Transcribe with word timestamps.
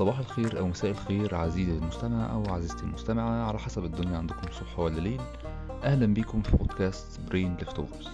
صباح 0.00 0.18
الخير 0.18 0.58
أو 0.58 0.68
مساء 0.68 0.90
الخير 0.90 1.34
عزيزي 1.34 1.78
المستمع 1.78 2.32
أو 2.32 2.54
عزيزتي 2.54 2.82
المستمعة 2.84 3.48
على 3.48 3.58
حسب 3.58 3.84
الدنيا 3.84 4.18
عندكم 4.18 4.52
صبح 4.52 4.78
ولا 4.78 5.00
ليل. 5.00 5.20
أهلا 5.84 6.06
بيكم 6.06 6.42
في 6.42 6.56
بودكاست 6.56 7.20
Brain 7.20 7.56
Leftovers 7.56 8.08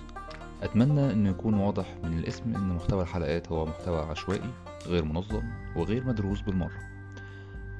أتمنى 0.62 1.12
أنه 1.12 1.30
يكون 1.30 1.54
واضح 1.54 1.96
من 2.04 2.18
الاسم 2.18 2.54
أن 2.56 2.68
محتوى 2.68 3.02
الحلقات 3.02 3.52
هو 3.52 3.66
محتوى 3.66 3.98
عشوائي 3.98 4.50
غير 4.86 5.04
منظم 5.04 5.42
وغير 5.76 6.06
مدروس 6.06 6.40
بالمرة. 6.40 6.78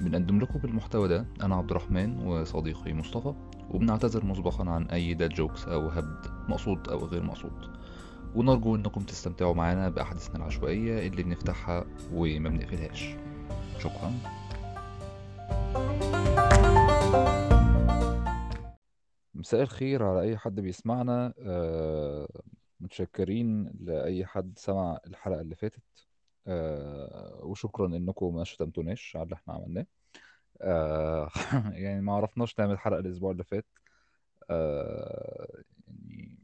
بنقدم 0.01 0.39
لكم 0.39 0.59
بالمحتوى 0.59 1.07
ده 1.07 1.25
أنا 1.43 1.55
عبد 1.55 1.69
الرحمن 1.69 2.27
وصديقي 2.27 2.93
مصطفى 2.93 3.33
وبنعتذر 3.69 4.25
مسبقا 4.25 4.69
عن 4.69 4.83
أي 4.83 5.13
dad 5.13 5.29
jokes 5.29 5.65
أو 5.65 5.87
هبد 5.89 6.27
مقصود 6.49 6.89
أو 6.89 7.05
غير 7.05 7.23
مقصود. 7.23 7.77
ونرجو 8.35 8.75
إنكم 8.75 9.01
تستمتعوا 9.01 9.53
معانا 9.53 9.89
بأحاديثنا 9.89 10.37
العشوائية 10.37 11.07
اللي 11.07 11.23
بنفتحها 11.23 11.85
وما 12.13 12.49
بنقفلهاش. 12.49 13.15
شكرا. 13.79 14.13
مساء 19.35 19.61
الخير 19.61 20.03
على 20.03 20.21
أي 20.21 20.37
حد 20.37 20.59
بيسمعنا. 20.59 21.33
آه، 21.39 22.27
متشكرين 22.79 23.71
لأي 23.79 24.25
حد 24.25 24.53
سمع 24.59 24.99
الحلقة 25.07 25.41
اللي 25.41 25.55
فاتت. 25.55 25.81
آه، 26.47 27.39
وشكرا 27.43 27.87
إنكم 27.87 28.35
ما 28.35 28.43
شتمتوناش 28.43 29.15
على 29.15 29.23
اللي 29.23 29.35
إحنا 29.35 29.53
عملناه. 29.53 29.85
آه، 30.61 31.29
يعني 31.83 32.01
ما 32.01 32.13
عرفناش 32.13 32.59
نعمل 32.59 32.79
حلقة 32.79 32.99
الأسبوع 32.99 33.31
اللي 33.31 33.43
فات. 33.43 33.65
يعني 35.87 36.39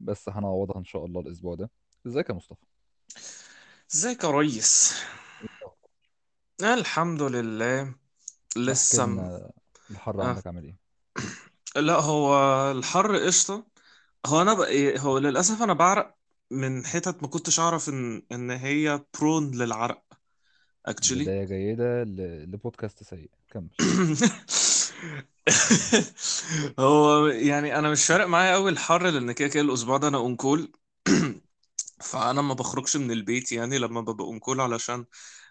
بس 0.00 0.28
هنعوضها 0.28 0.78
إن 0.78 0.84
شاء 0.84 1.04
الله 1.04 1.20
الأسبوع 1.20 1.54
ده. 1.54 1.70
إزيك 2.06 2.28
يا 2.28 2.34
مصطفى؟ 2.34 2.64
إزيك 3.94 4.24
يا 4.24 4.30
ريس؟ 4.30 4.94
الحمد 6.62 7.22
لله. 7.22 7.94
احكي 8.68 8.70
لسه 8.70 9.06
م... 9.06 9.12
لنا 9.12 9.50
الحر 9.90 10.22
آه. 10.22 10.28
عندك 10.28 10.46
عامل 10.46 10.64
إيه؟ 10.64 10.76
لا 11.76 12.00
هو 12.00 12.34
الحر 12.70 13.16
قشطة. 13.16 13.66
هو 14.26 14.42
أنا 14.42 14.54
ب... 14.54 14.60
هو 14.98 15.18
للأسف 15.18 15.62
أنا 15.62 15.72
بعرق 15.72 16.16
من 16.50 16.86
حتت 16.86 17.22
ما 17.22 17.28
كنتش 17.28 17.60
أعرف 17.60 17.88
ان 17.88 18.22
إن 18.32 18.50
هي 18.50 19.04
برون 19.18 19.50
للعرق 19.54 20.02
اكشلي 20.86 21.24
بداية 21.24 21.44
جيدة 21.44 22.02
ل... 22.04 22.16
لبودكاست 22.52 23.02
سيء. 23.02 23.30
كمل. 23.50 23.70
هو 26.78 27.26
يعني 27.26 27.78
أنا 27.78 27.90
مش 27.90 28.06
فارق 28.06 28.26
معايا 28.26 28.54
قوي 28.54 28.70
الحر 28.70 29.10
لأن 29.10 29.32
كده 29.32 29.48
كده 29.48 29.62
الأسبوع 29.62 29.96
ده 29.96 30.08
أنا 30.08 30.18
أون 30.18 30.36
كول. 30.36 30.72
فأنا 32.00 32.42
ما 32.42 32.54
بخرجش 32.54 32.96
من 32.96 33.10
البيت 33.10 33.52
يعني 33.52 33.78
لما 33.78 34.00
ببقى 34.00 34.24
on 34.26 34.38
call 34.38 34.60
علشان 34.60 35.04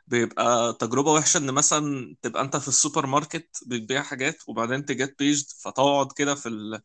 بيبقى 0.10 0.74
تجربة 0.80 1.12
وحشة 1.12 1.38
إن 1.38 1.52
مثلا 1.54 2.16
تبقى 2.22 2.42
أنت 2.42 2.58
في 2.58 2.68
السوبر 2.68 3.06
ماركت 3.06 3.50
بتجيب 3.68 4.04
حاجات 4.04 4.38
وبعدين 4.48 4.86
ت 4.86 4.93
get 4.93 5.16
paged 5.20 5.46
فتقعد 5.64 6.12
كده 6.12 6.36
في 6.36 6.50
ال... 6.50 6.82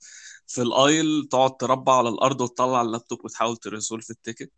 في 0.46 0.62
ال 0.62 0.73
aisle 0.73 1.28
تقعد 1.30 1.56
تربع 1.56 1.98
على 1.98 2.08
الأرض 2.08 2.40
وتطلع 2.40 2.82
اللابتوب 2.82 3.24
وتحاول 3.24 3.56
ت 3.56 3.63
resolve 3.63 4.10
ال 4.10 4.15
ticket. 4.15 4.52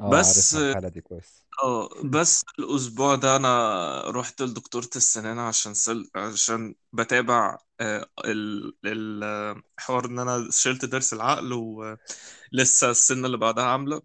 آه 0.00 0.10
بس 0.10 0.54
عارفها 0.54 0.70
الحالة 0.70 0.88
دي 0.88 1.00
كويس. 1.00 1.44
آه 1.64 1.88
بس 2.04 2.44
الأسبوع 2.58 3.14
ده 3.14 3.36
أنا 3.36 4.02
رحت 4.10 4.42
لدكتورة 4.42 4.90
السنان 4.96 5.38
عشان 5.38 5.74
سل... 5.74 6.10
عشان 6.16 6.74
بتابع 6.92 7.58
آه، 7.80 8.06
ال... 8.24 8.74
ال... 8.84 9.62
حوار 9.78 10.04
إن 10.06 10.18
أنا 10.18 10.48
شلت 10.50 10.84
ضرس 10.84 11.12
العقل 11.12 11.52
ولسه 11.52 12.90
السنة 12.90 13.26
اللي 13.26 13.36
بعدها 13.38 13.64
عاملة. 13.64 14.02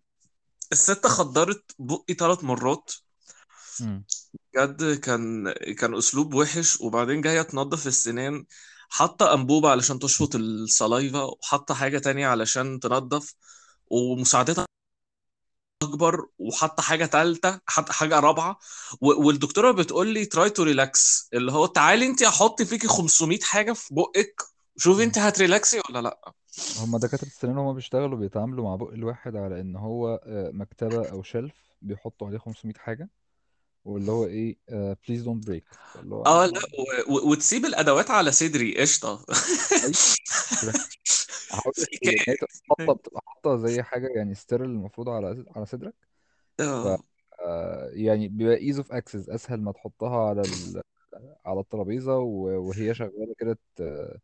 الست 0.72 1.08
خدرت 1.08 1.76
بقي 1.80 2.14
ثلاث 2.14 2.44
مرات 2.44 2.92
مم. 3.82 4.04
بجد 4.54 5.00
كان 5.00 5.52
كان 5.80 5.96
أسلوب 5.98 6.34
وحش 6.34 6.82
وبعدين 6.82 7.22
جاية 7.22 7.42
تنظف 7.42 7.88
السنان 7.88 8.46
حاطة 8.90 9.34
أنبوبة 9.34 9.70
علشان 9.72 10.00
تشفط 10.00 10.36
ال 10.36 10.48
saliva 10.48 11.24
وحاطة 11.24 11.74
حاجة 11.76 11.98
تانية 12.00 12.28
علشان 12.28 12.80
تنظف 12.80 13.34
ومساعدتها 13.88 14.66
أكبر 15.84 16.28
وحاطة 16.40 16.84
حاجة 16.84 17.06
ثالثه 17.06 17.62
حاطة 17.68 17.94
حاجة 17.94 18.20
رابعة 18.20 18.60
والدكتورة 19.02 19.72
بتقول 19.72 20.08
لي 20.14 20.26
try 20.26 20.50
to 20.50 20.64
relax 20.64 21.30
اللي 21.34 21.52
هو 21.52 21.66
تعالي 21.66 22.06
انت 22.06 22.22
أحط 22.22 22.62
فيكي 22.62 22.88
500 22.88 23.40
حاجة 23.44 23.74
في 23.74 23.94
بقك 23.94 24.42
شوفي 24.78 25.04
انت. 25.04 25.18
هت 25.18 25.34
relax 25.34 25.74
ي 25.74 25.82
ولا 25.90 26.02
لأ 26.02 26.34
هما 26.76 26.98
دكاترة 27.00 27.28
السنان 27.28 27.58
هما 27.58 27.74
بيشتغلوا 27.74 28.18
بيتعاملوا 28.20 28.64
مع 28.66 28.76
بق 28.76 28.90
الواحد 28.92 29.36
على 29.36 29.62
إن 29.62 29.76
هو 29.76 30.22
آه، 30.24 30.52
مكتبة 30.54 31.06
أو 31.12 31.24
shelf 31.24 31.56
بيحطوا 31.82 32.28
عليه 32.28 32.38
500 32.38 32.74
حاجة 32.78 33.10
واللي 33.86 34.12
هو 34.12 34.26
إيه 34.26 34.58
please 35.08 35.24
don't 35.24 35.48
break 35.48 35.66
فاللي 35.94 36.16
هو 36.16 36.26
آه 36.26 36.46
لأ 36.46 36.60
و- 37.10 37.14
و- 37.14 37.32
وتسيب 37.32 37.66
الأدوات 37.66 38.12
على 38.12 38.32
صدري. 38.32 38.78
قشطة. 38.82 39.26
هقول 41.52 41.74
لك 41.78 42.04
إيه 42.04 42.18
ك- 42.18 42.28
يعني 42.28 42.40
حاطة 42.70 42.94
بتبقى 42.94 43.22
حاطة 43.26 43.58
زي 43.58 43.84
حاجة 43.84 44.08
يعني 44.16 44.36
sterile 44.36 44.66
المفروض 44.66 45.10
على 45.10 45.46
على 45.56 45.66
صدرك. 45.66 45.94
ف 46.58 46.62
آه. 46.62 47.00
آه، 47.46 47.90
يعني 47.94 48.28
بيبقى 48.28 48.58
ease 48.58 48.78
of 48.78 48.92
access 48.92 49.30
أسهل 49.30 49.62
ما 49.62 49.72
تحطها 49.72 50.30
على 50.30 50.42
ال... 50.42 50.82
على 51.46 51.60
الترابيزة 51.60 52.18
و- 52.18 52.68
وهي 52.70 52.94
شغالة 52.94 53.36
كده 53.38 53.58
ت- 53.76 54.20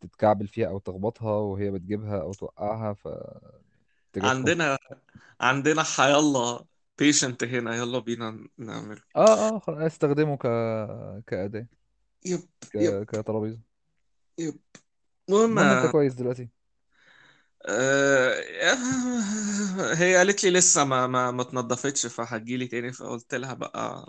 تتكعبل 0.00 0.48
فيها 0.48 0.68
أو 0.68 0.78
تخبطها 0.78 1.32
وهي 1.32 1.70
بتجيبها 1.70 2.22
أو 2.22 2.32
توقعها 2.32 2.92
فتجيبهم 2.92 4.30
عندنا 4.30 4.78
عندنا 5.40 5.82
حيالله. 5.82 6.64
patient 7.02 7.44
هنا 7.44 7.76
يلا 7.76 7.98
بينا 7.98 8.48
نعمل 8.58 9.00
آه 9.16 9.48
آه 9.68 9.86
استخدمه 9.86 10.36
ك 10.36 10.42
كأداة 11.26 11.66
yep 12.24 12.48
ك... 12.70 12.76
yep. 12.78 12.98
كترابيزة. 13.06 13.60
yep. 14.38 14.58
المهم 15.30 15.58
المهم 15.58 15.72
انت 15.72 15.86
كويس 15.86 16.14
دلوقتي. 16.14 16.48
آه، 17.66 18.34
هي 19.94 20.16
قالت 20.16 20.44
لي 20.44 20.50
لسه 20.50 20.84
ما 20.84 21.06
ما 21.06 21.30
ما 21.30 21.42
اتنضفتش 21.42 22.06
فهتجيلي 22.06 22.66
تاني 22.66 22.92
فقلت 22.92 23.34
لها 23.34 23.54
بقى 23.54 24.06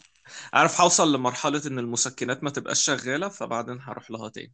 عارف 0.54 0.82
هوصل 0.82 1.16
لمرحلة 1.16 1.62
إن 1.68 1.80
المسكنات 1.80 2.44
ما 2.44 2.50
تبقاش 2.50 2.84
شغالة 2.86 3.30
فبعدين 3.30 3.78
هروح 3.82 4.12
لها 4.12 4.30
تاني. 4.30 4.54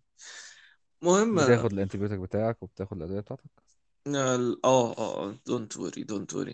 المهم 1.01 1.39
بتاخد 1.39 1.73
ال 1.73 1.78
antibiotic 1.78 2.19
بتاعك 2.19 2.63
وبتاخد 2.63 2.97
الأدوية 2.97 3.19
بتاعتك؟ 3.19 3.63
آه 4.15 4.95
آه 4.97 5.31
don't 5.47 5.71
worry 5.81 6.01
don't 6.03 6.29
worry 6.37 6.53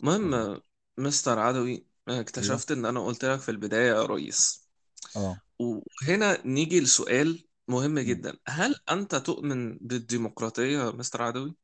المهم 0.00 0.34
آه، 0.34 0.60
مستر 0.98 1.38
عدوي 1.38 1.86
آه، 2.08 2.10
أيوه. 2.10 2.20
اكتشفت 2.20 2.70
إن 2.72 2.86
أنا 2.86 3.04
قلت 3.06 3.24
لك 3.24 3.40
في 3.40 3.50
البداية 3.50 3.88
يا 3.88 4.06
ريس. 4.06 4.68
آه. 5.16 5.40
وهنا 5.58 6.46
نيجي 6.46 6.80
لسؤال 6.80 7.44
مهم 7.68 7.90
مم. 7.90 8.00
جدا. 8.00 8.38
هل 8.48 8.76
أنت 8.90 9.14
تؤمن 9.14 9.78
بالديمقراطية 9.78 10.78
يا 10.78 10.90
مستر 10.90 11.22
عدوي؟ 11.22 11.54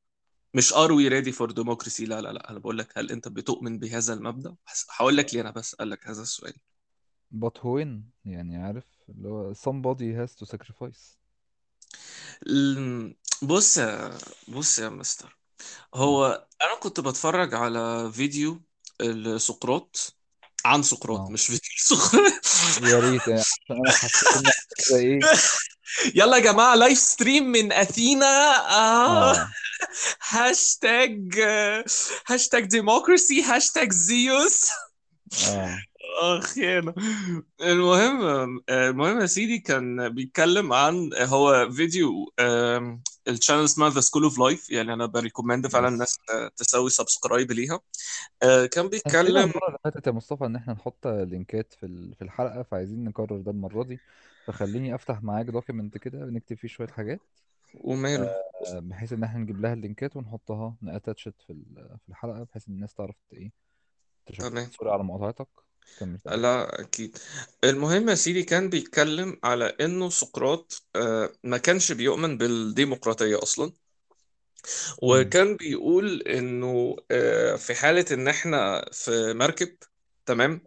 مش 0.55 0.73
are 0.73 0.91
we 0.91 1.11
ready 1.11 1.33
for 1.33 1.53
democracy 1.53 2.01
لا 2.01 2.21
لا 2.21 2.33
لا. 2.33 2.51
أنا 2.51 2.59
بقول 2.59 2.79
لك 2.79 2.99
هل 2.99 3.11
أنت 3.11 3.29
بتؤمن 3.29 3.79
بهذا 3.79 4.15
المبدأ؟ 4.15 4.57
هقول 4.91 5.17
لك 5.17 5.35
ليه 5.35 5.41
أنا 5.41 5.51
بسألك 5.51 6.07
هذا 6.07 6.23
السؤال. 6.23 6.55
But 7.35 7.59
when 7.63 7.89
يعني 8.25 8.57
عارف؟ 8.57 8.85
اللي 9.09 9.29
هو 9.29 9.55
somebody 9.55 10.17
has 10.29 10.35
to 10.37 10.51
sacrifice. 10.57 11.19
ال- 12.47 13.17
بص 13.43 13.77
يا 13.79 14.19
بص 14.49 14.79
يا 14.79 14.89
مستر. 14.89 15.39
مم. 15.95 16.01
هو 16.01 16.47
أنا 16.63 16.81
كنت 16.81 17.01
بتفرج 17.01 17.55
على 17.55 18.13
فيديو 18.13 18.63
لسقراط 19.03 20.17
عن 20.65 20.83
سقراط 20.83 21.31
مش 21.31 21.47
فيديو 21.47 21.61
سقراط 21.77 22.33
يا 22.83 22.99
ريت 23.01 23.29
يعني. 23.29 23.43
أنا 23.71 23.91
حسيت 23.91 24.93
إيه؟ 24.93 25.21
يلا 26.15 26.37
يا 26.37 26.43
جماعة 26.43 26.75
live 26.75 26.99
stream 26.99 27.45
من 27.45 27.73
أثينا. 27.73 28.27
آه. 28.71 29.31
آه. 29.31 29.51
hashtag 30.29 31.41
hashtag 32.27 32.65
democracy 32.65 33.43
hashtag 33.43 33.93
Zeus 33.93 34.69
آه. 35.49 35.79
اخ 36.21 36.59
يانا 36.59 36.95
المهم 37.61 38.61
المهم 38.71 39.21
يا 39.21 39.27
سيدي 39.27 39.59
كان 39.59 40.09
بيتكلم 40.09 40.73
عن 40.73 41.11
هو 41.15 41.71
فيديو 41.71 42.33
ال 43.29 43.33
channel 43.33 43.65
اسمها 43.65 43.91
The 43.91 44.01
School 44.01 44.23
of 44.25 44.39
Life 44.39 44.71
يعني 44.71 44.93
أنا 44.93 45.07
ب 45.07 45.13
recommend 45.13 45.67
فعلا 45.67 45.89
الناس 45.89 46.19
تسوي 46.57 46.91
subscribe 46.91 47.53
ليها. 47.53 47.81
آه، 48.43 48.67
كان 48.67 48.89
بيتكلم 48.89 49.37
المرة 49.37 49.67
اللي 49.69 49.79
فاتت 49.85 50.07
يا 50.07 50.13
مصطفى 50.13 50.47
إن 50.47 50.57
إحنا 50.57 50.73
نحط 50.73 51.07
لينكات 51.07 51.73
في 51.73 52.15
في 52.15 52.23
الحلقة 52.23 52.63
فعايزين 52.63 53.05
نكرر 53.05 53.41
ده 53.41 53.51
المرة 53.51 53.83
دي. 53.83 53.99
فخليني 54.47 54.95
أفتح 54.95 55.23
معاك 55.23 55.47
document 55.47 55.99
كده 55.99 56.19
نكتب 56.19 56.57
فيه 56.57 56.69
شوية 56.69 56.89
حاجات. 56.89 57.21
وماله. 57.75 58.25
آه، 58.25 58.79
بحيث 58.79 59.13
إن 59.13 59.25
إحنا 59.25 59.39
نجيب 59.41 59.61
لها 59.61 59.73
اللينكات 59.73 60.17
ونحطها 60.17 60.75
attached 60.83 61.35
في 61.47 61.55
في 61.75 62.09
الحلقة 62.09 62.43
بحيث 62.45 62.69
إن 62.69 62.75
الناس 62.75 62.95
تعرف 62.95 63.17
إيه 63.33 63.53
تمام. 64.39 64.71
سوري 64.71 64.91
على 64.91 65.05
مقاطعتك. 65.05 65.49
كمل 65.97 66.19
كلام 66.19 66.41
لا 66.43 66.81
أكيد. 66.81 67.19
المهم 67.65 68.09
يا 68.09 68.15
سيدي 68.15 68.43
كان 68.43 68.71
بيتكلم 68.71 69.41
على 69.45 69.65
إنه 69.65 70.11
سقراط 70.11 70.83
آه، 70.97 71.33
ما 71.45 71.59
كانش 71.59 71.93
بيؤمن 71.93 72.39
بالديمقراطية 72.39 73.43
أصلا. 73.43 73.67
مم. 73.67 73.75
وكان 75.03 75.57
بيقول 75.57 76.23
إنه 76.23 76.97
آه، 77.11 77.57
في 77.57 77.75
حالة 77.75 78.05
إن 78.13 78.29
إحنا 78.29 78.91
في 78.93 79.33
مركب 79.35 79.77
تمام؟ 80.27 80.61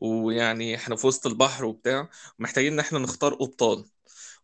ويعني 0.00 0.74
إحنا 0.76 0.96
في 0.96 1.06
وسط 1.06 1.26
البحر 1.26 1.64
وبتاع 1.64 2.10
محتاجين 2.38 2.72
إن 2.72 2.78
إحنا 2.78 2.98
نختار 2.98 3.34
قبطان. 3.34 3.84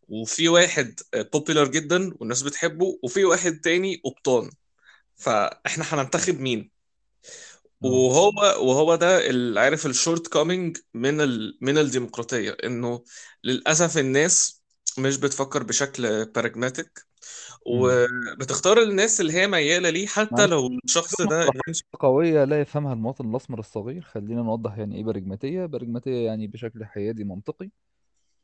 وفي 0.09 0.49
واحد 0.49 1.01
بوبيلر 1.33 1.69
جدا 1.69 2.15
والناس 2.21 2.43
بتحبه 2.43 2.99
وفي 3.03 3.25
واحد 3.25 3.61
تاني 3.61 4.03
قبطان. 4.05 4.51
فإحنا 5.17 5.85
هننتخب 5.95 6.41
مين؟ 6.41 6.71
وهو 7.85 8.31
وهو 8.69 8.95
ده 8.95 9.31
اللي 9.31 9.61
عارف 9.61 9.87
ال 9.87 10.27
shortcoming 10.29 10.79
من 10.95 11.21
ال 11.21 11.59
من 11.61 11.79
الديمقراطية 11.79 12.57
إنه 12.65 13.05
للأسف 13.45 13.99
الناس 13.99 14.63
مش 14.99 15.17
بتفكر 15.17 15.63
بشكل 15.63 16.33
pragmatic 16.33 17.07
وبتختار 17.67 18.83
الناس 18.83 19.21
اللي 19.21 19.33
هي 19.33 19.47
ميالة 19.47 19.91
ليه 19.91 20.07
حتى 20.07 20.47
لو 20.47 20.79
الشخص 20.85 21.21
ده 21.21 21.51
قوية 22.01 22.45
لا 22.45 22.61
يفهمها 22.61 22.93
المواطن 22.93 23.31
الأسمر 23.31 23.59
الصغير. 23.59 24.03
خلينا 24.03 24.43
نوضح 24.43 24.79
يعني 24.79 24.97
إيه 24.97 25.05
برجماتية 25.05 25.67
برجماتية 25.67 26.27
يعني 26.27 26.47
بشكل 26.47 26.85
حيادي 26.85 27.25
منطقي. 27.25 27.71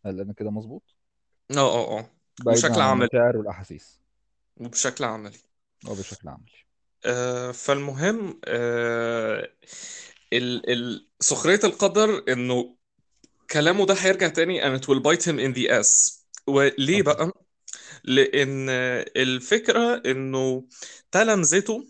هل 0.07 0.21
أنا 0.21 0.33
كده 0.33 0.51
مظبوط؟ 0.51 0.83
آه 1.57 1.59
آه 1.59 1.99
آه. 1.99 2.11
بعيدا 2.45 2.69
بشكل 2.69 2.81
عن 2.81 2.89
عملي. 2.89 3.09
المشاعر 3.13 3.37
والأحاسيس. 3.37 4.01
وبشكل 4.57 5.05
عملي. 5.05 5.39
أو 5.89 5.95
بشكل 5.95 6.29
عملي. 6.29 6.70
آه 7.05 7.53
فالمهم 7.53 8.41
آه 8.45 9.49
ال 10.33 10.71
ال 10.71 11.09
سخرية 11.21 11.61
القدر 11.65 12.25
إنه 12.29 12.77
كلامه 13.51 13.87
ده 13.87 13.95
هيرجع 13.95 14.29
تاني 14.29 14.63
and 14.63 14.81
it 14.83 14.87
will 14.87 15.01
bite 15.03 15.25
him 15.25 15.39
in 15.41 15.55
the 15.59 15.69
ass 15.71 16.21
وليه 16.47 17.03
بقى؟ 17.03 17.33
لأن 18.05 18.67
الفكرة 19.17 20.03
إنه 20.07 20.65
تلامذته 21.13 21.85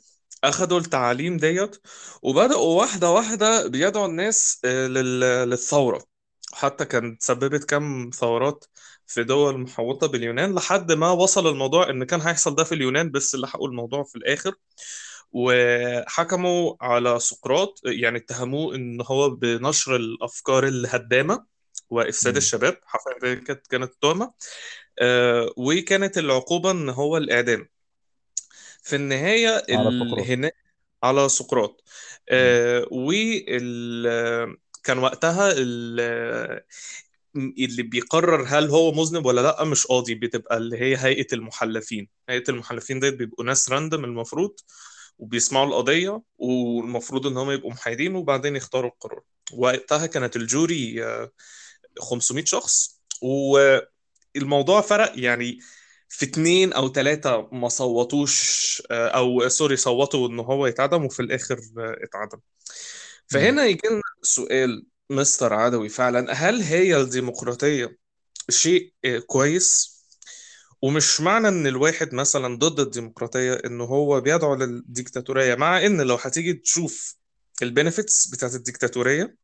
أخدوا 0.44 0.78
التعاليم 0.80 1.36
ديت 1.36 1.76
وبدأوا 2.22 2.78
واحدة 2.80 3.10
واحدة 3.10 3.66
بيدعوا 3.68 4.06
الناس 4.06 4.60
آه، 4.64 4.86
لل- 4.88 5.50
للثورة 5.50 6.04
حتى 6.52 6.84
كانت 6.84 7.22
سببت 7.22 7.64
كم 7.70 8.10
ثورات 8.14 8.64
في 9.10 9.24
دول 9.24 9.58
محوطة 9.60 10.06
باليونان 10.06 10.54
لحد 10.54 10.92
ما 10.92 11.10
وصل 11.10 11.46
الموضوع 11.46 11.90
إن 11.90 12.04
كان 12.04 12.20
هيحصل 12.20 12.54
ده 12.54 12.64
في 12.64 12.74
اليونان 12.74 13.10
بس 13.10 13.34
اللي 13.34 13.48
حقوا 13.48 13.68
الموضوع 13.68 14.02
في 14.04 14.16
الآخر. 14.16 14.54
وحكموا 15.32 16.74
على 16.80 17.20
سقراط 17.20 17.80
يعني 17.84 18.18
اتهموه 18.18 18.74
إن 18.74 19.00
هو 19.06 19.30
بنشر 19.30 19.96
الأفكار 19.96 20.66
الهدامة 20.66 21.44
وإفساد 21.90 22.32
امم 22.32 22.36
الشباب. 22.36 22.76
حرفيا 22.84 23.34
كانت 23.34 23.66
كانت 23.66 23.92
التهمة 23.92 24.32
آه، 24.98 25.52
وكانت 25.56 26.18
العقوبة 26.18 26.70
إن 26.70 26.88
هو 26.88 27.16
الإعدام. 27.16 27.68
في 28.82 28.96
النهاية 28.96 29.62
على 29.70 30.24
هنا 30.28 30.50
على 31.02 31.28
سقراط. 31.28 31.84
آه، 32.28 32.86
وال... 32.90 34.56
كان 34.84 34.98
وقتها. 34.98 35.54
اللي 37.36 37.82
بيقرر 37.82 38.44
هل 38.48 38.70
هو 38.70 38.92
مذنب 38.92 39.26
ولا 39.26 39.40
لأ 39.40 39.64
مش 39.64 39.86
قاضي 39.86 40.14
بتبقى 40.14 40.56
اللي 40.56 40.76
هي 40.78 40.96
هيئة 40.96 41.26
المحلفين. 41.32 42.08
هيئة 42.28 42.44
المحلفين 42.48 43.00
ديت 43.00 43.14
بيبقوا 43.14 43.44
ناس 43.44 43.70
random 43.70 44.04
المفروض 44.04 44.54
وبيسمعوا 45.18 45.66
القضية 45.66 46.22
والمفروض 46.38 47.26
إن 47.26 47.36
هم 47.36 47.50
يبقوا 47.50 47.70
محايدين 47.70 48.14
وبعدين 48.16 48.56
يختاروا 48.56 48.90
القرار. 48.90 49.22
وقتها 49.52 50.06
كانت 50.06 50.36
ال 50.36 50.50
jury 50.50 51.04
آه، 51.04 51.30
500 52.00 52.44
شخص. 52.44 53.00
والموضوع 53.22 54.80
فرق 54.80 55.12
يعني 55.16 55.58
في 56.08 56.24
اتنين 56.26 56.72
أو 56.72 56.88
تلاتة 56.88 57.48
ما 57.52 57.68
صوتوش 57.68 58.82
آه، 58.90 59.08
أو 59.08 59.48
sorry 59.48 59.76
صوتوا 59.76 60.28
إن 60.28 60.40
هو 60.40 60.66
يتعدم 60.66 61.04
وفي 61.04 61.20
الآخر 61.20 61.60
آه، 61.78 61.96
اتعدم. 62.04 62.38
فهنا 63.26 63.66
يجي 63.66 63.88
لنا 63.88 64.02
سؤال. 64.22 64.86
مستر 65.10 65.54
عدوي 65.54 65.88
فعلا 65.88 66.32
هل 66.32 66.62
هي 66.62 66.96
الديمقراطية 66.96 67.98
شيء 68.50 68.92
آه، 69.04 69.18
كويس؟ 69.18 70.00
ومش 70.82 71.20
معنى 71.20 71.48
إن 71.48 71.66
الواحد 71.66 72.14
مثلا 72.14 72.58
ضد 72.58 72.80
الديمقراطية 72.80 73.52
ان 73.52 73.80
هو 73.80 74.20
بيدعو 74.20 74.54
للديكتاتورية 74.54 75.54
مع 75.54 75.86
إن 75.86 76.00
لو 76.00 76.14
هتيجي 76.14 76.52
تشوف 76.52 77.16
البينيفيتس 77.62 78.26
بتاعت 78.26 78.54
الديكتاتورية 78.54 79.36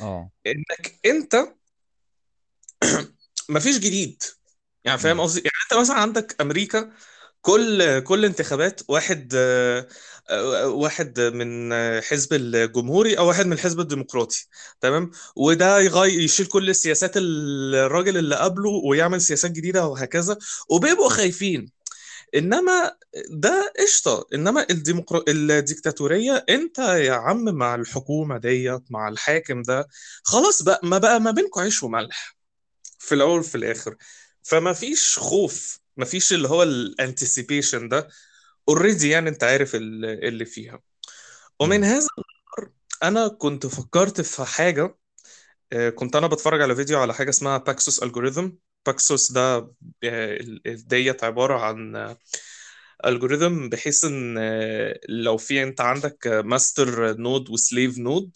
آه. 0.00 0.30
إنك 0.46 1.00
أنت 1.06 1.54
مفيش 3.48 3.78
جديد. 3.78 4.22
يعني 4.84 4.98
فاهم 4.98 5.20
قصدي؟ 5.20 5.38
يعني 5.38 5.56
أنت 5.72 5.80
مثلا 5.80 5.96
عندك 5.96 6.40
أمريكا 6.40 6.92
كل 7.46 8.00
كل 8.00 8.24
انتخابات 8.24 8.80
واحد 8.88 9.32
آه، 9.36 9.86
واحد 10.68 11.20
من 11.20 11.72
حزب 12.02 12.32
الجمهوري 12.32 13.18
أو 13.18 13.28
واحد 13.28 13.46
من 13.46 13.52
الحزب 13.52 13.80
الديمقراطي 13.80 14.46
تمام؟ 14.80 15.10
وده 15.36 15.80
يغير 15.80 16.20
يشيل 16.20 16.46
كل 16.46 16.70
السياسات 16.70 17.12
الراجل 17.16 18.16
اللي 18.16 18.36
قبله 18.36 18.70
ويعمل 18.70 19.20
سياسات 19.20 19.50
جديدة 19.50 19.86
وهكذا 19.86 20.38
وبيبقوا 20.70 21.08
خايفين. 21.10 21.70
إنما 22.34 22.96
ده 23.30 23.72
قشطة. 23.78 24.26
إنما 24.34 24.66
الديمقرا... 24.70 25.22
الديكتاتورية 25.28 26.44
أنت 26.48 26.78
يا 26.78 27.12
عم 27.14 27.44
مع 27.44 27.74
الحكومة 27.74 28.38
ديت 28.38 28.82
مع 28.90 29.08
الحاكم 29.08 29.62
ده 29.62 29.88
خلاص 30.24 30.62
بقى 30.62 30.80
ما 30.82 30.98
بقى 30.98 31.20
ما 31.20 31.30
بينكم 31.30 31.60
عيش 31.60 31.82
وملح. 31.82 32.36
في 32.98 33.14
الأول 33.14 33.38
وفي 33.40 33.54
الآخر. 33.54 33.96
فما 34.42 34.72
فيش 34.72 35.18
خوف. 35.18 35.85
ما 35.96 36.04
فيش 36.04 36.32
اللي 36.32 36.48
هو 36.48 36.62
الانتسيبيشن 36.62 37.88
ده 37.88 38.08
already 38.68 39.08
يعني 39.10 39.28
انت 39.28 39.44
عارف 39.44 39.74
ال- 39.74 40.04
اللي 40.24 40.44
فيها. 40.44 40.80
ومن 41.60 41.84
هذا 41.84 42.06
أنا 43.02 43.28
كنت 43.28 43.66
فكرت 43.66 44.20
في 44.20 44.44
حاجة 44.44 44.96
آه، 45.72 45.90
كنت 45.90 46.16
أنا 46.16 46.26
بتفرج 46.26 46.62
على 46.62 46.76
فيديو 46.76 46.98
على 47.00 47.14
حاجة 47.14 47.30
اسمها 47.30 47.58
Paxos 47.58 48.02
algorithm 48.02 48.50
Paxos 48.86 49.32
ده 49.32 49.72
آه، 50.04 50.38
ديت 50.66 51.24
عبارة 51.24 51.58
عن 51.60 52.16
algorithm 53.06 53.68
بحيث 53.68 54.04
إن 54.04 54.36
آه، 54.38 55.00
لو 55.08 55.36
في 55.36 55.62
أنت 55.62 55.80
عندك 55.80 56.26
ماستر 56.44 57.16
نود 57.18 57.50
وسليف 57.50 57.98
نود 57.98 58.32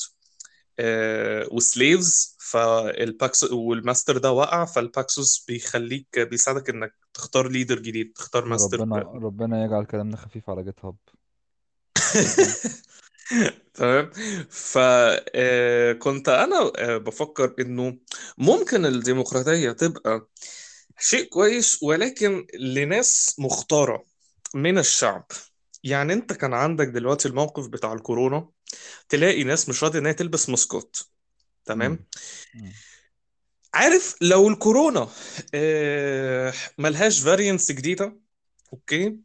وسليفز 1.53 2.37
فالباكسوس 2.41 3.53
والماستر 3.53 4.19
ده 4.19 4.33
وقع 4.33 4.65
فال 4.65 4.88
Paxos 4.88 5.45
بيخليك 5.49 6.19
بيساعدك 6.19 6.71
إنك 6.71 6.95
تختار 7.15 7.49
leader 7.49 7.79
جديد 7.79 8.13
تختار 8.17 8.45
ماستر 8.45 8.81
ربنا 8.81 8.99
ربنا 8.99 9.65
يجعل 9.65 9.85
كلامنا 9.85 10.17
خفيف 10.17 10.51
على 10.51 10.65
جيت 10.65 10.85
هاب 10.85 10.97
تمام 13.75 14.11
فكنت 14.51 16.29
أنا 16.29 16.73
آه، 16.79 16.97
بفكر 16.97 17.55
إنه 17.61 17.99
ممكن 18.39 18.87
الديمقراطية 18.87 19.73
تبقى 19.73 20.29
شيء 20.99 21.29
كويس 21.29 21.83
ولكن 21.83 22.47
لناس 22.55 23.37
مختارة 23.39 24.05
من 24.55 24.79
الشعب. 24.79 25.27
يعني 25.85 26.13
أنت 26.13 26.33
كان 26.33 26.55
عندك 26.55 26.87
دلوقتي 26.87 27.29
الموقف 27.29 27.69
بتاع 27.69 27.93
الكورونا 27.93 28.49
تلاقي 29.09 29.45
ناس 29.45 29.69
مش 29.69 29.85
راضية 29.85 29.99
إنها 29.99 30.13
تلبس 30.13 30.49
ماسكات 30.49 30.97
تمام؟ 31.65 31.99
عارف 33.75 34.17
لو 34.21 34.49
الكورونا 34.49 35.09
آه، 35.55 36.53
ملهاش 36.79 37.21
variants 37.21 37.73
جديدة 37.73 38.17
okay؟ 38.73 39.17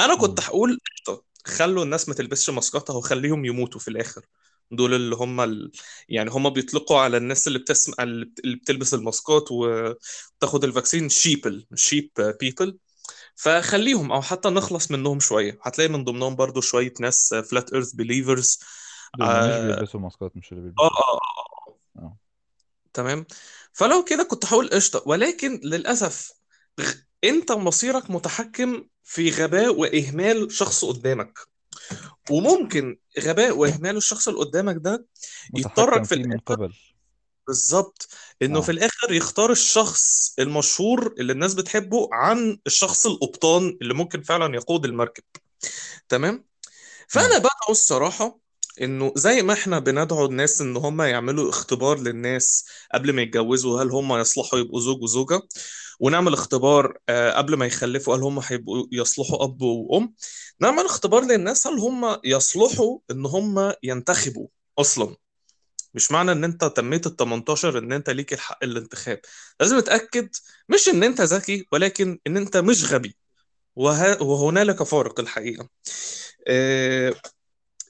أنا 0.00 0.14
كنت 0.16 0.40
هقول 0.40 0.78
قشطة، 0.96 1.24
خلوا 1.46 1.84
الناس 1.84 2.08
ما 2.08 2.14
تلبسش 2.14 2.50
ماسكات 2.50 2.90
اهو 2.90 3.00
خليهم 3.00 3.44
يموتوا 3.44 3.80
في 3.80 3.88
الآخر. 3.88 4.26
دول 4.70 4.94
اللي 4.94 5.16
هم 5.16 5.40
ال... 5.40 5.72
يعني 6.08 6.30
هم 6.30 6.50
بيطلقوا 6.50 6.98
على 6.98 7.16
الناس 7.16 7.48
اللي 7.48 7.58
بتسمع 7.58 7.94
اللي 8.00 8.24
بت- 8.24 8.38
اللي 8.44 8.56
بتلبس 8.56 8.94
الماسكات 8.94 9.44
وتاخد 9.52 10.64
ال 10.64 10.69
vaccine 10.69 11.08
sheeple 11.08 11.66
sheep 11.74 12.10
people 12.40 12.78
فخليهم 13.36 14.12
أو 14.12 14.22
حتى 14.22 14.48
نخلص 14.48 14.90
منهم 14.90 15.20
شوية. 15.20 15.58
هتلاقي 15.62 15.88
من 15.88 16.04
ضمنهم 16.04 16.36
برضو 16.36 16.60
شوية 16.60 16.94
ناس 17.00 17.34
flat 17.34 17.72
earth 17.72 17.92
believers 17.92 18.60
دول 19.18 19.26
مش 19.26 19.34
آه 19.34 19.76
بيلبسوا 19.76 20.00
ماسكات 20.00 20.36
مش 20.36 20.52
اللي 20.52 20.62
آه 20.62 20.64
بيلبسوها 20.64 20.90
آه، 20.90 21.14
آه، 21.14 21.51
آه. 21.98 22.16
تمام؟ 22.92 23.26
فلو 23.72 24.04
كده 24.04 24.22
كنت 24.22 24.44
هقول 24.46 24.68
قشطة 24.70 25.02
ولكن 25.06 25.60
للأسف 25.64 26.32
غ- 26.80 26.94
أنت 27.24 27.52
مصيرك 27.52 28.10
متحكم 28.10 28.84
في 29.04 29.30
غباء 29.30 29.74
وإهمال 29.80 30.52
شخص 30.52 30.84
قدامك. 30.84 31.38
وممكن 32.30 32.98
غباء 33.20 33.56
وإهمال 33.56 33.96
الشخص 33.96 34.28
اللي 34.28 34.40
قدامك 34.40 34.76
ده 34.78 35.06
يضطرك 35.56 35.88
متحكم 35.88 36.04
في 36.04 36.14
فيه 36.14 36.22
من 36.24 36.32
الآخر 36.32 36.54
قبل. 36.54 36.74
بالظبط. 37.46 38.08
إنه 38.42 38.60
في 38.60 38.68
آه 38.68 38.74
الآخر 38.74 39.12
يختار 39.12 39.52
الشخص 39.52 40.34
المشهور 40.38 41.14
اللي 41.18 41.32
الناس 41.32 41.54
بتحبه 41.54 42.08
عن 42.12 42.58
الشخص 42.66 43.06
القبطان 43.06 43.78
اللي 43.82 43.94
ممكن 43.94 44.22
فعلا 44.22 44.54
يقود 44.56 44.84
المركب. 44.84 45.22
تمام؟ 46.08 46.32
امم 46.34 46.44
فانا 47.08 47.38
بدعو 47.38 47.70
الصراحة 47.70 48.38
إنه 48.80 49.12
زي 49.16 49.42
ما 49.42 49.52
إحنا 49.52 49.78
بندعو 49.78 50.26
الناس 50.26 50.60
إن 50.60 50.76
هم 50.76 51.02
يعملوا 51.02 51.48
اختبار 51.50 51.98
للناس 52.00 52.64
قبل 52.94 53.12
ما 53.12 53.22
يتجوزوا 53.22 53.82
هل 53.82 53.90
هم 53.90 54.12
يصلحوا 54.12 54.58
يبقوا 54.58 54.80
زوج 54.80 55.02
وزوجة؟ 55.02 55.40
ونعمل 56.00 56.32
اختبار 56.32 56.98
آه، 57.08 57.32
قبل 57.32 57.54
ما 57.54 57.66
يخلفوا 57.66 58.16
هل 58.16 58.20
هم 58.20 58.38
هيبقوا 58.38 58.86
يصلحوا 58.92 59.44
أب 59.44 59.62
وأم؟ 59.62 60.14
نعمل 60.60 60.84
اختبار 60.84 61.24
للناس 61.24 61.66
هل 61.66 61.78
هم 61.78 62.18
يصلحوا 62.24 62.98
إن 63.10 63.26
هم 63.26 63.72
ينتخبوا 63.82 64.46
أصلا؟ 64.78 65.16
مش 65.94 66.12
معنى 66.12 66.32
إن 66.32 66.44
أنت 66.44 66.64
تميت 66.64 67.06
ال 67.06 67.16
18 67.16 67.78
إن 67.78 67.92
أنت 67.92 68.10
ليك 68.10 68.32
الحق 68.32 68.64
الانتخاب. 68.64 69.20
لازم 69.60 69.80
تتاكد 69.80 70.28
مش 70.68 70.88
إن 70.88 71.02
أنت 71.02 71.20
ذكي 71.20 71.66
ولكن 71.72 72.18
إن 72.26 72.36
أنت 72.36 72.56
مش 72.56 72.92
غبي. 72.92 73.16
وه... 73.76 74.22
وهنالك 74.22 74.82
فارق 74.82 75.20
الحقيقة. 75.20 75.68
آه، 76.48 77.14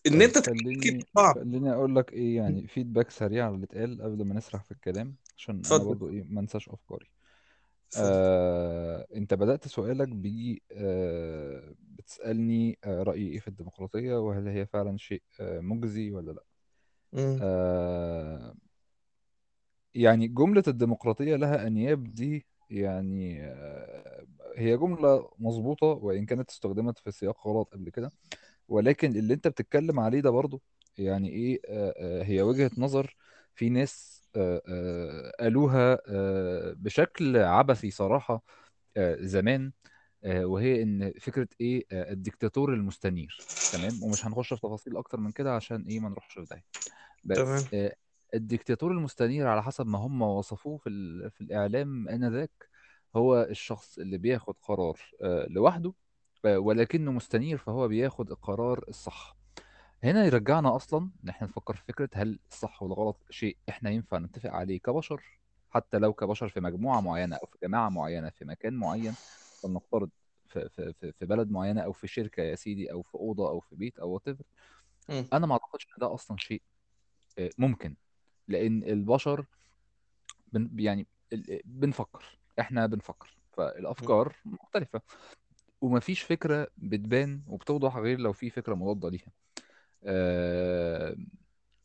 إن 0.06 0.23
أنت 0.23 0.38
خليني 0.38 1.04
صعب. 1.16 1.35
خليني 1.35 1.73
أقول 1.73 1.97
لك 1.97 2.12
إيه 2.12 2.37
يعني 2.37 2.66
فيدباك 2.66 3.11
سريع 3.11 3.47
على 3.47 3.54
اللي 3.54 3.64
اتقال 3.64 4.02
قبل 4.02 4.25
ما 4.25 4.35
نسرح 4.35 4.64
في 4.64 4.71
الكلام 4.73 5.14
عشان 5.37 5.54
أنا 5.56 5.61
اتفضل. 5.61 5.85
برضو 5.88 6.09
إيه 6.09 6.25
ما 6.28 6.40
انساش 6.40 6.68
أفكاري. 6.68 7.06
اتفضل. 7.88 8.06
آه، 8.06 9.06
أنت 9.14 9.35
بدأت 9.35 9.68
سؤالك 9.68 10.09
ب 10.09 10.56
آه، 10.73 11.75
بتسألني 11.99 12.78
آه، 12.85 13.02
رأيي 13.02 13.28
إيه 13.28 13.38
في 13.38 13.49
الديمقراطية 13.49 14.14
وهل 14.21 14.49
هي 14.49 14.66
فعلا 14.66 14.97
شيء 14.99 15.23
آه، 15.40 15.61
مجزي 15.61 16.11
ولا 16.11 16.32
لأ؟ 16.32 16.42
مم. 17.12 17.38
آه، 17.42 18.54
يعني 19.94 20.28
جملة 20.28 20.62
الديمقراطية 20.68 21.37
لها 21.37 21.66
أنياب 21.66 22.04
دي 22.14 22.47
يعني 22.71 23.42
آه، 23.44 24.26
هي 24.56 24.76
جملة 24.76 25.30
مظبوطة 25.38 25.87
وإن 25.87 26.26
كانت 26.26 26.50
استخدمت 26.50 26.99
في 26.99 27.11
سياق 27.11 27.49
غلط 27.49 27.68
قبل 27.73 27.90
كده 27.90 28.11
ولكن 28.72 29.16
اللي 29.16 29.34
أنت 29.34 29.48
بتتكلم 29.48 30.00
عليه 30.00 30.20
ده 30.20 30.30
برضو 30.30 30.62
يعني 30.98 31.28
إيه 31.30 31.60
آه، 31.68 31.94
آه، 31.98 32.22
هي 32.24 32.42
وجهة 32.42 32.70
نظر 32.78 33.16
في 33.54 33.68
ناس 33.70 34.22
آه، 34.36 34.62
آه، 34.68 35.32
قالوها 35.40 35.98
آه، 36.08 36.74
بشكل 36.76 37.36
عبثي 37.36 37.90
صراحة 37.90 38.44
آه، 38.96 39.16
زمان 39.20 39.72
آه، 40.24 40.46
وهي 40.46 40.82
إن 40.82 41.12
فكرة 41.20 41.48
إيه 41.60 41.84
آه، 41.92 42.12
الديكتاتور 42.12 42.74
المستنير 42.74 43.46
تمام؟ 43.72 44.02
ومش 44.02 44.26
هنخش 44.26 44.54
في 44.54 44.60
تفاصيل 44.60 44.96
أكتر 44.96 45.20
من 45.20 45.32
كده 45.32 45.54
عشان 45.56 45.84
إيه 45.88 46.00
ما 46.00 46.08
نروحش 46.08 46.34
في 46.34 46.44
داهية 46.50 46.64
تمام. 47.34 47.62
بس 47.62 47.74
آه، 47.74 47.96
الديكتاتور 48.34 48.92
المستنير 48.92 49.46
على 49.48 49.62
حسب 49.62 49.86
ما 49.86 49.98
هم 49.98 50.22
وصفوه 50.22 50.78
في 50.78 50.88
ال- 50.88 51.30
في 51.30 51.40
الإعلام 51.40 52.08
آنذاك 52.08 52.68
هو 53.16 53.42
الشخص 53.42 53.98
اللي 53.98 54.18
بياخد 54.18 54.54
قرار 54.62 55.00
آه، 55.22 55.46
لوحده 55.50 55.92
ولكنه 56.44 57.12
مستنير 57.12 57.58
فهو 57.58 57.88
بياخد 57.88 58.30
القرار 58.30 58.84
الصح. 58.88 59.37
هنا 60.04 60.25
يرجعنا 60.25 60.76
أصلا 60.76 61.11
إن 61.25 61.28
إحنا 61.28 61.46
نفكر 61.49 61.76
في 61.76 61.82
فكرة 61.84 62.08
هل 62.14 62.38
الصح 62.50 62.82
والغلط 62.82 63.16
شيء 63.30 63.56
إحنا 63.68 63.90
ينفع 63.90 64.18
نتفق 64.18 64.50
عليه 64.50 64.80
كبشر؟ 64.80 65.38
حتى 65.70 65.99
لو 65.99 66.12
كبشر 66.12 66.49
في 66.49 66.61
مجموعة 66.61 67.00
معينة 67.00 67.37
أو 67.37 67.46
في 67.46 67.58
جماعة 67.62 67.88
معينة 67.88 68.30
في 68.30 68.44
مكان 68.44 68.75
معين 68.75 69.14
فلنفترض 69.62 70.11
في 70.49 70.68
في 70.68 71.12
في 71.12 71.26
بلد 71.26 71.50
معينة 71.50 71.80
أو 71.80 71.92
في 71.92 72.06
شركة 72.06 72.42
يا 72.42 72.54
سيدي 72.54 72.92
أو 72.92 73.02
في 73.02 73.14
أوضة 73.14 73.49
أو 73.49 73.61
في 73.61 73.76
بيت 73.76 74.00
whatever. 74.00 74.44
مم. 75.08 75.26
أنا 75.32 75.46
ما 75.46 75.52
أعتقدش 75.52 75.87
إن 75.87 76.00
ده 76.00 76.14
أصلا 76.14 76.37
شيء 76.37 76.62
آه، 77.38 77.50
ممكن. 77.58 77.96
لأن 78.49 78.82
البشر 78.82 79.46
بن 80.52 80.70
يعني 80.80 81.06
ال- 81.32 81.61
بنفكر. 81.64 82.38
إحنا 82.61 82.87
بنفكر. 82.87 83.37
فالأفكار 83.52 84.37
مختلفة. 84.44 85.00
ومفيش 85.82 86.22
فكرة 86.22 86.68
بتبان 86.78 87.42
وبتوضح 87.48 87.96
غير 87.96 88.20
لو 88.20 88.32
في 88.32 88.50
فكرة 88.50 88.74
مضاده 88.74 89.08
ليها. 89.10 89.32
آه 90.04 91.16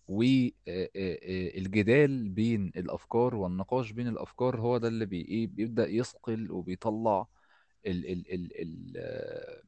والجدال 0.07 2.29
بين 2.29 2.71
الأفكار 2.77 3.35
والنقاش 3.35 3.91
بين 3.91 4.07
الأفكار 4.07 4.59
هو 4.61 4.77
ده 4.77 4.87
اللي 4.87 5.05
بي 5.05 5.21
إيه 5.21 5.47
بيبدأ 5.47 5.87
يصقل 5.87 6.51
وبيطلع 6.51 7.27
ال 7.87 8.05
ال 8.11 8.33
ال 8.33 8.61
ال 8.61 8.93
آه، 8.97 9.61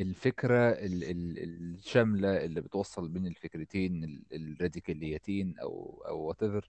الفكرة 0.00 0.70
ال 0.70 1.04
ال 1.04 1.38
الشاملة 1.74 2.44
اللي 2.44 2.60
بتوصل 2.60 3.08
بين 3.08 3.26
الفكرتين 3.26 4.04
ال- 4.04 4.22
الراديكاليتين 4.32 5.58
أو 5.58 6.02
أو 6.08 6.32
whatever. 6.34 6.64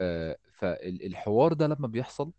آه، 0.00 0.36
فالحوار 0.52 1.52
ده 1.52 1.66
لما 1.66 1.88
بيحصل 1.88 2.32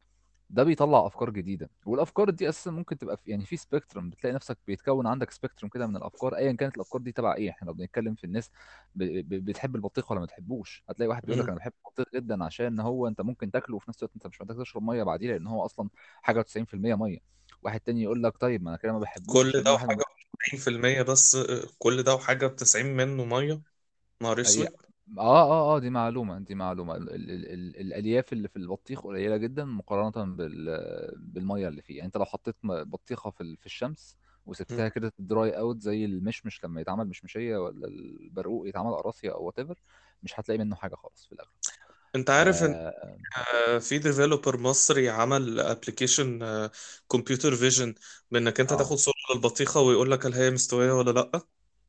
ده 0.53 0.63
بيطلع 0.63 1.07
أفكار 1.07 1.29
جديدة 1.29 1.69
والأفكار 1.85 2.29
دي 2.29 2.49
أساسا 2.49 2.71
ممكن 2.71 2.97
تبقى 2.97 3.17
في 3.17 3.31
يعني 3.31 3.45
في 3.45 3.57
spectrum 3.57 4.09
بتلاقي 4.09 4.33
نفسك 4.35 4.57
بيتكون 4.67 5.07
عندك 5.07 5.31
spectrum 5.31 5.69
كده 5.69 5.87
من 5.87 5.95
الأفكار 5.95 6.35
ايا 6.37 6.51
كانت 6.53 6.75
الأفكار 6.75 7.01
دي 7.01 7.11
تبع 7.11 7.35
إيه 7.35 7.49
إحنا 7.49 7.67
لو 7.67 7.73
بنتكلم 7.73 8.15
في 8.15 8.23
الناس 8.23 8.51
ب... 8.95 9.03
ب... 9.03 9.45
بتحب 9.45 9.75
البطيخ 9.75 10.11
ولا 10.11 10.19
ما 10.19 10.25
تحبوش 10.25 10.83
هتلاقي 10.89 11.09
واحد 11.09 11.25
بيقول 11.25 11.39
لك. 11.39 11.47
أنا 11.49 11.57
بحب 11.57 11.73
البطيخ 11.87 12.05
جدا 12.15 12.43
عشان 12.43 12.79
هو 12.79 13.07
أنت 13.07 13.21
ممكن 13.21 13.51
تاكله 13.51 13.75
وفي 13.75 13.89
نفس 13.89 13.99
الوقت 14.03 14.15
أنت 14.15 14.27
مش 14.27 14.41
محتاج 14.41 14.57
تشرب 14.57 14.83
مية 14.83 15.03
بعديه 15.03 15.31
لأن 15.31 15.47
هو 15.47 15.65
أصلا 15.65 15.89
حاجة 16.21 16.41
90% 16.41 16.95
مية 16.95 17.17
واحد 17.63 17.79
تاني 17.79 18.03
يقول 18.03 18.23
لك 18.23 18.37
طيب 18.37 18.63
ما 18.63 18.69
أنا 18.69 18.77
كده 18.77 18.91
ما 18.93 18.99
بحبوش 18.99 19.55
كل 19.55 19.63
ده 19.65 19.73
واحد 19.73 19.73
وحاجة 19.73 20.03
90% 20.39 21.01
بس 21.01 21.37
كل 21.79 22.03
ده 22.03 22.15
وحاجة 22.15 22.47
ب 22.47 22.55
90 22.55 22.85
منه 22.85 23.25
مية 23.25 23.61
نهار. 24.21 24.41
أسود 24.41 24.69
آه 25.17 25.21
آه 25.51 25.75
آه 25.75 25.79
دي 25.79 25.89
معلومة 25.89 26.39
دي 26.39 26.55
معلومة. 26.55 26.95
ال 26.95 27.09
ال 27.15 27.31
ال 27.31 27.45
ال 27.53 27.77
الألياف 27.81 28.33
اللي 28.33 28.47
في 28.47 28.55
البطيخ 28.57 29.01
قليلة 29.03 29.37
جدا 29.37 29.65
مقارنة 29.65 30.35
بال 30.35 30.65
بالمية 31.17 31.67
اللي 31.67 31.81
فيه. 31.81 31.95
يعني 31.97 32.05
أنت 32.07 32.17
لو 32.17 32.25
حطيت 32.25 32.55
م- 32.63 32.83
بطيخة 32.83 33.29
في 33.31 33.41
ال- 33.41 33.57
في 33.57 33.65
الشمس. 33.65 34.17
وسبتها 34.45 34.87
كده 34.89 35.09
ت 35.09 35.19
dry 35.19 35.49
out 35.59 35.81
زي 35.81 36.05
المشمش 36.05 36.63
لما 36.63 36.81
يتعمل 36.81 37.07
مشمشية 37.07 37.57
ولا 37.57 37.87
البرقوق 37.87 38.67
يتعمل 38.67 38.91
قراصية 38.95 39.31
أو 39.33 39.43
whatever 39.45 39.75
مش 40.23 40.39
هتلاقي 40.39 40.57
منه 40.59 40.75
حاجة 40.75 40.95
خالص 40.95 41.25
في 41.25 41.31
الأغلب. 41.31 41.51
أنت 42.15 42.29
عارف 42.29 42.63
إن 42.63 42.75
آه 42.75 43.17
آه، 43.67 43.79
في 43.79 43.99
developer 43.99 44.57
مصري 44.57 45.09
عمل 45.09 45.59
application 45.59 46.39
computer 47.11 47.55
vision 47.55 47.95
بإنك 48.31 48.59
أنت 48.59 48.73
آه. 48.73 48.73
تاخد 48.73 48.97
صورة 48.97 49.15
للبطيخة 49.35 49.79
ويقول 49.81 50.11
لك 50.11 50.25
هل 50.25 50.33
هي 50.33 50.51
مستوية 50.51 50.91
ولا 50.93 51.11
لأ؟ 51.11 51.41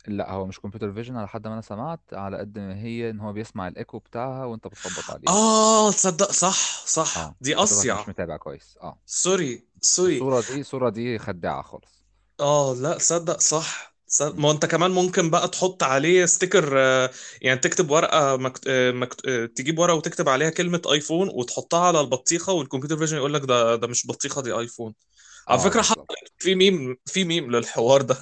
لأ 0.09 0.31
هو 0.33 0.47
مش 0.47 0.61
computer 0.61 0.93
vision 0.93 1.17
على 1.17 1.29
حد 1.29 1.47
ما 1.47 1.53
أنا 1.55 1.61
سمعت 1.63 2.01
على 2.15 2.39
قد 2.39 2.59
ما 2.59 2.77
هي 2.83 3.11
إن 3.11 3.21
هو 3.21 3.33
بيسمع 3.33 3.69
الإيكو 3.69 3.99
بتاعها 3.99 4.45
وأنت 4.45 4.67
بتخبط 4.67 5.11
عليها 5.11 5.33
آه 5.33 5.93
تصدق 5.93 6.31
صح 6.33 6.87
صح. 6.87 7.17
آه 7.17 7.37
دي 7.41 7.55
حضرتك 7.57 7.93
مش 7.93 8.09
اصيع 8.09 8.09
متابع 8.09 8.37
كويس. 8.37 8.79
آه. 8.83 8.99
sorry 9.07 9.69
sorry. 9.81 10.19
الصورة 10.19 10.41
دي 10.41 10.61
الصورة 10.61 10.91
دي 10.91 11.19
خداعة 11.19 11.63
خالص. 11.63 12.05
آه 12.41 12.75
لأ 12.75 12.99
صدق 12.99 13.41
صح. 13.41 13.95
صدق. 14.07 14.39
ما 14.39 14.51
أنت 14.51 14.67
كمان 14.67 14.91
ممكن 14.91 15.31
بقى 15.31 15.49
تحط 15.49 15.83
عليه 15.83 16.27
sticker 16.27 16.75
آه، 16.79 17.11
يعني 17.43 17.61
تكتب 17.61 17.91
ورقة 17.91 18.37
مكت... 18.37 18.65
آه، 18.69 18.91
مكت... 18.91 19.27
آه، 19.29 19.47
تجيب 19.47 19.79
ورقة 19.79 19.95
وتكتب 19.97 20.29
عليها 20.29 20.51
كلمة 20.51 20.83
iPhone 20.93 21.29
وتحطها 21.35 21.81
على 21.87 22.01
البطيخة 22.01 22.53
وال 22.53 22.61
computer 22.61 22.97
vision 22.99 23.17
يقول 23.17 23.35
لك 23.35 23.43
ده 23.43 23.77
ده 23.77 23.87
مش 23.87 24.07
بطيخة 24.07 24.43
دي 24.43 24.53
iPhone 24.53 24.95
على 25.49 25.59
آه 25.59 25.61
فكرة 25.61 25.83
حصل 25.83 25.97
بالظبط 25.97 26.33
في 26.39 26.55
ميم 26.55 26.97
في 27.07 27.25
ميم 27.25 27.51
للحوار 27.53 28.03
ده. 28.03 28.19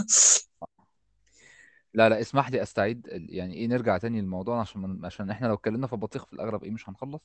لا 1.94 2.08
لا 2.08 2.20
اسمح 2.20 2.50
لي 2.50 2.62
أستعيد 2.62 3.06
ال- 3.08 3.34
يعني 3.34 3.54
إيه 3.54 3.66
نرجع 3.66 3.98
تاني 3.98 4.20
للموضوع 4.20 4.60
عشان 4.60 4.80
من 4.82 5.04
عشان 5.06 5.30
إحنا 5.30 5.46
لو 5.46 5.54
اتكلمنا 5.54 5.86
في 5.86 5.92
البطيخ 5.92 6.24
في 6.26 6.32
الأغلب 6.32 6.64
إيه 6.64 6.70
مش 6.70 6.88
هنخلص. 6.88 7.20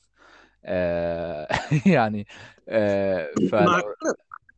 آه 0.64 1.48
يعني 1.86 2.26
آه 2.68 3.38
مع 3.58 3.80
flow 3.80 3.96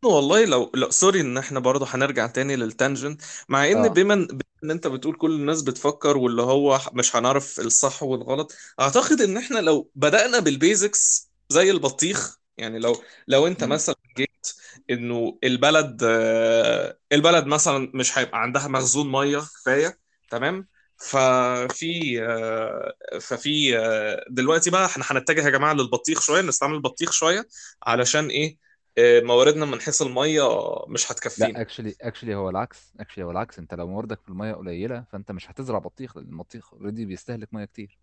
والله 0.04 0.44
لو 0.44 0.72
لو 0.74 0.90
sorry 0.90 1.20
إن 1.20 1.38
إحنا 1.38 1.60
برضه 1.60 1.86
هنرجع 1.90 2.26
تاني 2.26 2.56
لل 2.56 2.71
tangent 2.71 3.22
مع 3.48 3.72
إن 3.72 3.88
آه. 3.88 3.90
بما 3.90 4.14
بما 4.14 4.42
إن 4.64 4.70
أنت 4.70 4.86
بتقول 4.86 5.16
كل 5.16 5.32
الناس 5.32 5.62
بتفكر 5.62 6.16
واللي 6.16 6.42
هو 6.42 6.80
مش 6.92 7.16
هنعرف 7.16 7.60
الصح 7.60 8.02
والغلط 8.02 8.52
أعتقد 8.80 9.20
إن 9.20 9.36
إحنا 9.36 9.58
لو 9.58 9.90
بدأنا 9.94 10.38
بالبيزكس 10.40 11.32
زي 11.48 11.70
البطيخ 11.70 12.40
يعني 12.58 12.78
لو 12.78 12.96
لو 13.28 13.46
أنت 13.46 13.64
مم. 13.64 13.64
مثلا 13.64 13.94
جيت 14.18 14.46
إنه 14.90 15.38
البلد 15.44 16.02
آه، 16.04 16.98
البلد 17.12 17.46
مثلا 17.46 17.90
مش 17.94 18.18
هيبقى 18.18 18.42
عندها 18.42 18.68
مخزون 18.68 19.12
مية 19.12 19.38
كفاية 19.38 19.98
تمام؟ 20.30 20.68
ففي 20.96 22.22
آه، 22.22 22.94
ففي 23.20 23.78
آه، 23.78 24.24
دلوقتي 24.30 24.70
بقى 24.70 24.86
إحنا 24.86 25.04
هنتجه 25.08 25.44
يا 25.44 25.50
جماعة 25.50 25.72
للبطيخ 25.72 26.20
شوية 26.20 26.42
نستعمل 26.42 26.74
البطيخ 26.74 27.12
شوية 27.12 27.46
علشان 27.82 28.28
إيه؟ 28.28 28.70
مواردنا 28.98 29.66
من 29.66 29.80
حيث 29.80 30.02
المية 30.02 30.48
مش 30.88 31.04
لا 31.04 31.12
هتكفينا 31.12 31.60
actually 31.60 31.94
actually 32.00 32.34
هو 32.34 32.50
العكس 32.50 32.78
actually 33.00 33.24
هو 33.24 33.30
العكس. 33.30 33.58
أنت 33.58 33.74
لو 33.74 33.86
مواردك 33.86 34.20
في 34.22 34.28
المية 34.28 34.52
قليلة 34.52 35.04
فأنت 35.12 35.32
مش 35.32 35.50
هتزرع 35.50 35.78
بطيخ 35.78 36.16
لأن 36.16 36.26
البطيخ 36.26 36.74
already 36.74 37.04
بيستهلك 37.04 37.54
مية 37.54 37.64
كتير. 37.64 37.98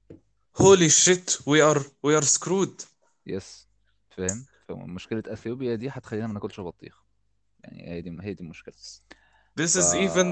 holy 0.57 0.89
shit 0.89 1.37
we 1.45 1.61
are 1.61 1.83
we 2.03 2.17
are 2.17 2.23
screwed 2.23 2.81
yes 3.27 3.67
فاهم؟ 4.17 4.45
فمشكله 4.67 5.23
أثيوبيا 5.27 5.75
دي 5.75 5.89
هتخلينا 5.89 6.27
ما 6.27 6.33
ناكلش 6.33 6.59
بطيخ. 6.59 7.03
يعني 7.63 7.89
هي 7.89 8.01
دي 8.01 8.17
هي 8.21 8.33
دي 8.33 8.43
المشكلة. 8.43 8.73
This 9.59 9.73
ف 9.73 9.77
is 9.77 9.93
even 10.07 10.27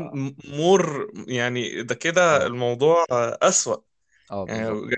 more 0.62 1.14
يعني 1.28 1.84
ده 1.84 1.96
كده 1.96 2.44
آه. 2.44 2.48
الموضوع 2.48 3.06
آه، 3.12 3.38
أسوأ. 3.42 3.78
آه 4.32 4.46
يعني 4.48 4.70
بالظبط. 4.70 4.90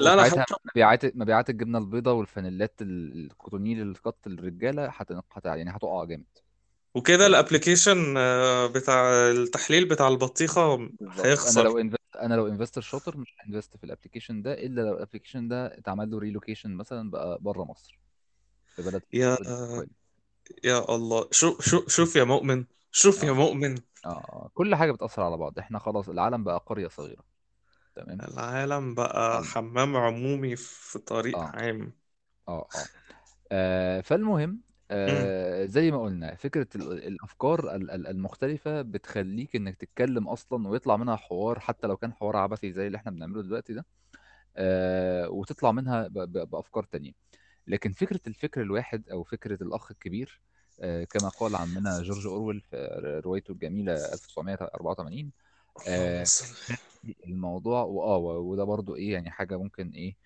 لا 0.00 0.16
لا 0.16 0.22
وساعتها 0.26 0.56
مبيعات 0.64 1.16
مبيعات 1.16 1.50
الجبنة 1.50 1.78
البيضاء 1.78 2.14
والفانيلات 2.14 2.82
ال- 2.82 3.24
ال 3.26 3.32
Cottonil 3.32 3.82
القط 3.82 4.26
الرجالة 4.26 4.86
هت... 4.88 5.12
هت... 5.12 5.44
يعني 5.44 5.70
هتقع 5.70 6.04
جامد. 6.04 6.24
وكده 6.94 7.18
فاهم 7.18 7.26
ال 7.26 7.33
application 7.33 8.14
بتاع 8.74 9.10
التحليل 9.30 9.88
بتاع 9.88 10.08
البطيخة 10.08 10.76
بالظبط. 10.76 11.26
أنا 11.26 11.28
هيخسر 11.30 11.64
لو 11.64 11.78
invest 11.78 12.16
أنا 12.16 12.34
لو 12.34 12.48
investor 12.48 12.80
شاطر 12.80 13.16
مش 13.16 13.34
ه 13.40 13.45
invest 13.45 13.76
في 13.76 13.84
ال 13.84 13.89
application 13.89 14.42
ده 14.42 14.52
إلا 14.52 14.80
لو 14.80 14.94
ال 14.96 15.00
application 15.00 15.48
ده 15.48 15.78
اتعمل 15.78 16.10
له 16.10 16.18
relocation 16.18 16.70
مثلا 16.74 17.10
بقى 17.10 17.38
بره 17.40 17.64
مصر. 17.64 17.98
بلد 18.78 19.02
يا 19.12 19.38
يا 20.64 20.94
الله. 20.94 21.28
شوف 21.30 21.62
شوف 21.68 21.88
شوف 21.88 22.16
يا 22.16 22.24
مؤمن. 22.24 22.64
شوف 22.90 23.22
يا 23.22 23.30
آه. 23.30 23.34
مؤمن. 23.34 23.74
آه. 24.06 24.08
آه. 24.08 24.50
كل 24.54 24.74
حاجة 24.74 24.92
بتأثر 24.92 25.22
على 25.22 25.36
بعض. 25.36 25.58
إحنا 25.58 25.78
خلاص 25.78 26.08
العالم 26.08 26.44
بقى 26.44 26.62
قرية 26.66 26.88
صغيرة. 26.88 27.24
تمام؟ 27.96 28.20
العالم 28.20 28.94
بقى 28.94 29.38
ال- 29.38 29.44
حمام 29.44 29.96
عمومي 29.96 30.56
في 30.56 30.98
طريق 30.98 31.38
آه. 31.38 31.44
عام. 31.44 31.92
آه 32.48 32.58
آه. 32.60 32.66
آه، 33.52 34.00
فالمهم. 34.00 34.60
آه، 34.90 35.64
زي 35.64 35.90
ما 35.90 36.02
قلنا 36.02 36.34
فكرة 36.34 36.66
ال- 36.74 37.06
الأفكار 37.06 37.74
ال- 37.76 37.90
ال- 37.90 38.06
المختلفة 38.06 38.82
بتخليك 38.82 39.56
إنك 39.56 39.76
تتكلم 39.76 40.28
أصلا 40.28 40.68
ويطلع 40.68 40.96
منها 40.96 41.16
حوار 41.16 41.60
حتى 41.60 41.86
لو 41.86 41.96
كان 41.96 42.12
حوار 42.12 42.36
عبثي 42.36 42.72
زي 42.72 42.86
اللي 42.86 42.96
إحنا 42.96 43.10
بنعمله 43.10 43.42
دلوقتي 43.42 43.72
ده 43.74 43.86
آه، 44.56 45.28
وتطلع 45.28 45.72
منها 45.72 46.08
ب- 46.08 46.12
ب- 46.18 46.50
بأفكار 46.50 46.84
تانية. 46.84 47.12
لكن 47.66 47.92
فكرة 47.92 48.20
الفكر 48.26 48.62
الواحد 48.62 49.08
أو 49.10 49.24
فكرة 49.24 49.62
الأخ 49.62 49.90
الكبير 49.90 50.40
آه، 50.80 51.04
كما 51.04 51.28
قال 51.28 51.56
عمنا 51.56 52.02
جورج 52.02 52.26
أورويل 52.26 52.60
في 52.60 52.76
روايته 53.24 53.52
الجميلة 53.52 53.92
1984 54.12 55.32
اللهم 55.86 55.88
آه، 55.88 56.24
صل 56.24 56.46
الموضوع 57.26 57.82
واه 57.82 58.16
وده 58.18 58.64
برضو 58.64 58.96
إيه 58.96 59.12
يعني 59.12 59.30
حاجة 59.30 59.56
ممكن 59.58 59.90
إيه 59.90 60.16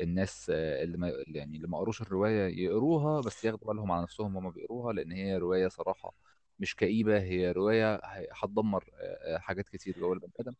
الناس 0.00 0.50
آه، 0.54 0.82
اللي 0.82 0.98
ما 0.98 1.12
يعني 1.28 1.56
اللي 1.56 1.68
ما 1.68 1.78
قروش 1.78 2.02
الرواية 2.02 2.46
يقروها 2.64 3.20
بس 3.20 3.44
ياخدوا 3.44 3.68
بالهم 3.68 3.92
على 3.92 4.02
نفسهم 4.02 4.36
وهم 4.36 4.50
بيقروها 4.50 4.92
لأن 4.92 5.12
هي 5.12 5.36
رواية 5.38 5.68
صراحة 5.68 6.14
مش 6.58 6.76
كئيبة 6.76 7.18
هي 7.18 7.52
رواية 7.52 8.00
هتدمر 8.32 8.84
آه، 8.94 9.34
آه، 9.36 9.38
حاجات 9.38 9.68
كتير 9.68 9.94
جوه 9.98 10.12
البني 10.12 10.32
آدم. 10.40 10.54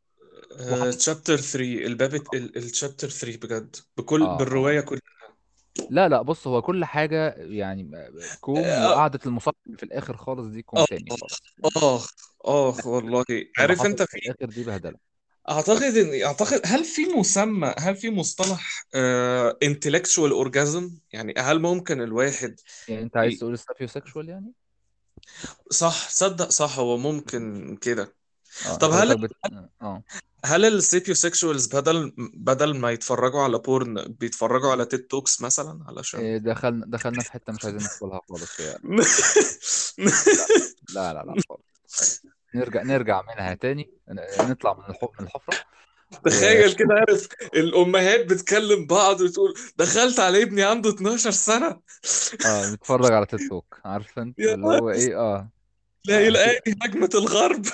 تشابتر 0.91 1.37
3 1.37 1.87
الباب 1.87 2.15
التشابتر 2.35 3.09
3 3.09 3.39
بجد 3.39 3.77
بكل 3.97 4.23
آه. 4.23 4.39
بالرواية 4.39 4.81
كلها. 4.81 5.01
لا 5.91 6.09
لا 6.09 6.23
بص 6.23 6.47
هو 6.47 6.63
كل 6.63 6.85
حاجة 6.85 7.35
يعني 7.39 7.91
كوم 8.41 8.59
آه 8.59 8.89
وقعدة 8.89 9.21
المصالح 9.27 9.57
اللي 9.67 9.77
في 9.77 9.83
الآخر 9.83 10.17
خالص 10.17 10.47
دي 10.47 10.63
كوم 10.63 10.81
آه 10.81 10.87
تاني 10.91 11.11
خالص 11.11 11.43
آه 11.77 12.01
آه، 12.47 12.69
لكن 12.79 12.89
والله. 12.89 13.25
اللي 13.29 13.53
عارف 13.59 13.85
أنت 13.87 14.03
حصل 14.03 14.07
في 14.07 14.07
في 14.07 14.19
الآخر 14.19 14.53
دي 14.55 14.65
بهدلة. 14.65 14.99
أعتقد 15.51 15.83
إن 15.97 16.23
أعتقد 16.23 16.61
هل 16.65 16.85
في 16.85 17.05
مسمى 17.07 17.75
هل 17.79 17.97
في 17.97 18.11
مصطلح 18.11 18.87
آه 18.95 19.59
intellectual 19.65 20.47
orgasm 20.47 20.91
يعني 21.13 21.35
هل 21.39 21.61
ممكن 21.61 22.01
الواحد 22.03 22.61
يعني 22.89 23.03
أنت 23.03 23.17
عايز 23.17 23.35
ي... 23.35 23.39
تقول 23.39 23.53
ال 23.53 23.89
sapiosexual 23.89 24.29
يعني؟ 24.29 24.53
صح 25.71 26.09
صدق 26.11 26.49
صح 26.51 26.79
هو 26.79 26.97
ممكن 26.97 27.77
كده. 27.77 28.17
طب 28.81 28.91
انت 28.93 28.95
هل 29.11 29.21
بت... 29.21 29.31
آه. 29.83 30.03
هل 30.45 30.65
ال 30.65 30.72
sapiosexuals 30.72 31.67
بدل 31.67 32.13
بدل 32.35 32.79
ما 32.79 32.91
يتفرجوا 32.91 33.41
على 33.43 33.59
porn 33.59 34.15
بيتفرجوا 34.21 34.71
على 34.71 34.85
TED 34.85 35.01
talks 35.07 35.43
مثلا 35.43 35.85
علشان؟ 35.89 36.21
إيه، 36.21 36.39
دخلنا 36.39 36.87
دخلنا 36.89 37.23
في 37.23 37.33
حتة 37.33 37.53
مش 37.53 37.65
عايزين 37.65 37.83
ندخلها 37.83 38.21
خالص 38.29 38.61
هي 38.61 38.79
لا 40.95 41.13
لا 41.13 41.13
لا 41.15 41.25
لا 41.25 41.35
خالص. 41.49 42.23
نرجع 42.55 42.83
نرجع 42.83 43.23
منها 43.23 43.55
تاني. 43.55 43.91
نطلع 44.41 44.75
من 44.75 44.85
الح- 44.95 45.09
من 45.21 45.27
الحفرة. 45.27 45.55
و 46.13 46.29
تخيل 46.29 46.73
كده 46.73 46.95
عارف 46.95 47.29
الأمهات 47.55 48.27
بتكلم 48.27 48.87
بعض 48.87 49.21
وتقول 49.21 49.55
دخلت 49.77 50.21
على 50.21 50.43
ابني 50.43 50.63
عنده 50.63 50.91
12 50.91 51.31
سنة. 51.31 51.81
آه 52.47 52.71
نتفرج 52.73 53.13
على 53.13 53.27
تيك 53.27 53.49
توك 53.49 53.81
عارف 53.85 54.19
أنت؟ 54.19 54.39
اللي 54.39 54.67
هو 54.67 54.91
إيه 54.91 55.19
آه. 55.21 55.51
لا 56.09 56.29
هت... 56.29 56.37
ادي 56.37 56.77
هجمة 56.83 57.11
الغرب. 57.15 57.67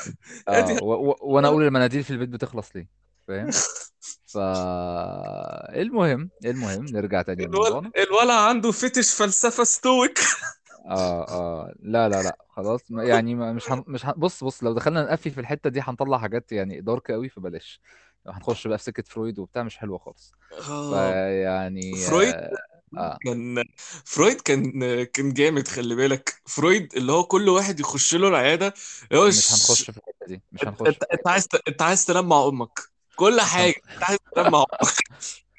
و... 0.83 1.15
وأنا 1.21 1.49
أقول 1.49 1.63
المناديل 1.63 2.05
في 2.05 2.11
البيت 2.11 2.29
بتخلص 2.29 2.77
ليه 2.77 2.89
فاهم؟ 3.29 3.51
ف 4.33 4.39
المهم 5.75 6.31
المهم 6.45 6.85
نرجع 6.85 7.23
تاني 7.23 7.45
الولد 7.45 7.93
الولد 7.97 8.31
عنده 8.31 8.73
fetish 8.73 9.15
فلسفة 9.15 9.65
stoic 9.65 10.19
آه 10.87 11.29
آه 11.29 11.75
لا 11.81 12.09
لا 12.09 12.23
لا 12.23 12.37
خلاص 12.49 12.81
يعني 12.91 13.35
مش 13.35 13.73
هن... 13.73 13.85
مش 13.87 14.07
هن... 14.07 14.13
بص 14.17 14.45
بص 14.45 14.65
لو 14.65 14.73
دخلنا 14.73 15.03
نقفي 15.03 15.31
في 15.31 15.41
الحتة 15.41 15.71
دي 15.71 15.81
هنطلع 15.83 16.19
حاجات 16.19 16.53
يعني 16.53 16.81
dark 16.81 17.11
قوي 17.11 17.29
فبلاش. 17.29 17.81
هنخش 18.27 18.67
بقى 18.67 18.79
في 18.79 18.85
سكة 18.85 19.03
فرويد 19.03 19.39
وبتاع 19.39 19.63
مش 19.63 19.79
حلوة 19.79 19.99
خالص. 19.99 20.33
آه. 20.53 20.91
فيعني 20.91 21.93
فرويد 21.93 22.35
آه, 22.97 23.01
آه. 23.01 23.19
كان 23.25 23.65
فرويد 24.05 24.41
كان 24.41 24.73
كان 25.05 25.33
جامد 25.33 25.69
خلي 25.69 25.95
بالك. 25.95 26.43
فرويد 26.47 26.95
اللي 26.97 27.13
هو 27.13 27.25
كل 27.25 27.49
واحد 27.49 27.81
يخش 27.81 28.15
له 28.15 28.29
العيادة 28.29 28.75
هو 29.15 29.27
مش. 29.29 29.53
هنخش 29.53 29.83
في 29.83 29.89
الحتة 29.99 30.27
دي 30.27 30.43
مش 30.53 30.61
انت 30.63 30.69
هنخش 30.69 30.89
انت 30.89 31.03
الحتة 31.03 31.31
عايز. 31.31 31.49
انت 31.69 31.83
عايز 31.83 32.07
تنام 32.07 32.29
مع 32.29 32.47
أمك 32.47 32.81
كل. 33.17 33.41
حاجة 33.41 33.75
انت 33.95 34.05
عايز 34.05 34.19
تنام 34.35 34.53
مع 34.53 34.65
أمك 34.83 34.93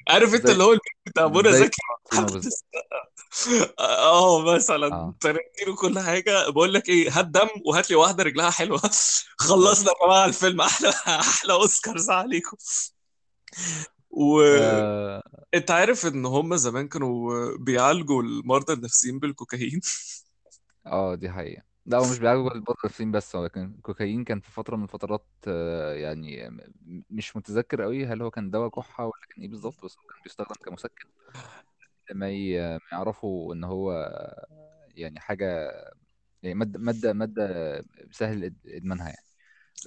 عارف 0.08 0.34
انت 0.34 0.50
اللي 0.50 0.64
هو 0.64 0.78
بتاع 1.06 1.28
منى 1.28 1.52
زكي؟ 1.52 1.82
آه 3.78 4.54
مثلا 4.54 4.94
آه. 4.94 5.14
تارنتينو 5.20 5.74
كل 5.74 5.98
حاجة. 5.98 6.50
بقول 6.50 6.74
لك 6.74 6.88
إيه 6.88 7.18
هات 7.18 7.26
دم 7.26 7.48
وهات 7.66 7.90
لي 7.90 7.96
واحدة 7.96 8.24
رجلها 8.24 8.50
حلوة. 8.50 8.80
خلصنا 9.38 9.90
يا 9.90 10.06
جماعة 10.06 10.24
الفيلم. 10.26 10.60
أحلى 10.60 10.88
أحلى 11.08 11.52
أوسكارز 11.52 12.10
عليكم. 12.10 12.56
وانت 14.16 14.90
آه, 14.90 15.22
عارف 15.70 16.06
إن 16.06 16.26
هم 16.26 16.56
زمان 16.56 16.88
كانوا 16.88 17.32
بيعالجوا 17.58 18.22
المرضى 18.22 18.72
النفسيين 18.72 19.18
بالكوكايين؟ 19.18 19.80
آه 20.86 21.14
دي 21.14 21.30
حقيقة. 21.30 21.62
لا 21.86 21.98
هو 21.98 22.06
مش 22.06 22.18
بيعالجوا 22.18 22.54
البطل 22.54 22.88
الصين 22.88 23.12
بس 23.12 23.36
كان 23.36 23.74
الكوكايين 23.78 24.24
كان 24.24 24.40
في 24.40 24.50
فترة 24.50 24.76
من 24.76 24.82
الفترات 24.84 25.26
آه، 25.48 25.94
يعني 25.94 26.50
مش 27.10 27.36
متذكر 27.36 27.82
قوي 27.82 28.06
هل 28.06 28.22
هو 28.22 28.30
كان 28.30 28.50
دواء 28.50 28.68
كحة 28.68 29.04
ولا 29.04 29.12
كان 29.30 29.42
إيه 29.42 29.48
بالظبط 29.50 29.84
بس 29.84 29.98
هو 29.98 30.04
كان 30.04 30.22
بيستخدم 30.24 30.54
كمسكن 30.64 31.08
ما 32.14 32.28
ما 32.74 32.80
يعرفوا 32.92 33.54
إن 33.54 33.64
هو 33.64 33.92
يعني 34.94 35.20
حاجة 35.20 35.72
يعني 36.42 36.54
مادة 36.54 36.78
مادة 36.80 37.12
مادة 37.12 37.84
سهل 38.12 38.54
إدمانها 38.66 39.08
يعني. 39.08 39.26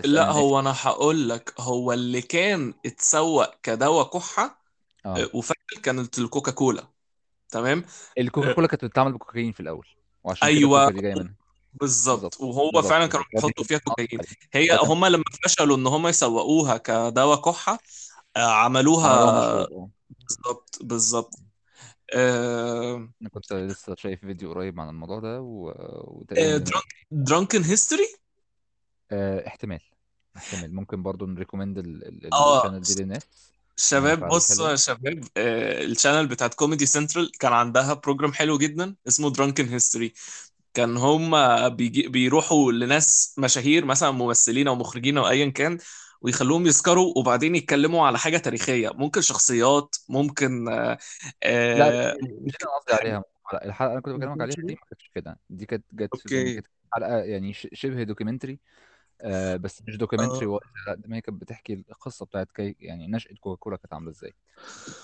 لا 0.05 0.31
هو 0.31 0.59
أنا 0.59 0.75
هقول 0.81 1.29
لك 1.29 1.53
هو 1.59 1.93
اللي 1.93 2.21
كان 2.21 2.73
اتسوق 2.85 3.55
كدواء 3.63 4.09
كحة 4.09 4.63
آه. 5.05 5.17
آه، 5.17 5.29
وفعلا 5.33 5.81
كانت 5.83 6.19
الكوكا 6.19 6.51
كولا 6.51 6.87
تمام؟ 7.49 7.83
الكوكا 8.17 8.51
آه، 8.51 8.53
كولا 8.53 8.67
كانت 8.67 8.85
بتتعمل 8.85 9.13
بكوكايين 9.13 9.51
في 9.51 9.59
الأول 9.59 9.87
وعشان 10.23 10.47
كده 10.47 10.57
أيوه 10.57 11.35
بالظبط. 11.73 12.41
وهو 12.41 12.71
بالظبط. 12.71 12.89
فعلا 12.89 13.07
كانوا 13.07 13.25
بيحطوا 13.33 13.63
فيها 13.63 13.77
كوكايين. 13.77 14.21
هي 14.53 14.79
هم 14.83 15.05
لما 15.05 15.23
فشلوا 15.43 15.77
إن 15.77 15.87
هم 15.87 16.07
يسوقوها 16.07 16.77
كدواء 16.77 17.41
كحة 17.41 17.79
آه، 18.37 18.51
عملوها 18.51 19.09
آه. 19.09 19.89
بالظبط 20.09 20.79
بالظبط. 20.81 21.33
آه، 22.13 23.09
أنا 23.21 23.29
كنت 23.29 23.53
لسه 23.53 23.95
شايف 23.97 24.19
فيديو 24.19 24.53
قريب 24.53 24.79
عن 24.79 24.89
الموضوع 24.89 25.19
ده 25.19 25.41
و... 25.41 25.73
Drunken 27.11 27.63
History 27.63 28.07
آه 29.11 29.47
احتمال 29.47 29.79
احتمال. 30.37 30.75
ممكن 30.75 31.03
برضو 31.03 31.25
ن 31.25 31.30
recommend 31.30 31.77
ال 31.77 31.90
channel 31.90 32.81
دي 32.81 33.01
للناس. 33.03 33.21
شباب 33.77 34.27
بصوا 34.27 34.69
يا 34.69 34.75
شباب 34.75 35.23
آه، 35.37 35.83
ال 35.83 35.89
channel 35.89 36.27
بتاعت 36.27 36.53
Comedy 36.53 36.85
Central 36.85 37.31
كان 37.39 37.53
عندها 37.53 37.93
program 37.93 38.33
حلو 38.33 38.57
جدا 38.57 38.95
اسمه 39.07 39.31
Drunken 39.31 39.65
History 39.65 40.13
كان 40.73 40.97
هم 40.97 41.31
بيروحوا 42.09 42.71
لناس 42.71 43.35
مشاهير 43.37 43.85
مثلا 43.85 44.11
ممثلين 44.11 44.67
أو 44.67 44.75
مخرجين 44.75 45.17
أو 45.17 45.27
ايا 45.27 45.49
كان 45.49 45.77
ويخلوهم 46.21 46.67
يسكروا 46.67 47.13
وبعدين 47.17 47.55
يتكلموا 47.55 48.07
على 48.07 48.17
حاجة 48.17 48.37
تاريخية. 48.37 48.89
ممكن 48.89 49.21
شخصيات 49.21 49.95
ممكن 50.09 50.69
آه، 50.69 50.97
لا 51.43 52.11
آه، 52.11 52.17
مش 52.21 52.53
أنا 52.63 52.71
قصدي 52.79 52.93
عليها. 52.93 53.23
الحلقة 53.53 53.85
اللي 53.85 53.93
أنا 53.93 54.01
كنت 54.01 54.15
بكلمك 54.15 54.41
عليها 54.41 54.55
دي 54.55 54.73
ما 54.73 54.79
كانتش 54.89 55.11
كده. 55.15 55.39
دي 55.49 55.65
كانت 55.65 55.85
جت 55.93 56.09
حلقة 56.93 57.17
يعني 57.17 57.53
شبه 57.53 58.03
documentary 58.03 58.59
آه 59.21 59.55
بس 59.55 59.81
مش 59.87 59.97
documentary 59.97 60.45
لأ 60.87 60.93
ده 60.95 61.09
ما 61.09 61.15
هي 61.17 61.21
كانت 61.21 61.41
بتحكي 61.41 61.73
القصة 61.73 62.25
بتاعت 62.25 62.51
كي 62.51 62.75
يعني 62.79 63.07
نشأة 63.07 63.35
كوكاكولا 63.39 63.77
كانت 63.77 63.93
عاملة 63.93 64.11
إزاي. 64.11 64.33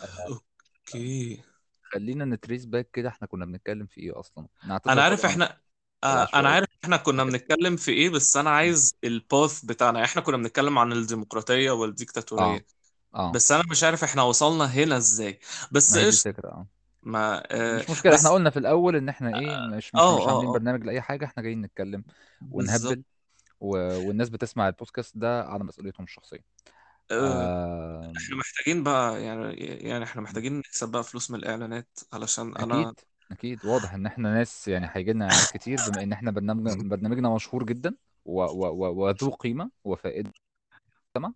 آه 0.04 0.42
okay. 0.84 1.44
خلينا 1.84 2.26
ن 2.26 2.33
trace 2.33 2.66
back 2.66 2.90
كده 2.92 3.10
إحنا 3.10 3.28
كنا 3.28 3.46
بنتكلم 3.46 3.86
في 3.86 4.02
إيه 4.02 4.20
أصلا؟ 4.20 4.48
أنا 4.88 5.02
عارف 5.04 5.26
إحنا 5.26 5.58
آه، 6.04 6.08
أنا 6.08 6.50
العشوائيه 6.50 6.50
عارف 6.50 6.68
إحنا 6.84 6.98
كنا 6.98 7.24
بنتكلم 7.24 7.76
في 7.76 7.92
إيه 7.92 8.10
بس 8.10 8.38
أنا 8.38 8.50
عايز 8.50 8.96
ال 9.04 9.16
path 9.16 9.66
بتاعنا. 9.66 10.04
إحنا 10.04 10.22
كنا 10.22 10.38
بنتكلم 10.38 10.80
عن 10.80 10.92
الديمقراطية 10.94 11.70
آه 11.72 11.74
والديكتاتورية. 11.74 12.66
آه 13.16 13.32
بس 13.34 13.52
أنا 13.52 13.64
مش 13.72 13.84
عارف 13.84 14.04
إحنا 14.04 14.22
وصلنا 14.24 14.66
هنا 14.66 14.98
إزاي. 14.98 15.40
بس 15.72 15.98
إيش 15.98 16.28
الفكرة 16.28 16.48
آه. 16.50 16.68
ما 17.04 17.44
آه 17.52 17.78
مش 17.78 17.90
مشكلة 17.90 18.16
إحنا 18.16 18.30
بس 18.30 18.34
قلنا 18.34 18.50
في 18.50 18.60
الأول 18.60 18.96
إن 18.96 19.10
إحنا 19.10 19.40
إيه 19.40 19.58
مش 19.58 19.96
مش 19.96 20.02
آه 20.02 20.16
مش 20.18 20.28
عاملين 20.28 20.52
برنامج 20.52 20.84
لأي 20.84 21.02
حاجة 21.02 21.26
إحنا 21.26 21.44
جايين 21.44 21.62
نتكلم 21.62 22.04
ونهبل. 22.52 23.04
والناس 23.64 24.30
بتسمع 24.30 24.68
البودكاست 24.68 25.18
ده 25.18 25.44
على 25.44 25.64
مسؤوليتهم 25.64 26.04
الشخصية 26.04 26.44
آه 27.12 27.16
آه... 27.16 28.14
إحنا 28.18 28.36
محتاجين 28.36 28.84
بقى 28.84 29.24
يعني 29.24 29.54
يعني 29.64 30.04
إحنا 30.04 30.22
محتاجين 30.22 30.58
نكسب 30.58 30.92
بقى 30.92 31.04
فلوس 31.04 31.32
من 31.32 31.40
الإعلانات 31.40 32.00
علشان 32.14 32.56
أنا 32.58 32.82
أكيد 32.82 33.00
أكيد 33.32 33.66
واضح 33.66 33.94
إن 33.94 34.06
إحنا 34.06 34.34
ناس 34.34 34.68
يعني 34.68 34.90
هيجي 34.92 35.14
لنا 35.14 35.26
إعلانات 35.26 35.52
كتير 35.58 35.78
بما 35.92 36.04
إن 36.04 36.14
إحنا 36.14 36.32
برنامج 36.32 36.86
برنامجنا 36.86 37.36
مشهور 37.36 37.64
جدا. 37.66 37.96
وذو 38.26 39.30
قيمة 39.30 39.72
وفائدة 39.84 40.32
سما 41.18 41.34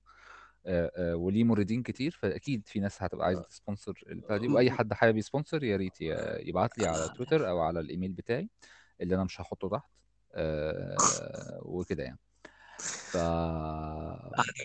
آه... 0.66 0.92
آه... 0.96 1.16
وليه 1.16 1.44
موردين 1.44 1.84
كتير 1.84 2.12
فأكيد 2.22 2.68
في 2.68 2.80
ناس 2.80 3.04
هتبقى 3.04 3.26
عايزة 3.28 3.42
ت 3.42 3.49
sponsor 3.50 4.04
البتاع 4.08 4.38
دي 4.38 4.48
وأي 4.48 4.72
حد 4.72 4.94
حابب 4.94 5.18
ي 5.18 5.23
sponsor 5.24 5.64
يا 5.64 5.78
ريت. 5.78 6.02
يبعت 6.48 6.78
لي 6.78 6.86
على 6.88 7.10
تويتر 7.18 7.50
أو 7.50 7.60
على 7.60 7.80
الإيميل 7.80 8.12
بتاعي 8.12 8.50
اللي 9.02 9.16
أنا 9.16 9.24
مش 9.24 9.42
هحطه 9.42 9.70
تحت. 9.70 9.90
وكده 11.66 12.04
يعني. 12.04 12.20
ف 13.14 13.18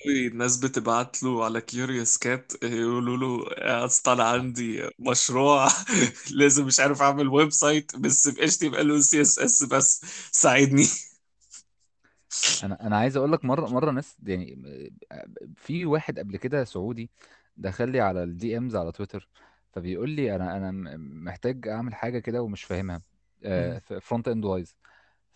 الناس 0.07 0.57
بتبعت 0.57 1.23
له 1.23 1.45
على 1.45 1.61
Curious 1.61 2.19
Cat 2.19 2.53
يقولوا 2.65 3.17
له 3.17 3.51
يا 3.59 3.85
اسطى 3.85 4.13
أنا 4.13 4.25
عندي 4.25 4.91
مشروع 4.99 5.69
لازم 6.39 6.67
مش 6.67 6.81
عارف 6.81 7.03
أعمل 7.03 7.29
website 7.29 7.97
بس 7.97 8.29
ب 8.29 8.35
HTML 8.41 8.91
و 8.91 9.01
CSS 9.01 9.67
بس. 9.67 10.01
ساعدني. 10.33 10.85
أنا 12.65 12.87
أنا 12.87 12.97
عايز 12.97 13.17
أقول 13.17 13.33
لك 13.33 13.45
مرة 13.45 13.69
مرة 13.69 13.91
ناس 13.91 14.17
يعني 14.27 14.63
في 15.57 15.87
واحد 15.87 16.19
قبل 16.19 16.37
كده 16.37 16.65
سعودي 16.65 17.11
دخل 17.57 17.89
لي 17.89 18.01
على 18.01 18.23
ال 18.25 18.57
DMs 18.59 18.77
على 18.77 18.93
تويتر 18.93 19.29
فبيقول 19.73 20.11
لي 20.11 20.35
أنا 20.37 20.57
أنا 20.57 20.97
محتاج 20.97 21.69
أعمل 21.69 21.95
حاجة 21.95 22.19
كده 22.19 22.43
ومش 22.43 22.65
فاهمها. 22.65 23.03
front 24.01 24.29
end 24.29 24.45
wise 24.45 24.77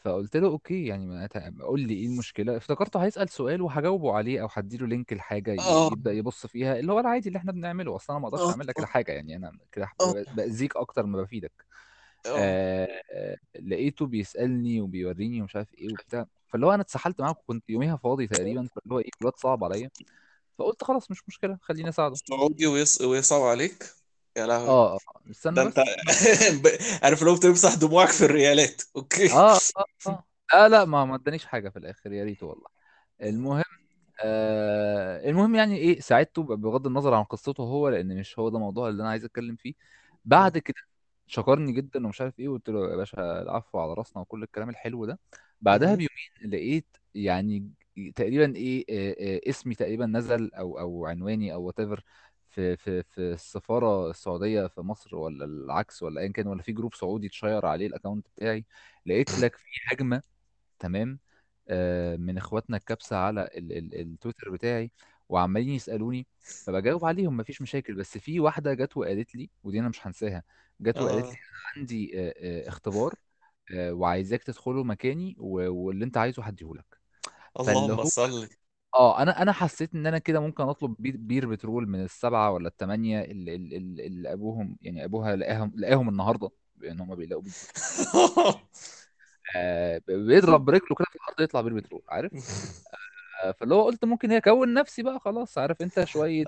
فقلت 0.06 0.36
له 0.36 0.48
okay 0.48 0.87
يعني 0.86 1.06
ما 1.06 1.28
قول 1.60 1.80
لي 1.80 1.94
إيه 1.94 2.06
المشكلة؟ 2.06 2.56
افتكرته 2.56 3.04
هيسأل 3.04 3.28
سؤال 3.28 3.62
وهجاوبه 3.62 4.12
عليه 4.12 4.42
أو 4.42 4.48
هديله 4.52 4.86
link 4.87 5.12
لحاجة 5.12 5.60
آه. 5.60 5.86
يبدأ 5.92 6.12
يبص 6.12 6.46
فيها 6.46 6.78
اللي 6.78 6.92
هو 6.92 7.00
العادي 7.00 7.28
اللي 7.28 7.38
إحنا 7.38 7.52
بنعمله. 7.52 7.96
أصلا 7.96 8.16
أنا 8.16 8.22
ما 8.22 8.28
أقدرش 8.28 8.48
آه 8.48 8.50
أعمل 8.50 8.66
لك 8.66 8.84
حاجة 8.84 9.12
يعني 9.12 9.36
أنا 9.36 9.52
كده 9.72 9.88
آه. 10.00 10.12
ب- 10.12 10.36
بأذيك 10.36 10.76
أكتر 10.76 11.06
ما 11.06 11.22
بفيدك. 11.22 11.52
آه. 12.26 12.30
آه 12.38 12.88
آه، 13.12 13.36
لقيته 13.60 14.06
بيسألني 14.06 14.80
وبيوريني 14.80 15.42
ومش 15.42 15.56
عارف 15.56 15.74
إيه 15.74 15.88
وبتاع. 15.92 16.26
فاللي 16.48 16.66
هو 16.66 16.74
أنا 16.74 16.82
اتسحلت 16.82 17.20
معاه 17.20 17.36
كنت 17.46 17.70
يوميها 17.70 17.96
فاضي 17.96 18.26
تقريبا 18.26 18.68
فاللي 18.74 18.94
هو 18.94 18.98
إيه 18.98 19.10
الواد 19.20 19.36
صعب 19.36 19.64
عليا. 19.64 19.90
فقلت 20.58 20.84
خلاص 20.84 21.10
مش 21.10 21.28
مشكلة 21.28 21.58
خليني 21.62 21.88
أساعده. 21.88 22.14
سعودي 22.14 22.66
ويص... 22.66 23.00
ويصعب 23.00 23.42
عليك؟ 23.42 23.84
يا 24.37 24.46
لهوي. 24.46 24.68
آه 24.68 24.94
آه. 24.94 24.99
ده 25.27 25.31
استنى 25.31 25.62
انت 25.62 25.81
بس. 26.09 26.51
ب- 26.62 26.79
عارف 27.05 27.22
لو 27.22 27.35
بتمسح 27.35 27.75
دموعك 27.75 28.09
في 28.09 28.25
الريالات. 28.25 28.83
okay. 28.96 29.32
آه 29.33 29.55
آه 29.57 29.85
آه. 30.07 30.25
آه 30.55 30.66
لا 30.68 30.85
ما 30.85 31.05
ما 31.05 31.14
ادانيش 31.14 31.46
حاجة 31.46 31.68
في 31.68 31.79
الآخر 31.79 32.12
يا 32.12 32.25
ريت 32.25 32.42
والله. 32.42 32.66
المهم 33.22 33.64
آه 34.25 35.31
المهم 35.31 35.55
يعني 35.55 35.77
إيه 35.77 36.01
ساعدته 36.01 36.42
بغض 36.42 36.87
النظر 36.87 37.14
عن 37.14 37.25
قصته 37.25 37.62
هو 37.62 37.88
لأن 37.88 38.16
مش 38.20 38.38
هو 38.38 38.49
ده 38.49 38.57
الموضوع 38.57 38.88
اللي 38.88 39.03
أنا 39.03 39.11
عايز 39.11 39.25
أتكلم 39.25 39.57
فيه. 39.57 39.75
بعد 40.25 40.59
كده 40.59 40.77
شكرني 41.27 41.72
جدا 41.72 42.07
ومش 42.07 42.20
عارف 42.20 42.38
إيه 42.40 42.49
وقلت 42.49 42.68
له 42.70 42.90
يا 42.90 42.96
باشا 42.96 43.42
العفو 43.42 43.79
على 43.79 43.94
راسنا 43.94 44.22
وكل 44.22 44.42
الكلام 44.42 44.68
الحلو 44.70 45.05
ده. 45.07 45.18
بعدها. 45.61 45.94
بيومين 45.94 46.53
لقيت 46.53 46.96
يعني 47.14 47.70
تقريبا 48.14 48.57
إيه 48.57 48.85
آه 48.90 49.16
آه 49.46 49.51
اسمي 49.51 49.75
تقريبا 49.75 50.07
نزل 50.07 50.51
أو 50.55 50.79
أو 50.79 51.07
عنواني 51.07 51.55
أو 51.55 51.62
whatever 51.62 52.04
في 52.56 52.76
في 52.76 53.02
في 53.02 53.20
السفارة 53.32 54.10
السعودية 54.10 54.66
في 54.66 54.80
مصر 54.80 55.16
ولا 55.16 55.44
العكس 55.44 56.02
ولا 56.02 56.20
ايا 56.20 56.28
كان 56.32 56.46
ولا 56.46 56.62
في 56.62 56.72
group 56.72 56.94
سعودي 56.94 57.26
اتشير 57.26 57.66
عليه 57.66 57.86
ال 57.87 57.91
account 57.91 58.26
بتاعي 58.36 58.64
لقيت 59.06 59.38
لك 59.38 59.56
في 59.56 59.66
هجمة 59.92 60.22
تمام 60.78 61.18
آه، 61.68 62.16
من 62.16 62.38
إخواتنا 62.38 62.76
الكبسة 62.76 63.16
على 63.16 63.42
ال 63.44 63.72
ال 63.78 64.00
التويتر 64.00 64.50
بتاعي 64.50 64.92
وعمالين 65.28 65.70
يسألوني 65.70 66.26
فبجاوب 66.66 67.04
عليهم 67.04 67.36
مفيش 67.36 67.62
مشاكل 67.62 67.94
بس 67.94 68.18
في 68.18 68.40
واحدة 68.40 68.74
جت 68.74 68.96
وقالت 68.96 69.34
لي 69.34 69.50
ودي 69.64 69.80
أنا 69.80 69.88
مش 69.88 70.06
هنساها 70.06 70.42
جت 70.80 71.02
وقالت 71.02 71.26
لي 71.32 71.32
آه 71.32 71.42
أنا 71.50 71.80
عندي 71.82 72.12
آه، 72.20 72.34
آه، 72.66 72.68
اختبار 72.68 73.14
آه، 73.74 73.92
وعايزاك 73.94 74.44
تدخله 74.44 74.84
مكاني 74.84 75.36
واللي 75.40 76.04
أنت 76.04 76.16
عايزه 76.18 76.42
هديهولك. 76.44 77.00
اللهم 77.60 78.04
صل 78.04 78.48
آه 78.94 79.22
أنا 79.22 79.42
أنا 79.42 79.53
حسيت 79.53 79.94
إن 79.94 80.07
أنا 80.07 80.18
كده 80.18 80.40
ممكن 80.40 80.62
أطلب 80.64 80.94
بير, 80.99 81.16
بير 81.16 81.46
بترول 81.49 81.88
من 81.88 82.05
السبعة 82.05 82.51
ولا 82.51 82.68
الثمانيه 82.68 83.20
اللي, 83.20 83.55
اللي, 83.55 84.07
اللي 84.07 84.33
أبوهم 84.33 84.77
يعني 84.83 85.05
أبوها 85.05 85.37
لقاهم 85.37 85.72
لقاهم 85.77 86.09
النهارده 86.09 86.51
بأن 86.77 87.01
هم 87.01 87.14
بيلاقوا 87.14 87.42
بير 87.42 87.53
بترول. 87.53 88.55
آه 89.57 90.01
بيضرب 90.09 90.64
برجله 90.64 90.96
كده 90.99 91.07
في 91.11 91.16
الأرض 91.16 91.40
يطلع 91.40 91.61
بير 91.61 91.75
بترول 91.75 92.03
عارف؟ 92.09 92.33
فاللي 93.61 93.75
هو 93.75 93.85
قلت 93.85 94.05
ممكن 94.05 94.31
هي 94.31 94.37
اكون 94.37 94.75
نفسي 94.75 95.03
بقى 95.03 95.20
خلاص 95.20 95.59
عارف 95.59 95.83
أنت 95.83 96.05
شوية 96.05 96.44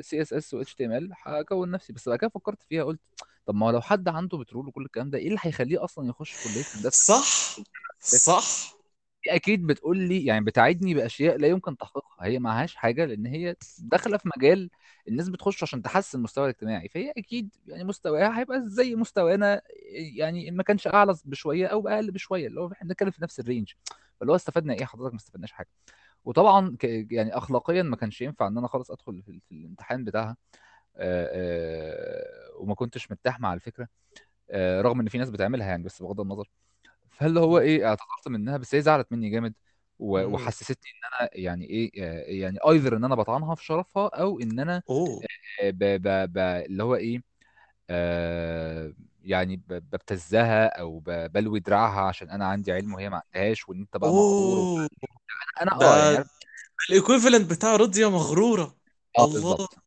سي 0.00 0.22
اس 0.22 0.32
اس 0.32 0.54
و 0.54 0.60
اتش 0.60 0.74
تي 0.74 0.86
ام 0.86 0.92
ال 0.92 1.10
هكون 1.22 1.70
نفسي 1.70 1.92
بس 1.92 2.08
بعد 2.08 2.18
كده 2.18 2.30
فكرت 2.30 2.62
فيها 2.62 2.84
قلت 2.84 3.00
طب 3.46 3.54
ما 3.54 3.66
هو 3.66 3.70
لو 3.70 3.80
حد 3.80 4.08
عنده 4.08 4.38
بترول 4.38 4.68
وكل 4.68 4.82
الكلام 4.84 5.10
ده 5.10 5.18
إيه 5.18 5.26
اللي 5.28 5.38
هيخليه 5.42 5.84
أصلا 5.84 6.08
يخش 6.08 6.34
كلية 6.44 6.64
هندسة؟ 6.74 7.14
صح 7.14 7.56
صح. 8.00 8.75
أكيد 9.34 9.66
بتقول 9.66 9.98
لي 9.98 10.24
يعني 10.24 10.44
بتعدني 10.44 10.94
بأشياء 10.94 11.36
لا 11.36 11.48
يمكن 11.48 11.76
تحقيقها. 11.76 12.16
هي 12.20 12.38
معهاش 12.38 12.74
حاجة 12.76 13.04
لأن 13.04 13.26
هي 13.26 13.56
داخلة 13.78 14.16
في 14.18 14.28
مجال 14.36 14.70
الناس 15.08 15.28
بتخش 15.28 15.62
عشان 15.62 15.82
تحسن 15.82 16.18
المستوى 16.18 16.44
الاجتماعي. 16.44 16.88
فهي 16.88 17.12
أكيد 17.18 17.54
يعني 17.66 17.84
مستواها 17.84 18.38
هيبقى 18.40 18.62
زي 18.66 18.94
مستوانا 18.94 19.62
يعني 20.16 20.48
إن 20.48 20.56
ما 20.56 20.62
كانش 20.62 20.86
أعلى 20.86 21.16
بشوية 21.24 21.66
أو 21.66 21.88
أقل 21.88 22.10
بشوية 22.10 22.46
اللي 22.46 22.60
هو 22.60 22.72
إحنا 22.72 22.88
بنتكلم 22.88 23.10
في 23.10 23.22
نفس 23.22 23.40
ال 23.40 23.45
range. 23.45 23.72
فاللي 24.20 24.32
هو 24.32 24.36
استفدنا 24.36 24.74
إيه؟ 24.74 24.84
حضرتك 24.84 25.12
ما 25.12 25.18
استفدناش 25.18 25.52
حاجة. 25.52 25.68
وطبعا. 26.24 26.76
يعني 26.82 27.36
اخلاقيا 27.36 27.82
ما 27.82 27.96
كانش 27.96 28.20
ينفع 28.20 28.46
إن 28.46 28.58
أنا 28.58 28.68
خالص 28.68 28.90
أدخل 28.90 29.22
في, 29.22 29.40
في 29.48 29.52
الامتحان 29.54 30.04
بتاعها. 30.04 30.36
آه، 30.96 31.30
آه، 31.32 32.60
وما 32.60 32.74
كنتش 32.74 33.10
مرتاح 33.10 33.40
مع 33.40 33.54
الفكرة. 33.54 33.88
آه، 34.50 34.80
رغم 34.80 35.00
إن 35.00 35.08
في 35.08 35.18
ناس 35.18 35.30
بتعملها 35.30 35.66
يعني 35.66 35.82
بس 35.82 36.02
بغض 36.02 36.20
النظر. 36.20 36.50
فاللي 37.16 37.40
هو 37.40 37.58
إيه 37.58 37.86
اعتذرت 37.88 38.28
منها؟ 38.28 38.56
بس 38.56 38.74
هي 38.74 38.82
زعلت 38.82 39.12
مني 39.12 39.30
جامد 39.30 39.54
و- 39.98 40.24
مم. 40.24 40.26
وحسستني 40.26 40.90
إن 40.92 41.20
أنا 41.22 41.30
يعني 41.34 41.64
إيه 41.66 41.90
آه، 42.04 42.20
يعني 42.22 42.58
ايذر 42.68 42.96
إن 42.96 43.04
أنا 43.04 43.14
بطعنها 43.14 43.54
في 43.54 43.64
شرفها 43.64 44.08
أو 44.08 44.40
إن 44.40 44.60
أنا 44.60 44.82
أوه. 44.90 45.26
آه، 45.62 45.70
ب... 45.70 45.78
ب... 45.84 46.32
ب... 46.32 46.38
اللي 46.38 46.82
هو 46.82 46.94
إيه 46.96 47.22
آه 47.90 48.94
يعني 49.24 49.56
ب- 49.56 49.62
ببتزها 49.74 50.66
أو 50.80 50.98
ب- 51.00 51.32
بلوي 51.32 51.60
دراعها 51.60 52.00
عشان 52.08 52.30
أنا 52.30 52.46
عندي 52.46 52.72
علم 52.72 52.94
وهي 52.94 53.10
ما 53.10 53.22
عندهاش 53.34 53.68
وإن 53.70 53.80
أنت 53.80 53.96
بقى 53.96 54.14
مغرور 54.14 54.58
و... 54.60 54.68
أوه. 54.68 54.88
أنا 55.62 55.72
آه 55.82 55.98
يعني 56.00 56.24
ال 56.90 56.95
equivalent 56.95 57.50
بتاع 57.50 57.76
رضية 57.76 58.10
مغرورة. 58.10 58.76
آه 59.18 59.26
الله. 59.26 59.26
بالظبط 59.26 59.78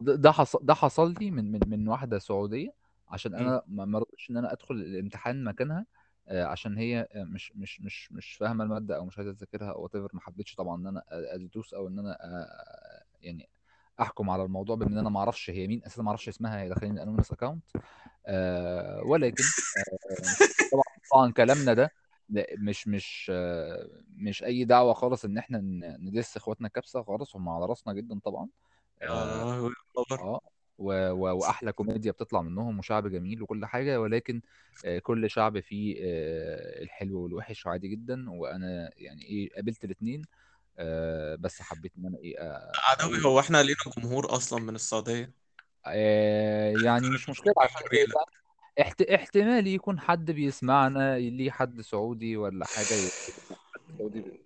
ده 0.00 0.14
ده 0.16 0.32
حصل 0.32 0.58
ده 0.62 0.74
حصل 0.74 1.14
لي 1.20 1.30
من 1.30 1.52
من 1.52 1.60
من 1.70 1.88
واحدة 1.88 2.18
سعودية 2.18 2.74
عشان 3.08 3.34
مم. 3.36 3.42
أنا 3.48 3.62
ما 3.68 3.84
ما 3.84 3.98
رضيتش 3.98 4.30
إن 4.30 4.36
أنا 4.36 4.52
أدخل 4.52 4.74
الامتحان 4.74 5.44
مكانها. 5.44 5.78
آه، 5.78 5.86
عشان 6.32 6.78
هي 6.78 7.08
آه، 7.12 7.24
مش 7.24 7.52
مش 7.56 7.80
مش 7.80 8.12
مش 8.12 8.32
فاهمة 8.32 8.64
المادة 8.64 8.96
أو 8.96 9.04
مش 9.04 9.18
عايزة 9.18 9.32
تذاكرها 9.32 9.70
أو 9.72 9.88
whatever 9.88 10.14
ما 10.14 10.20
حبيتش 10.20 10.54
طبعا 10.54 10.76
إن 10.76 10.86
أنا 10.86 11.02
أدوس 11.10 11.74
أو 11.74 11.88
إن 11.88 11.98
أنا 11.98 12.18
آه، 12.20 13.04
يعني 13.20 13.48
أحكم 14.00 14.30
على 14.30 14.42
الموضوع 14.42 14.76
بإن 14.76 14.98
أنا 14.98 15.08
ما 15.08 15.20
أعرفش 15.20 15.50
هي 15.50 15.66
مين 15.66 15.82
أساسا 15.86 16.02
ما 16.02 16.08
أعرفش 16.08 16.28
اسمها 16.28 16.60
هي 16.62 16.68
داخلين 16.68 16.92
من 16.92 16.98
anonymous 16.98 17.32
account 17.32 17.64
ولكن 19.06 19.44
آه، 19.78 20.68
طبعا 20.72 20.84
طبعا 21.12 21.32
كلامنا 21.32 21.74
ده 21.74 21.90
مش 22.58 22.88
مش 22.88 23.30
آه، 23.34 23.88
مش 24.16 24.44
أي 24.44 24.64
دعوة 24.64 24.92
خالص 24.92 25.24
إن 25.24 25.38
إحنا 25.38 25.58
ندس 26.00 26.36
إخواتنا 26.36 26.68
كبسه 26.68 27.02
خالص 27.02 27.36
هم 27.36 27.48
على 27.48 27.66
راسنا 27.66 27.92
جدا 27.92 28.18
طبعا. 28.24 28.48
آه 29.02 29.70
آه، 30.20 30.40
و- 30.82 31.10
و- 31.12 31.36
وأحلى 31.38 31.72
كوميديا 31.72 32.12
بتطلع 32.12 32.42
منهم 32.42 32.78
وشعب 32.78 33.08
جميل 33.08 33.42
وكل 33.42 33.66
حاجة 33.66 34.00
ولكن 34.00 34.42
آه، 34.84 34.98
كل 34.98 35.30
شعب 35.30 35.60
فيه 35.60 35.96
آه، 36.04 36.82
الحلو 36.82 37.20
والوحش 37.22 37.66
عادي 37.66 37.88
جدا 37.88 38.30
وأنا 38.30 38.90
يعني 38.96 39.22
إيه 39.22 39.50
قابلت 39.54 39.84
الاثنين 39.84 40.22
بس 41.40 41.62
حبيت 41.62 41.92
إن 41.98 42.06
أنا 42.06 42.18
إيه 42.18 42.38
آه، 42.40 42.82
عدوي 42.90 43.24
هو 43.24 43.40
إحنا 43.40 43.62
لينا 43.62 43.76
جمهور 43.96 44.34
أصلا 44.36 44.58
من 44.58 44.74
السعودية؟ 44.74 45.32
آه، 45.86 46.70
يعني 46.72 47.10
مش 47.10 47.28
مشكلة 47.28 47.52
عشان 47.60 47.82
احت... 48.80 49.02
احتمال 49.02 49.66
يكون 49.66 50.00
حد 50.00 50.30
بيسمعنا 50.30 51.18
ليه 51.18 51.50
حد 51.50 51.80
سعودي 51.80 52.36
ولا 52.36 52.66
حاجة 52.66 53.10
سعودي 53.98 54.41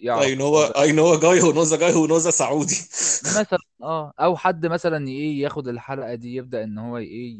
يعرف 0.00 0.26
know 0.26 1.14
a 1.14 1.20
guy 1.20 1.40
who 1.40 1.52
knows 1.52 1.72
a 1.72 1.78
guy 1.78 1.92
who 1.92 2.08
knows 2.08 2.26
a 2.26 2.30
سعودي 2.30 2.74
مثلا 3.40 3.58
آه 3.82 4.12
أو 4.20 4.36
حد 4.36 4.66
مثلا 4.66 5.08
إيه 5.08 5.40
ياخد 5.40 5.68
الحلقة 5.68 6.14
دي 6.14 6.34
يبدأ 6.34 6.64
إن 6.64 6.78
هو 6.78 6.96
إيه. 6.96 7.38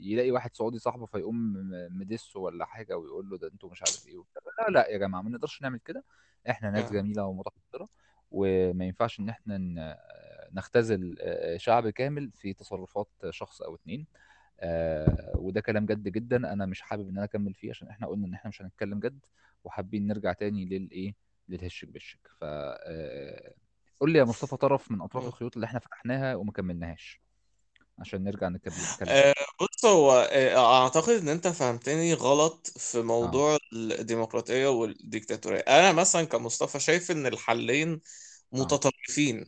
يلاقي 0.00 0.30
واحد 0.30 0.56
سعودي 0.56 0.78
صاحبه 0.78 1.06
فيقوم 1.06 1.52
مدسه 1.90 2.40
ولا 2.40 2.64
حاجة 2.64 2.96
ويقول 2.96 3.30
له 3.30 3.38
ده 3.38 3.48
أنتوا 3.48 3.70
مش 3.70 3.82
عارف 3.82 4.06
إيه 4.08 4.16
وبتاع 4.16 4.42
لا 4.58 4.72
لا 4.72 4.88
يا 4.88 4.98
جماعة 4.98 5.22
ما 5.22 5.30
نقدرش 5.30 5.62
نعمل 5.62 5.78
كده 5.78 6.04
إحنا 6.50 6.70
ناس 6.70 6.88
آه. 6.88 6.92
جميلة 6.92 7.24
ومتحضره 7.24 7.88
وما 8.30 8.84
ينفعش 8.84 9.20
إن 9.20 9.28
إحنا. 9.28 9.96
نختزل 10.52 11.16
آه، 11.20 11.56
شعب 11.56 11.88
كامل 11.88 12.30
في 12.34 12.52
تصرفات 12.52 13.08
شخص 13.30 13.62
أو 13.62 13.74
اتنين 13.74 14.06
آه 14.60 15.32
وده 15.34 15.60
كلام 15.60 15.86
جد 15.86 16.08
جدا 16.08 16.52
أنا 16.52 16.66
مش 16.66 16.80
حابب 16.82 17.08
إن 17.08 17.16
أنا 17.16 17.24
أكمل 17.24 17.54
فيه 17.54 17.70
عشان 17.70 17.88
إحنا 17.88 18.06
قلنا 18.06 18.26
إن 18.26 18.34
إحنا 18.34 18.48
مش 18.48 18.62
هنتكلم 18.62 19.00
جد 19.00 19.18
وحابين 19.64 20.06
نرجع 20.06 20.32
تاني 20.32 20.64
للإيه 20.64 21.14
للهشك 21.48 21.88
بالشك 21.88 22.28
ف 22.40 22.44
آه، 22.44 23.54
قول 24.00 24.12
لي 24.12 24.18
يا 24.18 24.24
مصطفى 24.24 24.56
طرف 24.56 24.90
من 24.90 25.00
أطراف 25.02 25.26
الخيوط 25.26 25.54
اللي 25.56 25.66
إحنا 25.66 25.78
فتحناها 25.80 26.34
وما 26.34 26.52
كملناهاش 26.52 27.20
عشان 27.98 28.24
نرجع 28.24 28.48
نتكلم. 28.48 28.94
آه، 29.08 29.32
تاني 29.32 29.34
بص 29.60 29.84
هو 29.84 30.12
آه، 30.32 30.82
أعتقد 30.82 31.12
إن 31.14 31.28
أنت 31.28 31.48
فهمتني 31.48 32.14
غلط 32.14 32.66
في 32.78 32.98
آه. 32.98 33.02
موضوع 33.02 33.58
الديمقراطية 33.72 34.66
والديكتاتورية. 34.68 35.60
أنا 35.60 35.92
مثلا 35.92 36.24
كمصطفى 36.24 36.80
شايف 36.80 37.10
إن 37.10 37.26
الحلين 37.26 38.00
متطرفين. 38.52 39.46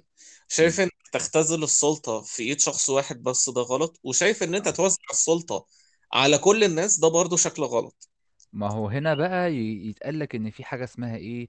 شايف 0.49 0.81
إن 0.81 0.91
تختزل 1.13 1.63
السلطة 1.65 2.21
في 2.23 2.43
إيد 2.43 2.61
شخص 2.61 2.89
واحد 2.91 3.23
بس 3.23 3.51
ده 3.51 3.61
غلط 3.61 4.01
وشايف 4.05 4.43
إن 4.43 4.55
أنت 4.55 4.69
توزع 4.69 4.99
السلطة 5.11 5.67
على 6.13 6.39
كل 6.39 6.65
الناس 6.65 6.99
ده 7.01 7.09
برضو 7.09 7.37
شكل 7.37 7.63
غلط. 7.63 8.09
ما 8.53 8.69
هو 8.73 8.89
هنا 8.89 9.15
بقى 9.15 9.55
يتقال 9.57 10.19
لك 10.19 10.35
إن 10.35 10.51
في 10.51 10.65
حاجة 10.65 10.85
اسمها 10.85 11.17
إيه؟ 11.17 11.49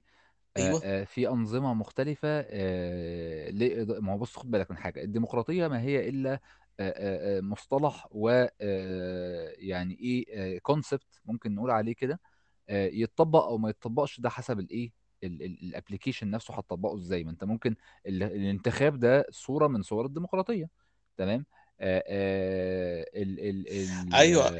أيوه. 0.56 0.80
آه، 0.84 1.04
في 1.04 1.28
أنظمة 1.28 1.74
مختلفة 1.74 2.28
آه، 2.28 3.50
لإض- 3.50 4.00
ما 4.00 4.12
هو 4.12 4.18
بص 4.18 4.36
خد 4.36 4.50
بالك 4.50 4.70
من 4.70 4.76
حاجة 4.76 5.02
الديمقراطية 5.02 5.68
ما 5.68 5.80
هي 5.80 6.08
إلا 6.08 6.32
آه، 6.32 6.38
آه، 6.80 7.38
آه، 7.38 7.40
مصطلح 7.40 8.08
و 8.10 8.28
آه، 8.60 9.52
يعني 9.58 9.94
إيه 10.00 10.58
concept 10.58 11.20
ممكن 11.24 11.54
نقول 11.54 11.70
عليه 11.70 11.94
كده 11.94 12.20
آه، 12.68 12.86
يتطبق 12.86 13.44
أو 13.44 13.58
ما 13.58 13.70
يتطبقش 13.70 14.20
ده 14.20 14.28
حسب 14.30 14.58
الإيه 14.58 14.92
ال 15.22 15.31
application 15.31 16.30
نفسه 16.30 16.54
هتطبقه 16.54 16.96
إزاي. 16.96 17.24
ما 17.24 17.30
أنت 17.30 17.44
ممكن 17.44 17.74
ال- 18.06 18.22
الانتخاب 18.22 18.98
ده 18.98 19.26
صورة 19.30 19.66
من 19.68 19.82
صور 19.82 20.06
الديمقراطية 20.06 20.68
تمام؟ 21.16 21.46
آه، 21.80 22.04
آه، 22.08 23.06
ال 23.14 23.40
ال 23.40 23.68
ال 23.68 24.14
أيوه 24.14 24.56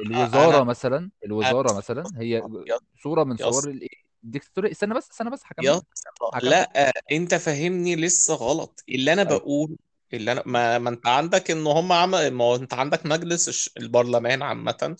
الوزارة 0.00 0.56
أنا 0.56 0.64
مثلا 0.64 0.96
أنا 0.98 1.10
الوزارة 1.24 1.72
مثلا 1.72 2.04
هي 2.16 2.30
يا 2.30 2.78
صورة 3.02 3.24
من 3.24 3.36
صور 3.36 3.70
الإيه؟ 3.70 4.03
الديكتاتورية 4.24 4.70
استنى 4.72 4.94
بس 4.94 5.10
استنى 5.10 5.30
بس 5.30 5.42
يا 5.42 5.46
هكمل. 5.52 5.68
اسطى 5.72 5.86
هكمل. 6.32 6.50
لا 6.50 6.92
انت 7.12 7.34
فاهمني 7.34 7.96
لسه 7.96 8.34
غلط. 8.34 8.84
اللي 8.88 9.12
أنا 9.12 9.22
أيوه 9.28 9.38
بقول 9.38 9.76
اللي 10.12 10.32
أنا 10.32 10.42
ما, 10.46 10.78
ما 10.78 10.90
انت 10.90 11.06
عندك 11.06 11.50
ان 11.50 11.66
هم 11.66 11.92
عم... 11.92 12.10
ما 12.10 12.44
هو 12.44 12.56
انت 12.56 12.74
عندك 12.74 13.06
مجلس 13.06 13.48
الش- 13.48 13.70
البرلمان 13.76 14.42
عامة. 14.42 14.96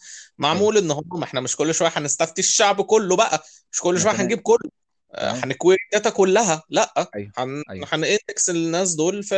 أيوه 0.52 0.68
معمول 0.68 0.78
ان 0.78 0.90
هم 0.90 1.04
ما 1.12 1.24
إحنا 1.24 1.40
مش 1.40 1.56
كل 1.56 1.74
شوية 1.74 1.90
هنستفتي 1.96 2.40
الشعب 2.40 2.80
كله 2.82 3.16
بقى. 3.16 3.42
مش 3.72 3.80
كل 3.80 4.00
تمام 4.00 4.16
هنجيب 4.20 4.38
كله. 4.40 4.70
آه، 5.14 5.32
تمام 5.32 5.44
هنكوي 5.44 5.76
الداتا 5.86 6.10
كلها. 6.10 6.62
لا. 6.70 7.10
أيوه. 7.14 7.32
هن... 7.38 7.62
أيوه. 7.70 7.86
هن 7.86 8.04
index 8.04 8.48
الناس 8.48 8.94
دول 8.94 9.22
في 9.22 9.34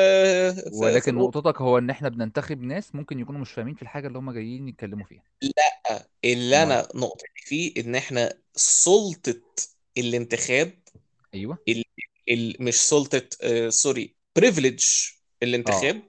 في 0.54 0.70
في 0.70 0.76
ولكن 0.76 1.14
الأوضة 1.14 1.38
نقطتك 1.38 1.60
هو 1.60 1.78
ان 1.78 1.90
إحنا 1.90 2.08
بننتخب 2.08 2.62
ناس 2.62 2.94
ممكن 2.94 3.20
يكونوا 3.20 3.40
مش 3.40 3.52
فاهمين 3.52 3.74
في 3.74 3.82
الحاجة 3.82 4.06
اللي 4.06 4.18
هم 4.18 4.30
جايين 4.32 4.68
يتكلموا 4.68 5.04
فيها. 5.06 5.22
لا. 5.42 6.08
اللي 6.24 6.62
أنا 6.62 6.88
نقطتي 6.94 7.26
فيه 7.36 7.74
ان 7.80 7.94
إحنا 7.94 8.32
سلطة 8.56 9.40
الانتخاب 9.98 10.72
أيوه. 11.34 11.58
ال... 11.68 11.84
ال... 12.28 12.56
مش 12.60 12.74
سلطة 12.74 13.28
آه 13.42 13.68
sorry 13.68 14.14
privilege 14.36 14.84
الانتخاب. 15.42 16.02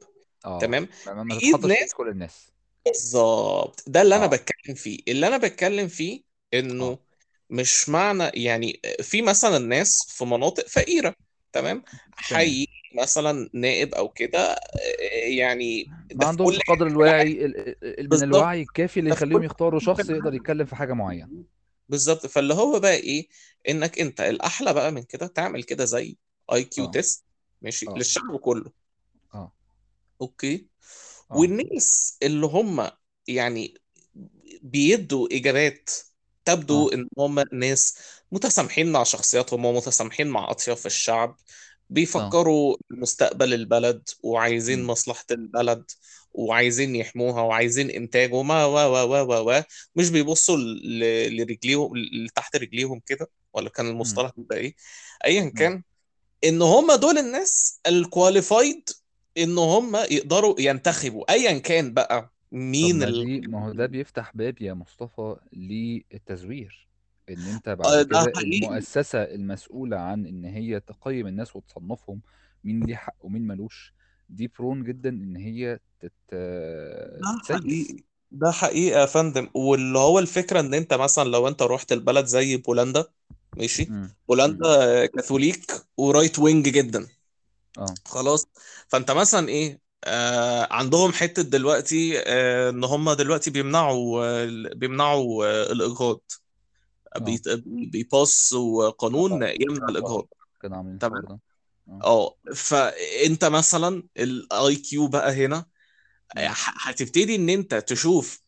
آه. 0.45 0.59
تمام؟ 0.59 0.87
ما, 1.07 1.23
ما 1.23 1.35
تتحطش 1.39 1.93
كل 1.93 2.09
الناس. 2.09 2.47
بالظبط. 2.85 3.83
ده 3.87 4.01
اللي 4.01 4.15
أنا 4.15 4.23
آه. 4.23 4.27
بتكلم 4.27 4.75
فيه. 4.75 4.99
اللي 5.07 5.27
أنا 5.27 5.37
بتكلم 5.37 5.87
فيه 5.87 6.21
إنه 6.53 6.97
مش 7.49 7.89
معنى 7.89 8.23
يعني 8.33 8.81
في 9.01 9.21
مثلا 9.21 9.57
ناس 9.57 10.05
في 10.09 10.25
مناطق 10.25 10.67
فقيرة 10.67 11.15
تمام؟ 11.53 11.83
حي 12.15 12.67
مثلا 12.95 13.49
نائب 13.53 13.95
أو 13.95 14.09
كده 14.09 14.39
آه، 14.39 14.57
يعني 15.27 15.85
ما 16.15 16.31
ده 16.31 16.31
في 16.31 16.37
كل 16.37 16.59
قدر 16.69 16.87
الوعي 16.87 17.45
ال- 17.45 17.75
ال- 17.83 18.09
من 18.11 18.23
الوعي 18.23 18.61
الكافي 18.61 18.99
اللي 18.99 19.09
ده 19.09 19.15
يخليهم 19.15 19.43
يختاروا 19.43 19.79
شخص 19.79 20.09
يقدر 20.09 20.33
يتكلم 20.33 20.65
في 20.65 20.75
حاجة 20.75 20.93
معينة. 20.93 21.29
بالظبط. 21.89 22.25
فاللي 22.25 22.53
هو 22.53 22.79
بقى 22.79 22.95
إيه؟ 22.95 23.27
إنك 23.69 23.99
أنت 23.99 24.21
الأحلى 24.21 24.73
بقى 24.73 24.91
من 24.91 25.03
كده 25.03 25.27
تعمل 25.27 25.63
كده 25.63 25.85
زي 25.85 26.17
IQ 26.53 26.85
test 26.85 27.23
ماشي 27.61 27.89
آه. 27.89 27.93
للشعب 27.93 28.39
كله. 28.39 28.71
آه. 29.33 29.51
أوكي؟ 30.21 30.67
آه. 31.31 31.37
والناس 31.37 32.17
اللي 32.23 32.45
هم 32.45 32.89
يعني 33.27 33.73
بيدوا 34.61 35.27
إجابات 35.31 35.89
تبدو 36.45 36.89
آه. 36.89 36.93
إن 36.93 37.07
هم 37.17 37.43
ناس 37.51 37.97
متسامحين 38.31 38.91
مع 38.91 39.03
شخصياتهم 39.03 39.65
ومتسامحين 39.65 40.27
مع 40.27 40.51
أطياف 40.51 40.85
الشعب 40.85 41.29
آه. 41.29 41.43
بيفكروا 41.89 42.77
مستقبل 42.89 43.53
البلد 43.53 44.09
وعايزين 44.23 44.83
مصلحة 44.83 45.25
البلد. 45.31 45.91
وعايزين 46.37 46.95
يحموها 46.95 47.41
وعايزين 47.41 47.89
إنتاج 47.89 48.33
وما 48.33 48.65
و 48.65 48.73
و 48.73 49.13
و 49.13 49.33
و 49.33 49.51
و 49.51 49.63
مش 49.95 50.09
بيبصوا 50.09 50.57
لرجليهم 51.29 51.91
لتحت 51.97 52.55
رجليهم 52.55 52.99
كده 53.05 53.27
ولا 53.53 53.69
كان 53.69 53.87
المصطلح 53.89 54.31
بيبقى 54.37 54.57
إيه؟ 54.57 54.75
ايا 55.25 55.49
كان 55.49 55.83
إن 56.43 56.61
هم 56.61 56.91
دول 56.95 57.17
الناس 57.17 57.79
الكواليفايد 57.87 58.89
إن 59.37 59.57
هم 59.57 59.95
يقدروا 59.95 60.55
ينتخبوا. 60.59 61.31
ايا 61.31 61.59
كان 61.59 61.93
بقى 61.93 62.21
طب 62.21 62.29
مين 62.51 62.99
ما. 62.99 63.05
دي 63.05 63.39
ما 63.47 63.65
هو 63.65 63.71
ده 63.71 63.85
بيفتح 63.85 64.31
باب 64.35 64.61
يا 64.61 64.73
مصطفى 64.73 65.35
للتزوير 65.53 66.87
إن 67.29 67.47
أنت 67.47 67.69
بعد 67.69 67.87
آه، 67.93 68.01
ده 68.01 68.07
كده 68.09 68.19
حقيقي. 68.19 68.65
المؤسسة 68.65 69.23
المسؤولة 69.23 69.97
عن 69.97 70.25
إن 70.25 70.45
هي 70.45 70.79
تقيم 70.79 71.27
الناس 71.27 71.55
وتصنفهم 71.55 72.21
مين 72.63 72.83
ليه 72.85 72.95
حق 72.95 73.15
ومين 73.21 73.47
ملوش. 73.47 73.93
دي 74.29 74.51
برون 74.59 74.83
جدا 74.83 75.09
إن 75.09 75.35
هي 75.35 75.79
تت... 75.99 76.11
ده 76.31 77.37
تتسيس 77.43 77.57
حقيقي 77.57 78.03
ده 78.31 78.51
حقيقي 78.51 78.99
يا 78.99 79.05
فندم. 79.05 79.49
واللي 79.53 79.99
هو 79.99 80.19
الفكرة 80.19 80.59
إن 80.59 80.73
أنت 80.73 80.93
مثلا 80.93 81.29
لو 81.29 81.47
أنت 81.47 81.61
رحت 81.61 81.91
البلد 81.91 82.25
زي 82.25 82.57
بولندا 82.57 83.05
ماشي؟ 83.57 83.91
بولندا 84.27 85.05
كاثوليك 85.05 85.71
و 85.97 86.04
right 86.04 86.39
wing 86.39 86.69
جدا. 86.69 87.07
آه. 87.77 87.93
خلاص؟ 88.05 88.47
فأنت 88.87 89.11
مثلا 89.11 89.49
إيه 89.49 89.79
آه 90.03 90.67
عندهم 90.73 91.11
حتة 91.11 91.41
دلوقتي 91.41 92.19
آه 92.19 92.69
إن 92.69 92.83
هم 92.83 93.11
دلوقتي 93.11 93.51
بيمنعوا 93.51 94.25
آه 94.25 94.45
بيمنعوا 94.75 95.45
آه 95.45 95.71
الإجهاض. 95.71 96.21
آه. 97.15 97.19
بيت- 97.19 97.63
بيباصوا 97.65 98.89
قانون 98.89 99.43
آه 99.43 99.53
يمنع 99.59 99.89
الإجهاض. 99.89 100.27
تمام؟ 100.61 101.39
آه. 102.03 102.37
فأنت 102.55 103.45
مثلا 103.45 104.03
ال 104.17 104.75
IQ 104.75 105.07
بقى 105.07 105.31
هنا 105.33 105.65
هتبتدي 106.37 107.35
إن 107.35 107.49
أنت 107.49 107.75
تشوف 107.75 108.41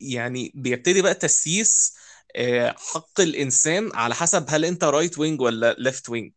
يعني 0.00 0.52
بيبتدي 0.54 1.02
بقى 1.02 1.14
تسييس 1.14 1.94
آه، 2.36 2.74
حق 2.78 3.20
الإنسان 3.20 3.90
على 3.94 4.14
حسب 4.14 4.44
هل 4.48 4.64
أنت 4.64 4.84
right 4.84 5.18
wing 5.18 5.40
ولا 5.40 5.76
left 5.78 6.08
wing 6.08 6.32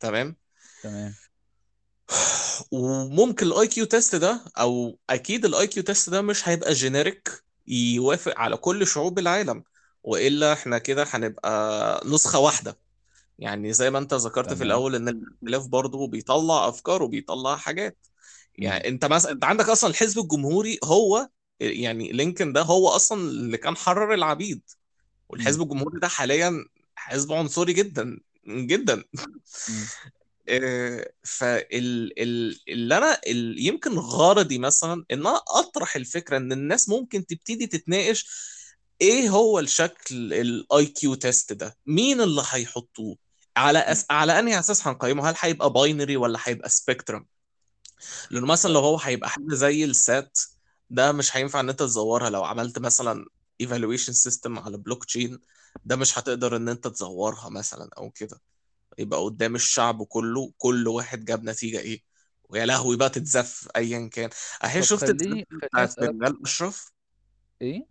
تمام؟ 0.00 0.36
تمام. 0.82 1.14
وممكن 2.70 3.46
ال 3.46 3.66
IQ 3.66 3.84
test 3.84 4.14
ده 4.16 4.44
أو 4.58 4.98
أكيد 5.10 5.44
ال 5.44 5.66
IQ 5.66 5.82
test 5.82 6.10
ده 6.10 6.22
مش 6.22 6.48
هيبقى 6.48 6.72
generic 6.72 7.42
يوافق 7.66 8.38
على 8.38 8.56
كل 8.56 8.86
شعوب 8.86 9.18
العالم 9.18 9.64
وإلا 10.02 10.52
إحنا 10.52 10.78
كده 10.78 11.06
هنبقى 11.10 12.00
نسخة 12.06 12.38
واحدة. 12.38 12.78
يعني 13.38 13.72
زي 13.72 13.90
ما 13.90 13.98
انت 13.98 14.14
ذكرت 14.14 14.54
في 14.54 14.54
تمام. 14.54 14.62
الأول 14.62 14.94
إن 14.94 15.08
الاختلاف 15.08 15.66
برضه 15.66 16.06
بيطلع 16.08 16.68
أفكار 16.68 17.02
وبيطلع 17.02 17.56
حاجات. 17.56 18.06
يعني 18.58 18.88
أنت 18.88 19.04
مثلا 19.04 19.32
أنت 19.32 19.44
عندك 19.44 19.68
أصلا 19.68 19.90
الحزب 19.90 20.18
الجمهوري 20.18 20.78
هو 20.84 21.28
يعني 21.60 22.12
لينكولن 22.12 22.52
ده 22.52 22.62
هو 22.62 22.88
أصلا 22.88 23.20
اللي 23.20 23.56
كان 23.58 23.76
حرر 23.76 24.14
العبيد. 24.14 24.62
والحزب 25.28 25.62
الجمهوري 25.62 26.00
ده 26.00 26.08
حاليا 26.08 26.64
حزب 26.96 27.32
عنصري 27.32 27.72
جدا 27.72 28.20
جدا. 28.48 29.04
امم 29.68 29.90
فاللي 31.24 32.96
أنا 32.98 33.20
ال- 33.26 33.66
يمكن 33.66 33.98
غرضي 33.98 34.58
مثلا 34.58 35.04
إن 35.10 35.26
أنا 35.26 35.40
أطرح 35.48 35.96
الفكرة 35.96 36.36
إن 36.36 36.52
الناس 36.52 36.88
ممكن 36.88 37.26
تبتدي 37.26 37.66
تتناقش 37.66 38.26
إيه 39.00 39.28
هو 39.30 39.58
الشكل 39.58 40.32
ال 40.34 40.86
IQ 40.86 41.14
test 41.14 41.52
ده؟ 41.52 41.76
مين 41.86 42.20
اللي 42.20 42.42
هيحطوه؟ 42.50 43.16
على 43.58 43.78
أس... 43.78 44.06
على 44.10 44.38
أنهي 44.38 44.58
أساس 44.58 44.86
هنقيمه؟ 44.86 45.30
هل 45.30 45.34
هيبقى 45.38 45.72
binary 45.72 46.16
ولا 46.16 46.38
هيبقى 46.42 46.68
spectrum 46.68 47.26
لأنه 48.30 48.46
مثلا 48.46 48.72
لو 48.72 48.80
هو 48.80 48.96
هيبقى 48.98 49.30
حاجة 49.30 49.54
زي 49.54 49.84
ال 49.84 49.98
SAT 49.98 50.38
ده 50.90 51.12
مش 51.12 51.36
هينفع 51.36 51.60
إن 51.60 51.68
أنت 51.68 51.78
تزورها. 51.78 52.30
لو 52.30 52.44
عملت 52.44 52.78
مثلا 52.78 53.24
evaluation 53.60 54.12
system 54.12 54.58
على 54.58 54.78
بلوك 54.78 55.04
تشين 55.04 55.40
ده 55.84 55.96
مش 55.96 56.18
هتقدر 56.18 56.56
إن 56.56 56.68
أنت 56.68 56.88
تزورها 56.88 57.48
مثلا 57.48 57.90
أو 57.98 58.10
كده. 58.10 58.40
يبقى 58.98 59.20
قدام 59.20 59.54
الشعب 59.54 60.02
كله 60.02 60.52
كل 60.58 60.88
واحد 60.88 61.24
جاب 61.24 61.44
نتيجة 61.44 61.78
إيه؟ 61.78 62.02
ويا 62.48 62.66
لهوي 62.66 62.96
بقى 62.96 63.10
تتزف 63.10 63.68
ايا 63.76 64.08
كان. 64.12 64.30
أهي 64.64 64.82
شفت 64.82 65.04
خليني 65.04 65.46
بتاعت 65.50 65.92
فريال 65.92 66.42
أشرف؟ 66.42 66.92
إيه؟ 67.62 67.86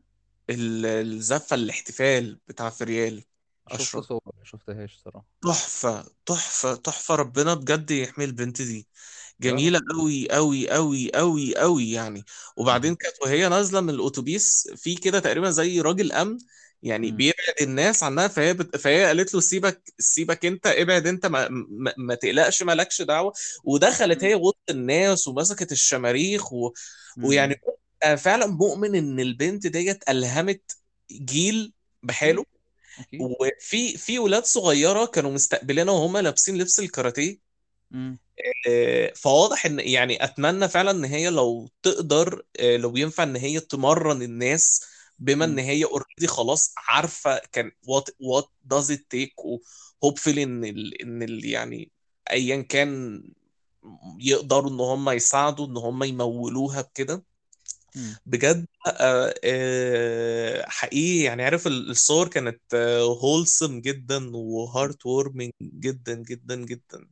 ال- 0.49 0.85
الزفة 0.85 1.55
الاحتفال 1.55 2.39
بتاع 2.47 2.69
فريال. 2.69 3.23
شفت 3.67 3.81
اشرف 3.81 4.05
صور 4.05 4.21
ما 4.37 4.43
شفتهاش 4.43 4.97
صراحة. 5.05 5.25
تحفة 5.43 6.05
تحفة 6.25 6.75
تحفة. 6.75 7.15
ربنا 7.15 7.53
بجد 7.53 7.91
يحمي 7.91 8.25
البنت 8.25 8.61
دي. 8.61 8.87
جميلة 9.41 9.79
قوي 9.91 10.31
قوي 10.31 10.69
قوي 10.69 11.11
قوي 11.15 11.55
قوي 11.57 11.91
يعني. 11.91 12.23
وبعدين 12.57 12.95
كانت 12.95 13.15
وهي 13.21 13.49
نازلة 13.49 13.81
من 13.81 13.89
الأتوبيس 13.89 14.67
في 14.75 14.95
كده 14.95 15.19
تقريبا 15.19 15.49
زي 15.49 15.81
راجل 15.81 16.11
أمن 16.11 16.37
يعني 16.83 17.11
بيبعد 17.11 17.55
الناس 17.61 18.03
عنها. 18.03 18.27
فهي 18.27 18.53
بت... 18.53 18.77
فهي 18.77 19.05
قالت 19.05 19.33
له 19.33 19.39
سيبك 19.39 19.81
سيبك 19.99 20.45
أنت 20.45 20.67
ابعد 20.67 21.07
أنت 21.07 21.25
ما, 21.25 21.47
ما... 21.49 21.93
ما 21.97 22.15
تقلقش 22.15 22.63
مالكش 22.63 23.01
دعوة. 23.01 23.33
ودخلت 23.63 24.23
هي 24.23 24.35
وسط 24.35 24.57
الناس 24.69 25.27
ومسكت 25.27 25.71
الشماريخ 25.71 26.53
و... 26.53 26.73
ويعني 27.23 27.61
فعلا 28.17 28.45
مؤمن 28.47 28.95
إن 28.95 29.19
البنت 29.19 29.67
ديت 29.67 30.09
ألهمت 30.09 30.77
جيل 31.11 31.73
بحاله. 32.03 32.56
وفي 33.19 33.97
في 33.97 34.19
ولاد 34.19 34.45
صغيرة 34.45 35.05
كانوا 35.05 35.31
مستقبلينها 35.31 35.93
وهم 35.93 36.17
لابسين 36.17 36.57
لبس 36.57 36.79
الكاراتيه 36.79 37.39
آه، 38.67 39.13
فواضح 39.15 39.65
إن 39.65 39.79
يعني 39.79 40.23
أتمنى 40.23 40.67
فعلا 40.69 40.91
إن 40.91 41.05
هي 41.05 41.29
لو 41.29 41.69
تقدر 41.83 42.43
آه، 42.59 42.77
لو 42.77 42.95
ينفع 42.97 43.23
إن 43.23 43.35
هي 43.35 43.59
تمرن 43.59 44.21
الناس 44.21 44.85
بما 45.19 45.45
إن. 45.45 45.59
هي 45.59 45.83
already 45.85 46.27
خلاص 46.27 46.73
عارفة 46.77 47.41
كان 47.51 47.71
what 47.87 48.09
what 48.19 48.49
does 48.63 48.91
it 48.91 49.05
take 49.09 49.33
و 49.39 49.49
hopefully 49.49 50.37
إن 50.37 50.65
ال 50.65 51.01
إن 51.01 51.23
ال 51.23 51.45
يعني 51.45 51.91
ايا 52.31 52.61
كان 52.61 53.23
يقدروا 54.19 54.69
إن 54.71 54.79
هم 54.79 55.09
يساعدوا 55.09 55.65
إن 55.67 55.77
هم 55.77 56.03
يمولوها 56.03 56.81
بكده. 56.81 57.23
بجد 58.25 58.65
آه، 58.87 59.33
آه، 59.43 60.65
حقيقي 60.67 61.23
يعني 61.23 61.43
عارف 61.43 61.67
ال- 61.67 61.89
الصور 61.89 62.27
كانت 62.27 62.61
wholesome 63.21 63.81
جدا 63.81 64.35
و 64.35 65.05
heartwarming 65.05 65.51
جدا 65.61 66.13
جدا 66.13 66.55
جدا. 66.55 67.07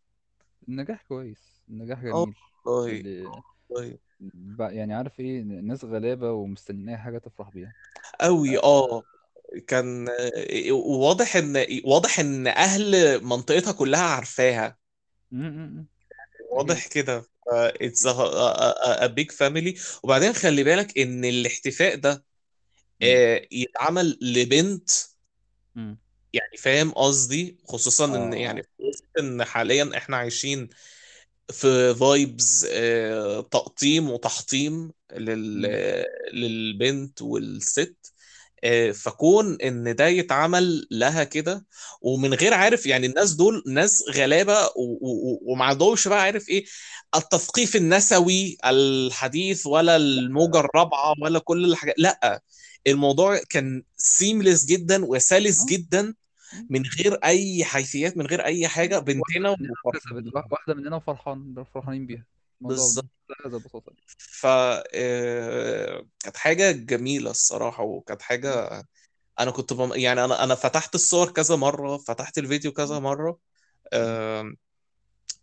النجاح 0.69 1.01
كويس 1.07 1.39
النجاح 1.69 1.99
جميل. 2.01 2.13
والله 2.13 2.37
والله. 3.69 3.97
يعني 4.71 4.93
عارف 4.93 5.19
إيه 5.19 5.41
ناس 5.43 5.83
غلابة 5.85 6.31
ومستنية 6.31 6.95
حاجة 6.95 7.17
تفرح 7.17 7.49
بيها. 7.49 7.73
قوي 8.21 8.57
آه. 8.57 9.03
كان 9.67 10.09
آه، 10.09 10.71
واضح 10.71 11.35
إن 11.35 11.65
واضح 11.85 12.19
إن 12.19 12.47
أهل 12.47 13.23
منطقتها 13.23 13.71
كلها 13.71 14.01
عارفاها. 14.03 14.77
واضح 16.51 16.87
كده. 16.87 17.23
it's 17.51 18.05
a 18.07 19.05
big 19.05 19.31
family 19.31 19.75
وبعدين 20.03 20.33
خلي 20.33 20.63
بالك 20.63 20.97
إن 20.97 21.25
الاحتفاء 21.25 21.95
ده. 21.95 22.25
آه، 23.01 23.47
يتعمل 23.51 24.17
لبنت. 24.21 24.89
يعني 26.33 26.57
فاهم 26.57 26.91
قصدي 26.91 27.57
خصوصا 27.65 28.05
آه 28.05 28.15
ان 28.15 28.33
يعني 28.33 28.61
إن 29.19 29.43
حاليا 29.43 29.91
إحنا 29.97 30.17
عايشين 30.17 30.69
في 31.51 31.95
vibes 31.95 32.67
تقطيم 33.51 34.09
وتحطيم 34.09 34.91
لل. 35.13 35.61
للبنت 36.33 37.21
والست 37.21 37.95
آه، 38.05 38.14
فكون 38.93 39.57
إن 39.61 39.95
ده 39.95 40.07
يتعمل 40.07 40.87
لها 40.91 41.23
كده 41.23 41.65
ومن 42.01 42.33
غير 42.33 42.53
عارف 42.53 42.85
يعني 42.85 43.07
الناس 43.07 43.31
دول 43.33 43.63
ناس 43.67 44.03
غلابة 44.15 44.57
وما 45.45 45.65
عندهمش 45.65 46.07
بقى 46.07 46.21
عارف 46.21 46.49
إيه 46.49 46.65
التثقيف 47.15 47.75
النسوي 47.75 48.57
الحديث 48.65 49.67
ولا 49.67 49.95
الموجة 49.95 50.59
الرابعة 50.59 51.13
ولا 51.21 51.39
كل 51.39 51.65
الحاجات 51.65 51.95
لأ 51.97 52.41
الموضوع 52.87 53.39
كان 53.49 53.83
سيمليس 53.97 54.65
جدا 54.65 55.05
وسلس 55.05 55.61
آه 55.61 55.65
جدا. 55.69 56.13
من 56.69 56.83
غير 56.99 57.13
أي 57.13 57.63
حيثيات 57.63 58.17
من 58.17 58.25
غير 58.25 58.45
أي 58.45 58.67
حاجة 58.67 58.99
بنتنا 58.99 59.49
واحدة 60.51 60.73
مننا 60.73 60.95
وفرحان 60.95 61.63
فرحانين 61.73 62.05
بيها 62.05 62.25
بالظبط. 62.61 63.05
بهذا 63.29 63.57
البساطة 63.57 63.91
دي. 63.93 64.01
ف 64.17 64.45
آه، 64.95 66.05
كانت 66.19 66.37
حاجة 66.37 66.71
جميلة 66.71 67.31
الصراحة 67.31 67.83
وكانت. 67.83 68.21
حاجة 68.21 68.83
أنا 69.39 69.51
كنت 69.51 69.73
بم... 69.73 69.93
يعني 69.95 70.25
أنا 70.25 70.43
أنا 70.43 70.55
فتحت 70.55 70.95
الصور 70.95 71.31
كذا 71.31 71.55
مرة 71.55 71.97
فتحت 71.97 72.37
الفيديو 72.37 72.71
كذا 72.73 72.99
مرة 72.99 73.39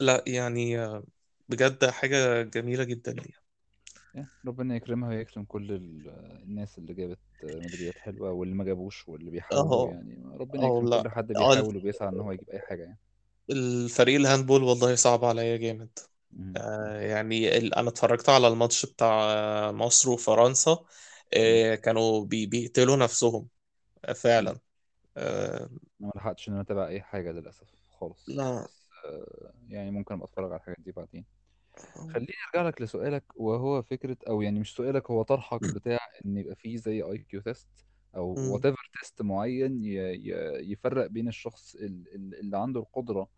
لا 0.00 0.24
يعني 0.26 0.78
آه، 0.80 1.04
بجد 1.48 1.84
حاجة 1.90 2.42
جميلة 2.42 2.84
جدا 2.84 3.12
ليها. 3.12 3.42
يعني 4.14 4.28
ربنا 4.46 4.76
يكرمها 4.76 5.08
ويكرم 5.08 5.44
كل 5.44 5.72
ال- 5.72 6.08
الناس 6.44 6.78
اللي 6.78 6.94
جابت 6.94 7.18
ميداليات 7.44 7.98
حلوة 7.98 8.32
واللي 8.32 8.54
ما 8.54 8.64
جابوش 8.64 9.08
واللي 9.08 9.30
بيحاولوا 9.30 9.84
يعني. 9.84 10.22
ربنا 10.40 10.66
يكرم 10.66 10.88
لا 10.90 11.02
كل 11.02 11.08
حد 11.08 11.32
آه، 11.36 11.36
بيحاول 11.36 11.76
وبيسعى 11.76 12.08
إن 12.08 12.20
هو 12.20 12.32
يجيب 12.32 12.50
أي 12.50 12.60
حاجة 12.60 12.82
يعني. 12.82 12.98
الفريق 13.50 14.16
الهاندبول 14.20 14.62
والله 14.62 14.94
صعب 14.94 15.24
عليا 15.24 15.56
جامد. 15.56 15.98
آه، 16.56 17.00
يعني 17.00 17.56
أنا 17.76 17.88
اتفرجت 17.88 18.28
على 18.28 18.48
الماتش 18.48 18.86
بتاع 18.86 19.08
آه، 19.32 19.72
مصر 19.72 20.10
وفرنسا. 20.10 20.84
آه، 21.34 21.74
كانوا 21.74 22.24
بي... 22.24 22.46
بيقتلوا 22.46 22.96
نفسهم 22.96 23.48
آه،. 24.04 24.12
فعلا. 24.12 24.60
آه، 25.16 25.70
أنا 26.00 26.08
ما 26.08 26.12
لحقتش 26.16 26.48
إن 26.48 26.52
أنا 26.54 26.62
أتابع 26.62 26.86
أي 26.88 27.02
حاجة 27.02 27.32
للأسف 27.32 27.66
خالص. 27.90 28.26
لا. 28.26 28.68
بس 28.68 28.88
آه، 29.06 29.52
يعني 29.68 29.90
ممكن 29.90 30.14
أبقى 30.14 30.26
أتفرج 30.26 30.52
على 30.52 30.56
الحاجات 30.60 30.80
دي 30.80 30.92
بعدين. 30.92 31.24
خليني 32.08 32.32
أرجع 32.56 32.68
لك 32.68 32.82
لسؤالك 32.82 33.24
وهو 33.36 33.82
فكرة 33.82 34.16
أو 34.28 34.42
يعني 34.42 34.60
مش 34.60 34.74
سؤالك 34.76 35.10
هو 35.10 35.22
طرحك 35.22 35.62
بتاع 35.62 35.98
إن 36.26 36.36
يبقى 36.38 36.56
فيه 36.56 36.76
زي 36.76 37.02
IQ 37.02 37.40
test 37.40 37.68
أو 38.16 38.26
whatever 38.42 38.90
test 39.00 39.22
معين 39.22 39.84
ي- 39.84 39.88
ي- 40.14 40.72
يفرق 40.72 41.06
بين 41.06 41.28
الشخص 41.28 41.74
ال- 41.74 42.14
ال- 42.14 42.40
اللي 42.40 42.58
عنده 42.58 42.80
القدرة 42.80 43.28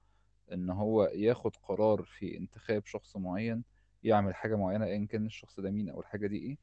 إن 0.53 0.71
هو 0.71 1.05
ياخد 1.05 1.57
قرار 1.57 2.03
في 2.03 2.37
انتخاب 2.39 2.87
شخص 2.87 3.17
معين 3.17 3.65
يعمل 4.03 4.35
حاجة 4.35 4.57
معينة 4.57 4.85
ايا 4.85 5.07
كان 5.07 5.27
الشخص 5.27 5.61
ده 5.61 5.71
مين 5.71 5.89
أو 5.91 6.01
الحاجة 6.01 6.27
دي 6.27 6.37
إيه 6.39 6.59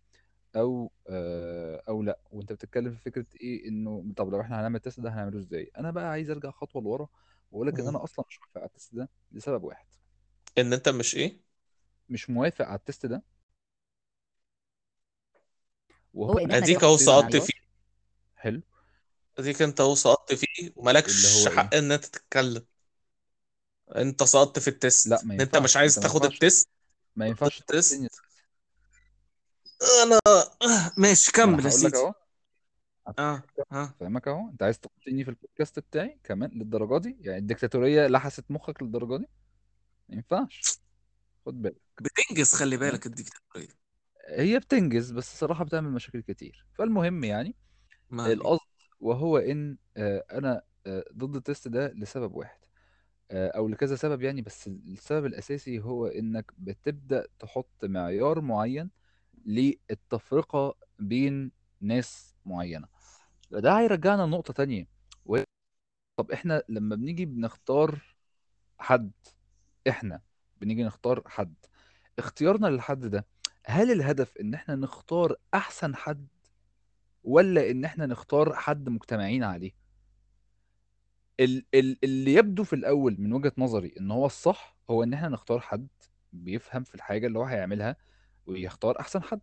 أو 0.55 0.91
آه، 1.09 1.83
أو 1.87 2.03
لأ. 2.03 2.19
وأنت 2.31 2.53
بتتكلم 2.53 2.91
في 2.95 3.01
فكرة 3.01 3.25
إيه 3.41 3.67
إنه 3.67 4.13
طب 4.17 4.29
لو 4.31 4.41
إحنا 4.41 4.59
هنعمل 4.61 4.75
ال 4.75 4.80
test 4.80 4.99
ده 4.99 5.09
هنعمله 5.09 5.39
إزاي؟ 5.39 5.71
أنا 5.77 5.91
بقى 5.91 6.09
عايز 6.11 6.29
أرجع 6.29 6.51
خطوة 6.51 6.81
لورا 6.81 7.07
واقول 7.51 7.67
لك 7.67 7.73
إن 7.79 7.81
مم. 7.81 7.89
أنا 7.89 8.03
أصلا 8.03 8.25
مش 8.29 8.39
موافق 8.39 8.57
على 8.57 8.65
ال 8.67 8.73
test 8.73 8.95
ده 8.95 9.09
لسبب 9.31 9.63
واحد. 9.63 9.85
إن 10.57 10.73
أنت 10.73 10.89
مش 10.89 11.15
إيه؟ 11.15 11.41
مش 12.09 12.29
موافق 12.29 12.65
على 12.65 12.79
ال 12.79 12.85
test 12.85 13.05
ده. 13.05 13.23
وهو 16.13 16.31
هو 16.31 16.37
إن 16.37 16.51
إحنا 16.51 16.57
اديك 16.57 16.83
اهو 16.83 16.97
سقطت 16.97 17.35
فيه. 17.37 17.53
حلو. 18.35 18.61
أديك 19.39 19.61
أنت 19.61 19.81
أهو 19.81 19.95
سقطت 19.95 20.33
فيه 20.33 20.47
اللي 20.61 20.73
ومالكش 20.75 21.25
هو 21.27 21.47
إيه؟ 21.47 21.55
حق 21.57 21.75
إن 21.75 21.91
أنت 21.91 22.05
تتكلم. 22.05 22.65
انت 23.95 24.23
سقطت 24.23 24.60
في 24.60 24.69
لا 24.69 24.75
التيست 24.75 25.25
ما 25.25 25.36
إن 25.36 25.41
انت 25.41 25.58
مش 25.58 25.75
ينفعش. 25.75 25.77
انت 25.77 25.77
عايز 25.77 25.99
ما 25.99 26.04
تاخد 26.04 26.23
ينفعش. 26.23 26.34
التيست 26.34 26.69
ما 27.15 27.27
ينفعش 27.27 27.60
التيست 27.60 28.12
أنا 30.04 30.19
ماشي 30.97 31.32
ما 31.38 31.43
أنا 31.43 31.58
كمل 31.58 31.65
يا 31.65 31.69
هقول 31.69 31.84
لك 31.84 31.95
سيدي. 31.95 31.97
أهو. 31.97 32.13
آه 33.19 33.43
ها 33.71 33.95
فاهمك 33.99 34.27
أهو. 34.27 34.49
أنت 34.49 34.63
عايز 34.63 34.80
تحطني 34.80 35.23
في 35.23 35.30
البودكاست 35.30 35.80
بتاعي 35.80 36.19
كمان 36.23 36.49
للدرجة 36.49 36.97
دي؟ 37.01 37.17
يعني 37.21 37.38
الدكتاتورية 37.39 38.08
لحست 38.08 38.45
مخك 38.51 38.84
للدرجة 38.84 39.17
دي؟ 39.17 39.27
ما 40.10 40.15
ينفعش. 40.15 40.80
خد 41.45 41.62
بالك. 41.62 41.75
بتنجز 42.01 42.54
خلي 42.54 42.77
بالك 42.77 43.06
الديكتاتورية 43.06 43.67
هي 44.30 44.60
بتنجز 44.60 45.12
بس 45.12 45.32
الصراحه 45.34 45.63
بتعمل 45.65 45.91
مشاكل 45.91 46.21
كتير. 46.21 46.65
فالمهم 46.77 47.23
يعني 47.23 47.56
ما 48.10 48.32
القصد 48.32 48.60
وهو 48.99 49.38
إن 49.38 49.77
آه، 49.97 50.25
أنا 50.32 50.62
آه، 50.88 51.04
ضد 51.13 51.36
التيست 51.36 51.67
ده 51.67 51.88
لسبب 51.88 52.36
واحد. 52.36 52.60
آه، 53.31 53.47
أو 53.47 53.67
لكذا 53.67 53.95
سبب 53.95 54.21
يعني 54.21 54.41
بس 54.41 54.67
السبب 54.67 55.25
الأساسي 55.25 55.79
هو 55.79 56.07
إنك 56.07 56.51
بتبدأ 56.57 57.27
تحط 57.39 57.85
معيار 57.85 58.41
معين 58.41 58.89
للتفرقة 59.45 60.75
بين 60.99 61.51
ناس 61.81 62.35
معينة. 62.45 62.87
ده 63.51 63.79
هيرجعنا 63.79 64.21
لنقطة 64.21 64.53
تانية 64.53 64.87
وهي 65.25 65.43
طب 66.19 66.31
إحنا 66.31 66.63
لما 66.69 66.95
بنيجي 66.95 67.25
بنختار 67.25 68.01
حد 68.79 69.11
إحنا 69.89 70.21
بنيجي 70.61 70.83
نختار 70.83 71.23
حد 71.25 71.53
اختيارنا 72.19 72.67
للحد 72.67 72.99
ده 73.05 73.25
هل 73.65 73.91
الهدف 73.91 74.37
إن 74.37 74.53
إحنا 74.53 74.75
نختار 74.75 75.35
أحسن 75.53 75.95
حد 75.95 76.27
ولا 77.23 77.71
إن 77.71 77.85
إحنا 77.85 78.05
نختار 78.05 78.53
حد 78.55 78.89
مجتمعين 78.89 79.43
عليه؟ 79.43 79.71
اللي 81.41 82.34
يبدو 82.34 82.63
في 82.63 82.73
الأول 82.73 83.15
من 83.19 83.34
وجهة 83.34 83.51
نظري 83.58 83.93
إن 83.99 84.12
هو 84.12 84.25
الصح 84.25 84.77
هو 84.89 85.04
إن 85.04 85.13
إحنا 85.13 85.30
نختار 85.30 85.60
حد 85.60 85.88
بيفهم 86.34 86.84
في 86.84 86.95
الحاجة 86.95 87.27
اللي 87.27 87.39
هو 87.39 87.43
هيعملها 87.43 87.95
ويختار 88.45 88.99
أحسن 88.99 89.23
حد. 89.23 89.41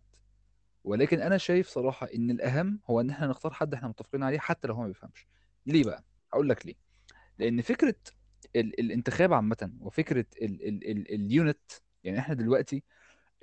ولكن 0.83 1.21
أنا 1.21 1.37
شايف 1.37 1.67
صراحة 1.67 2.07
إن 2.15 2.31
الأهم 2.31 2.79
هو 2.89 3.01
إن 3.01 3.09
إحنا 3.09 3.27
نختار 3.27 3.53
حد 3.53 3.73
إحنا 3.73 3.87
متفقين 3.87 4.23
عليه 4.23 4.39
حتى 4.39 4.67
لو 4.67 4.73
هو 4.73 4.81
ما 4.81 4.87
بيفهمش. 4.87 5.27
ليه 5.65 5.83
بقى؟ 5.83 6.03
هقول 6.33 6.49
لك 6.49 6.65
ليه. 6.65 6.75
لأن 7.39 7.61
فكرة 7.61 7.95
ال 8.55 8.79
الانتخاب 8.79 9.33
عامة 9.33 9.71
وفكرة 9.79 10.25
ال 10.41 10.67
ال 10.67 10.91
ال 10.91 11.13
اليونت 11.13 11.71
يعني 12.03 12.19
إحنا 12.19 12.33
دلوقتي 12.35 12.83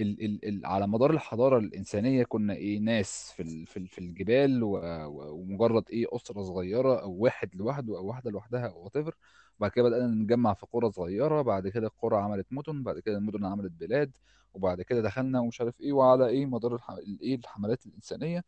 ال 0.00 0.24
ال 0.24 0.48
ال 0.48 0.66
على 0.66 0.86
مدار 0.86 1.10
الحضارة 1.10 1.58
الإنسانية 1.58 2.24
كنا 2.24 2.54
إيه 2.54 2.78
ناس 2.80 3.32
في 3.36 3.66
في 3.66 3.86
في 3.86 3.98
الجبال 3.98 4.60
ومجرد 4.62 5.90
إيه 5.90 6.06
أسرة 6.12 6.42
صغيرة 6.42 7.02
أو 7.02 7.12
واحد 7.12 7.54
لوحده 7.54 7.96
أو 7.98 8.06
واحدة 8.06 8.30
لوحدها 8.30 8.66
أو 8.68 8.88
whatever. 8.88 9.12
بعد 9.58 9.70
كده 9.70 9.84
بدأنا 9.88 10.06
نتجمع 10.06 10.54
في 10.54 10.66
قرى 10.72 10.90
صغيرة. 10.90 11.42
بعد 11.42 11.68
كده 11.68 11.86
القرى 11.86 12.16
عملت 12.16 12.46
مدن. 12.50 12.82
بعد 12.82 12.98
كده 12.98 13.18
المدن 13.18 13.44
عملت 13.44 13.72
بلاد. 13.72 14.16
وبعد 14.54 14.82
كده 14.82 15.00
دخلنا 15.00 15.40
ومش 15.40 15.60
عارف 15.60 15.80
إيه 15.80 15.92
وعلى 15.92 16.26
إيه 16.28 16.46
مدار 16.46 16.74
الح... 16.74 16.90
الإيه 16.90 17.34
الحملات 17.36 17.86
الإنسانية 17.86 18.44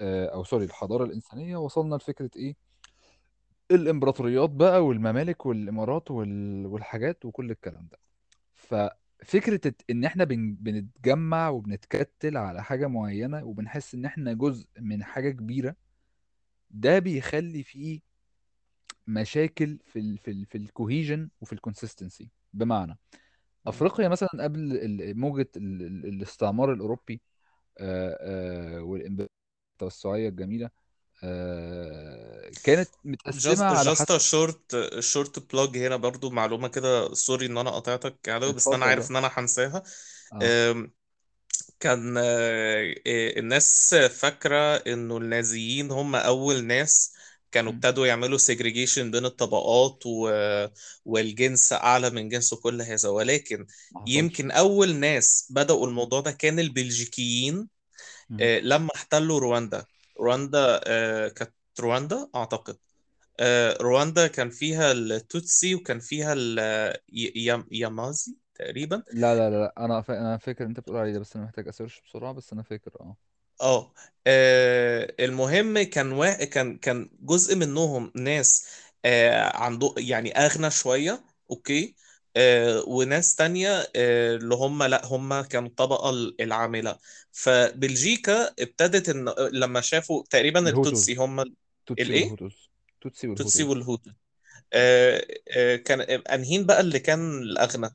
آه، 0.00 0.26
أو 0.26 0.44
سوري 0.44 0.64
الحضارة 0.64 1.04
الإنسانية 1.04 1.56
وصلنا 1.56 1.94
لفكرة 1.96 2.30
إيه 2.36 2.56
الإمبراطوريات 3.70 4.50
بقى 4.50 4.86
والممالك 4.86 5.46
والإمارات 5.46 6.10
وال... 6.10 6.66
والحاجات 6.66 7.24
وكل 7.24 7.50
الكلام 7.50 7.88
ده. 7.92 7.98
الت- 9.66 9.90
إن 9.90 10.04
إحنا 10.04 10.24
بن... 10.24 10.54
بنتجمع 10.54 11.48
وبنتكتل 11.48 12.36
على 12.36 12.64
حاجة 12.64 12.86
معينة 12.86 13.44
وبنحس 13.44 13.94
إن 13.94 14.04
إحنا 14.04 14.32
جزء 14.32 14.66
من 14.80 15.04
حاجة 15.04 15.30
كبيرة 15.30 15.76
ده 16.70 16.98
بيخلي 16.98 17.62
فيه 17.62 18.00
مشاكل 19.06 19.78
في 19.84 19.98
ال... 19.98 20.18
في 20.18 20.30
ال... 20.30 20.46
في 20.46 20.58
ال 20.58 20.66
cohesion 20.66 21.30
وفي 21.40 21.52
ال 21.52 21.59
consistency 21.59 22.30
بمعنى 22.52 22.98
أفريقيا 23.66 24.08
مثلا 24.08 24.28
قبل 24.40 24.60
ال- 24.76 25.18
موجة 25.18 25.48
ال... 25.56 25.82
ال- 25.82 26.06
الاستعمار 26.06 26.72
الأوروبي 26.72 27.20
آه، 27.78 28.18
آه، 28.20 28.82
الجميلة 30.28 30.66
آه، 30.66 30.70
كانت 32.64 32.88
متقسمة 33.04 33.40
just 33.50 33.62
على 33.62 33.84
just 33.84 34.16
short 34.16 34.96
short 34.98 35.52
plug 35.52 35.78
هنا 35.78 35.96
برضو 35.96 36.30
معلومة 36.30 36.68
كده 36.68 37.14
sorry 37.14 37.46
إن 37.46 37.58
أنا 37.58 37.70
قطعتك 37.70 38.14
يعني 38.26 38.52
بس 38.52 38.68
أنا 38.68 38.84
عارف 38.84 39.10
إن 39.10 39.16
أنا 39.16 39.30
هنساها. 39.34 39.82
آه. 40.42 40.90
كان 41.80 42.16
آه، 42.18 42.94
آه، 43.06 43.38
الناس 43.38 43.94
فاكرة 43.94 44.76
إنه 44.76 45.16
النازيين 45.16 45.90
هم 45.90 46.16
أول 46.16 46.64
ناس 46.64 47.12
كانوا. 47.52 47.72
ابتدوا 47.72 48.06
يعملوا 48.06 48.38
segregation 48.38 48.98
بين 48.98 49.24
الطبقات 49.24 50.02
و... 50.06 50.30
والجنس 51.04 51.72
أعلى 51.72 52.10
من 52.10 52.28
جنس 52.28 52.54
كل 52.54 52.82
هذا. 52.82 53.08
ولكن 53.08 53.66
يمكن 54.06 54.50
أول 54.50 54.94
ناس 54.94 55.46
بدأوا 55.50 55.86
الموضوع 55.86 56.20
ده 56.20 56.30
كان 56.30 56.58
البلجيكيين. 56.60 57.68
آه، 58.40 58.60
لما 58.60 58.90
احتلوا 58.94 59.40
رواندا. 59.40 59.84
رواندا 60.20 60.80
آه، 60.86 61.28
كانت 61.28 61.52
رواندا 61.80 62.28
أعتقد. 62.34 62.78
آه، 63.40 63.76
رواندا 63.80 64.26
كان 64.26 64.50
فيها 64.50 64.92
التوتسي 64.92 65.74
وكان 65.74 66.00
فيها 66.00 66.32
اليامازي 67.12 68.36
تقريبا. 68.54 69.02
لا 69.12 69.34
لا 69.34 69.50
لا. 69.50 69.74
أنا 69.84 70.00
فا... 70.02 70.18
أنا 70.20 70.36
فاكر 70.36 70.64
أنت 70.66 70.80
بتقول 70.80 70.96
عليه 70.96 71.12
ده 71.12 71.18
بس 71.20 71.36
أنا 71.36 71.44
محتاج 71.44 71.68
أ 71.68 71.73
search 71.73 72.00
بسرعة 72.00 72.32
بس 72.32 72.52
أنا 72.52 72.62
فاكر 72.62 72.90
آه. 73.00 73.16
آه. 73.60 73.92
آه، 74.26 75.14
المهم 75.20 75.82
كان 75.82 76.12
وا... 76.12 76.44
كان 76.44 76.78
كان 76.78 77.10
جزء 77.20 77.56
منهم 77.56 78.12
ناس 78.16 78.66
آه، 79.04 79.56
عنده 79.56 79.94
يعني 79.98 80.32
أغنى 80.32 80.70
شوية 80.70 81.24
okay. 81.50 81.96
آه، 82.36 82.82
وناس 82.88 83.34
تانية 83.34 83.68
آه، 83.96 84.36
اللي 84.36 84.54
هم 84.54 84.82
لا 84.82 85.06
هم 85.06 85.40
كانوا 85.40 85.68
الطبقه 85.68 86.10
العاملة. 86.40 86.98
فبلجيكا 87.32 88.54
ابتدت 88.58 89.08
إن 89.08 89.28
لما 89.52 89.80
شافوا 89.80 90.22
تقريبا 90.30 90.68
التوتسي 90.68 91.14
هم 91.14 91.40
ال- 91.40 91.54
توتسي 91.86 92.04
الإيه؟ 92.04 92.36
توتسي 92.36 92.70
توتسي 93.00 93.26
والهوتوز. 93.28 93.62
والهوتو 93.62 94.10
آه، 94.72 95.26
آه، 95.56 95.76
كان 95.76 96.00
أنهين 96.00 96.66
بقى 96.66 96.80
اللي 96.80 96.98
كان 96.98 97.38
الأغنى. 97.42 97.90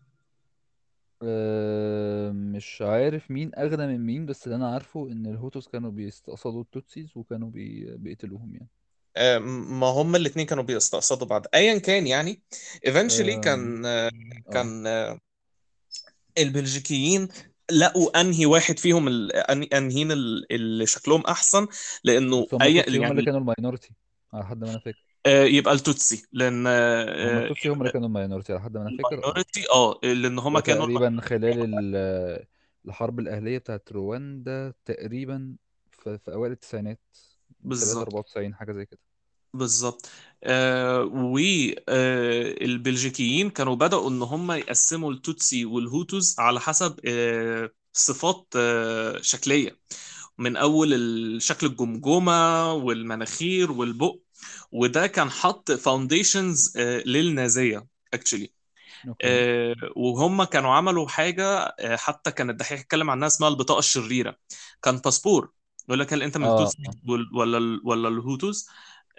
مش 2.31 2.81
عارف 2.81 3.31
مين 3.31 3.51
أغنى 3.57 3.87
من 3.87 4.05
مين 4.05 4.25
بس 4.25 4.45
اللي 4.45 4.55
أنا 4.55 4.73
عارفه 4.73 5.07
إن 5.11 5.25
الهوتوز 5.25 5.67
كانوا 5.67 5.91
بيستقصدوا 5.91 6.61
التوتسيز 6.61 7.17
وكانوا 7.17 7.49
بي... 7.49 7.97
بيقتلوهم 7.97 8.53
يعني. 8.53 8.67
ما 9.39 9.87
هم 9.87 10.15
الاثنين 10.15 10.45
كانوا 10.45 10.63
بيستقصدوا 10.63 11.27
بعض. 11.27 11.45
ايا 11.55 11.77
كان 11.77 12.07
يعني 12.07 12.41
آه 13.37 13.41
كان 13.41 13.85
آه، 13.85 14.07
آه. 14.07 14.51
كان 14.53 14.87
البلجيكيين 16.37 17.27
لقوا 17.71 18.21
أنهي 18.21 18.45
واحد 18.45 18.79
فيهم 18.79 19.07
أنهين 19.73 20.11
ال- 20.11 20.51
اللي 20.53 20.85
شكلهم 20.85 21.21
أحسن 21.21 21.67
لأنه 22.03 22.47
هم 22.53 22.61
اي 22.61 22.79
هم 22.79 22.83
اللي 22.87 22.99
يعني 23.01 23.25
كانوا 23.25 23.39
ال 23.39 23.45
minority 23.45 23.89
على 24.33 24.45
حد 24.45 24.61
ما 24.63 24.69
أنا 24.69 24.79
فاكر. 24.79 24.97
آه، 25.25 25.43
يبقى 25.43 25.73
التوتسي 25.73 26.23
لأن 26.33 26.59
هم 26.59 26.67
آه، 26.67 27.43
التوتسي 27.43 27.69
هم 27.69 27.79
اللي 27.81 27.91
كانوا 27.91 28.07
ال 28.07 28.12
minority 28.12 28.53
على 28.53 28.61
حد 28.61 28.77
ما 28.77 28.81
أنا 28.81 28.97
فاكر. 28.97 29.15
ال 29.15 29.21
minority 29.21 29.65
آه 29.73 29.99
لأن 30.03 30.39
هما 30.39 30.59
كانوا 30.59 30.83
وتقريبا 30.83 31.21
خلال 31.21 31.75
ال- 31.95 32.45
الحرب 32.85 33.19
الأهلية 33.19 33.57
بتاعت 33.57 33.91
رواندا 33.91 34.73
تقريبا 34.85 35.55
في, 35.91 36.19
أوائل 36.31 36.51
التسعينات. 36.51 36.99
3 37.13 37.34
بالظبط. 37.69 37.97
94 37.97 38.55
حاجة 38.55 38.71
زي 38.71 38.85
كده. 38.85 38.99
بالظبط. 39.53 40.09
آه 40.43 41.01
والبلجيكيين 42.61 43.49
كانوا 43.49 43.75
بدأوا 43.75 44.09
إن 44.09 44.21
هم 44.21 44.51
يقسموا 44.51 45.11
التوتسي 45.11 45.65
والهوتوز 45.65 46.35
على 46.39 46.59
حسب 46.59 46.99
آه 47.05 47.71
صفات 47.93 48.47
آه 48.55 49.21
شكلية. 49.21 49.79
من 50.37 50.57
أول 50.57 50.93
الشكل 50.93 51.67
الجمجمة 51.67 52.73
والمناخير 52.73 53.71
والبق. 53.71 54.15
وده 54.71 55.07
كان 55.07 55.29
حط 55.29 55.71
foundations 55.71 56.77
للنازية 57.05 57.87
actually 58.13 58.53
okay. 59.07 59.75
وهم 59.95 60.43
كانوا 60.43 60.73
عملوا 60.73 61.07
حاجة 61.07 61.45
آه، 61.79 61.95
حتى 61.95 62.31
كان 62.31 62.49
الدحيح 62.49 62.79
اتكلم 62.79 63.09
عنها 63.09 63.27
اسمها 63.27 63.49
البطاقة 63.49 63.79
الشريرة. 63.79 64.37
كان 64.83 64.97
باسبور. 64.97 65.51
يقول 65.87 65.99
لك 65.99 66.13
هل 66.13 66.23
أنت 66.23 66.37
من 66.37 66.45
التوتسي 66.45 66.77
وال- 67.07 67.29
ولا 67.37 67.57
ال- 67.57 67.81
ولا 67.83 68.09
الهوتوز 68.09 68.67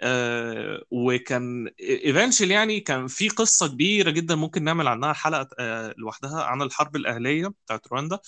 آه 0.01 0.83
وكان 0.91 1.69
eventual 1.79 2.51
يعني 2.51 2.79
كان 2.79 3.07
في 3.07 3.29
قصة 3.29 3.67
كبيرة 3.67 4.09
جدا 4.09 4.35
ممكن 4.35 4.63
نعمل 4.63 4.87
عنها 4.87 5.13
حلقة 5.13 5.49
آه 5.59 5.93
لوحدها 5.97 6.43
عن 6.43 6.61
الحرب 6.61 6.95
الأهلية 6.95 7.47
بتاعت 7.47 7.87
رواندا. 7.87 8.19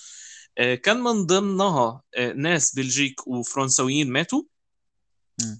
آه 0.58 0.74
كان 0.74 1.00
من 1.00 1.26
ضمنها 1.26 2.02
آه 2.14 2.32
ناس 2.32 2.74
بلجيك 2.74 3.26
وفرنسويين 3.26 4.12
ماتوا. 4.12 4.42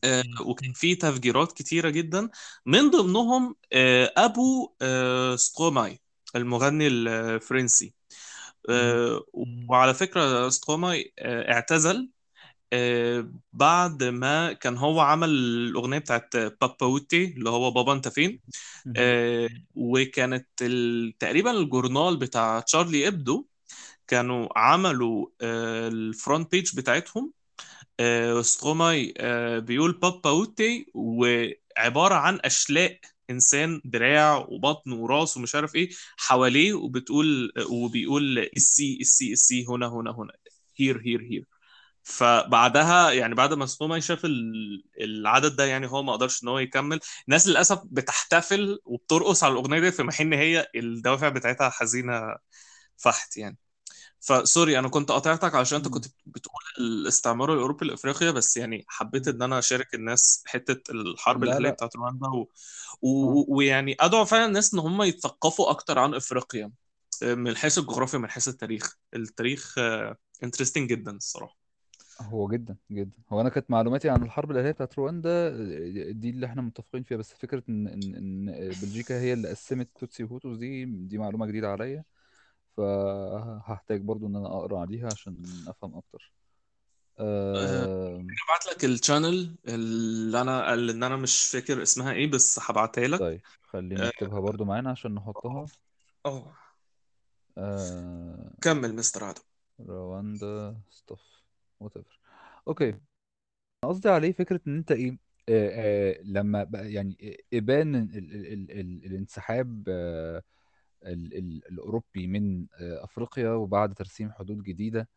آه، 0.05 0.25
وكان 0.47 0.73
في 0.73 0.95
تفجيرات 0.95 1.53
كتيرة 1.53 1.91
جدا. 1.91 2.29
من 2.67 2.91
ضمنهم 2.91 3.57
آه، 3.73 4.13
أبو 4.17 4.73
آه، 4.83 5.37
ستروماي 5.37 6.01
المغني 6.37 6.87
الفرنسي. 6.87 7.95
آه، 8.71 9.25
وعلى 9.69 9.95
فكرة 9.95 10.49
ستروماي 10.49 11.13
آه، 11.19 11.53
اعتزل. 11.53 11.97
آه، 11.97 12.20
بعد 13.53 14.05
ما 14.05 14.53
كان 14.53 14.77
هو 14.77 15.01
عمل 15.01 15.29
الأغنية 15.29 15.99
بتاعت 15.99 16.37
papaoutai 16.37 17.25
اللي 17.25 17.51
هو 17.51 17.71
بابا 17.71 17.93
أنت 17.93 18.09
فين. 18.09 18.41
آه، 18.97 19.49
وكانت 19.75 20.47
تقريبا 21.19 21.51
الجورنال 21.51 22.17
بتاع 22.17 22.61
تشارلي 22.61 23.09
إبدو 23.09 23.47
كانوا 24.09 24.49
عملوا 24.59 25.27
آه، 25.43 25.89
ال 25.89 26.00
front 26.00 26.53
page 26.53 26.77
بتاعتهم 26.77 27.33
آه، 28.01 28.43
ستروماي 28.43 29.15
بيقول 29.61 29.93
papaoutai 29.93 30.87
وعبارة 30.95 32.15
عن 32.15 32.41
أشلاء 32.45 32.99
إنسان 33.31 33.81
دراع 33.85 34.37
وبطن 34.49 34.93
وراس 34.93 35.37
ومش 35.37 35.55
عارف 35.55 35.75
إيه 35.75 35.91
حواليه 36.17 36.73
وبتقول 36.75 37.53
وبيقول 37.71 38.39
السي 38.39 38.99
السي 39.01 39.33
السي 39.33 39.67
هنا 39.69 39.87
هنا 39.89 40.11
هنا 40.11 40.33
here 40.77 41.03
here 41.07 41.23
here 41.23 41.60
فبعدها 42.03 43.11
يعني 43.13 43.35
بعد 43.35 43.55
ما 43.55 43.67
ستروماي 43.67 44.01
شاف 44.01 44.25
ال- 44.25 44.85
العدد 45.01 45.57
ده 45.57 45.65
يعني 45.65 45.87
هو 45.91 46.03
ما 46.03 46.13
قدرش 46.13 46.43
إن 46.43 46.49
هو 46.49 46.59
يكمل 46.59 47.01
الناس 47.29 47.47
للأسف 47.49 47.81
بتحتفل 47.85 48.79
وبترقص 48.85 49.45
على 49.45 49.53
الأغنية 49.53 49.81
دي 49.81 49.93
في 49.93 50.11
حين 50.13 50.33
هي 50.33 50.67
الدوافع 50.77 51.29
بتاعتها 51.29 51.71
حزينة 51.71 52.37
فحت 52.97 53.37
يعني 53.37 53.59
فسوري 54.21 54.79
أنا 54.79 54.89
كنت 54.89 55.13
قاطعتك 55.13 55.55
عشان 55.55 55.77
أنت. 55.79 55.89
كنت 55.89 56.07
بتقول 56.27 56.63
الاستعمار 56.79 57.55
الأوروبي 57.55 57.87
لإفريقيا 57.87 58.31
بس 58.31 58.57
يعني 58.57 58.85
حبيت. 58.89 59.29
إن 59.29 59.43
أنا 59.43 59.59
أشارك 59.59 59.95
الناس 59.95 60.43
حتة 60.47 60.93
الحرب 60.93 61.45
لا 61.45 61.45
الاهليه 61.45 61.71
لا 61.71 61.71
بتاعت 61.71 61.97
رواندا 61.97 62.29
و... 62.29 62.49
آه 63.23 63.39
و... 63.39 63.57
ويعني 63.57 63.97
أدعو 64.01 64.25
فعلا 64.25 64.47
الناس 64.47 64.75
إن 64.75 64.81
هم 64.81 65.03
يتثقفوا 65.03 65.71
أكتر 65.71 65.99
عن 65.99 66.15
إفريقيا 66.15 66.73
من 67.23 67.57
حيث 67.57 67.79
الجغرافيا 67.79 68.19
من 68.19 68.31
حيث 68.31 68.49
التاريخ 68.49 68.97
التاريخ 69.17 69.75
انترستنج 70.45 70.91
جدا 70.91 71.13
الصراحة 71.17 71.60
هو 72.21 72.49
جدا 72.49 72.77
جدا. 72.91 73.17
هو 73.33 73.41
أنا 73.41 73.49
كانت 73.49 73.71
معلوماتي 73.71 74.11
عن 74.11 74.23
الحرب 74.23 74.51
الأهلية 74.51 74.71
بتاعت 74.71 74.99
رواندا 74.99 75.31
آه، 75.31 76.11
دي 76.11 76.31
اللي 76.31 76.47
إحنا 76.47 76.63
متفقين 76.63 77.03
فيها. 77.03 77.19
بس 77.19 77.35
فكرة 77.35 77.63
إن 77.69 77.89
إن 77.89 78.15
إن 78.15 78.47
بلجيكا 78.83 79.21
هي 79.21 79.33
اللي 79.33 79.49
قسمت 79.49 79.89
توتسي 79.99 80.25
وهوتوس 80.25 80.59
دي 80.59 80.85
دي 80.85 81.19
معلومة 81.19 81.47
جديدة 81.47 81.69
عليا. 81.69 82.05
فهحتاج 82.77 84.01
برضو 84.01 84.27
إن 84.27 84.37
أنا 84.37 84.47
أقرأ 84.47 84.81
عليها 84.81 85.07
عشان 85.07 85.37
أفهم 85.69 85.97
أكتر. 85.97 86.33
أه،. 87.21 88.25
هبعت 88.49 88.67
لك 88.67 88.85
ال 88.85 88.94
channel 88.94 89.57
اللي 89.69 90.41
أنا 90.41 90.75
اللي 90.75 90.93
أنا 91.07 91.17
مش 91.17 91.47
فاكر 91.47 91.83
اسمها 91.83 92.13
إيه 92.13 92.31
بس 92.31 92.59
هبعتها 92.63 93.09
لك. 93.09 93.21
طيب 93.21 93.41
خلينا 93.63 94.05
آه 94.05 94.09
نكتبها 94.09 94.41
برضو 94.41 94.65
معانا 94.65 94.91
عشان 94.91 95.15
نحطها. 95.15 95.67
آه. 96.27 96.53
أه... 97.59 98.51
كمل 98.63 98.95
مستر 98.95 99.25
عدو. 99.25 99.41
رواندا 99.89 100.77
stuff 100.91 101.40
whatever 101.81 102.21
okay 102.69 102.95
قصدي 103.85 104.09
عليه 104.09 104.33
فكرة 104.33 104.61
إن 104.67 104.77
أنت 104.77 104.93
إيه 104.93 105.19
آه 105.49 105.71
آه 106.19 106.23
لما 106.25 106.65
بقى 106.65 106.93
يعني 106.93 107.39
إبان 107.55 107.95
ال 107.97 108.17
ال 108.17 108.47
ال 108.53 108.71
ال 108.81 109.07
الانسحاب 109.07 109.85
آه 109.89 110.43
ال 111.05 111.39
ال 111.39 111.63
الأوروبي 111.73 112.27
من 112.27 112.67
آه 112.81 113.05
أفريقيا 113.05 113.51
وبعد 113.51 113.95
ترسيم 113.95 114.33
حدود 114.33 114.63
جديدة 114.63 115.09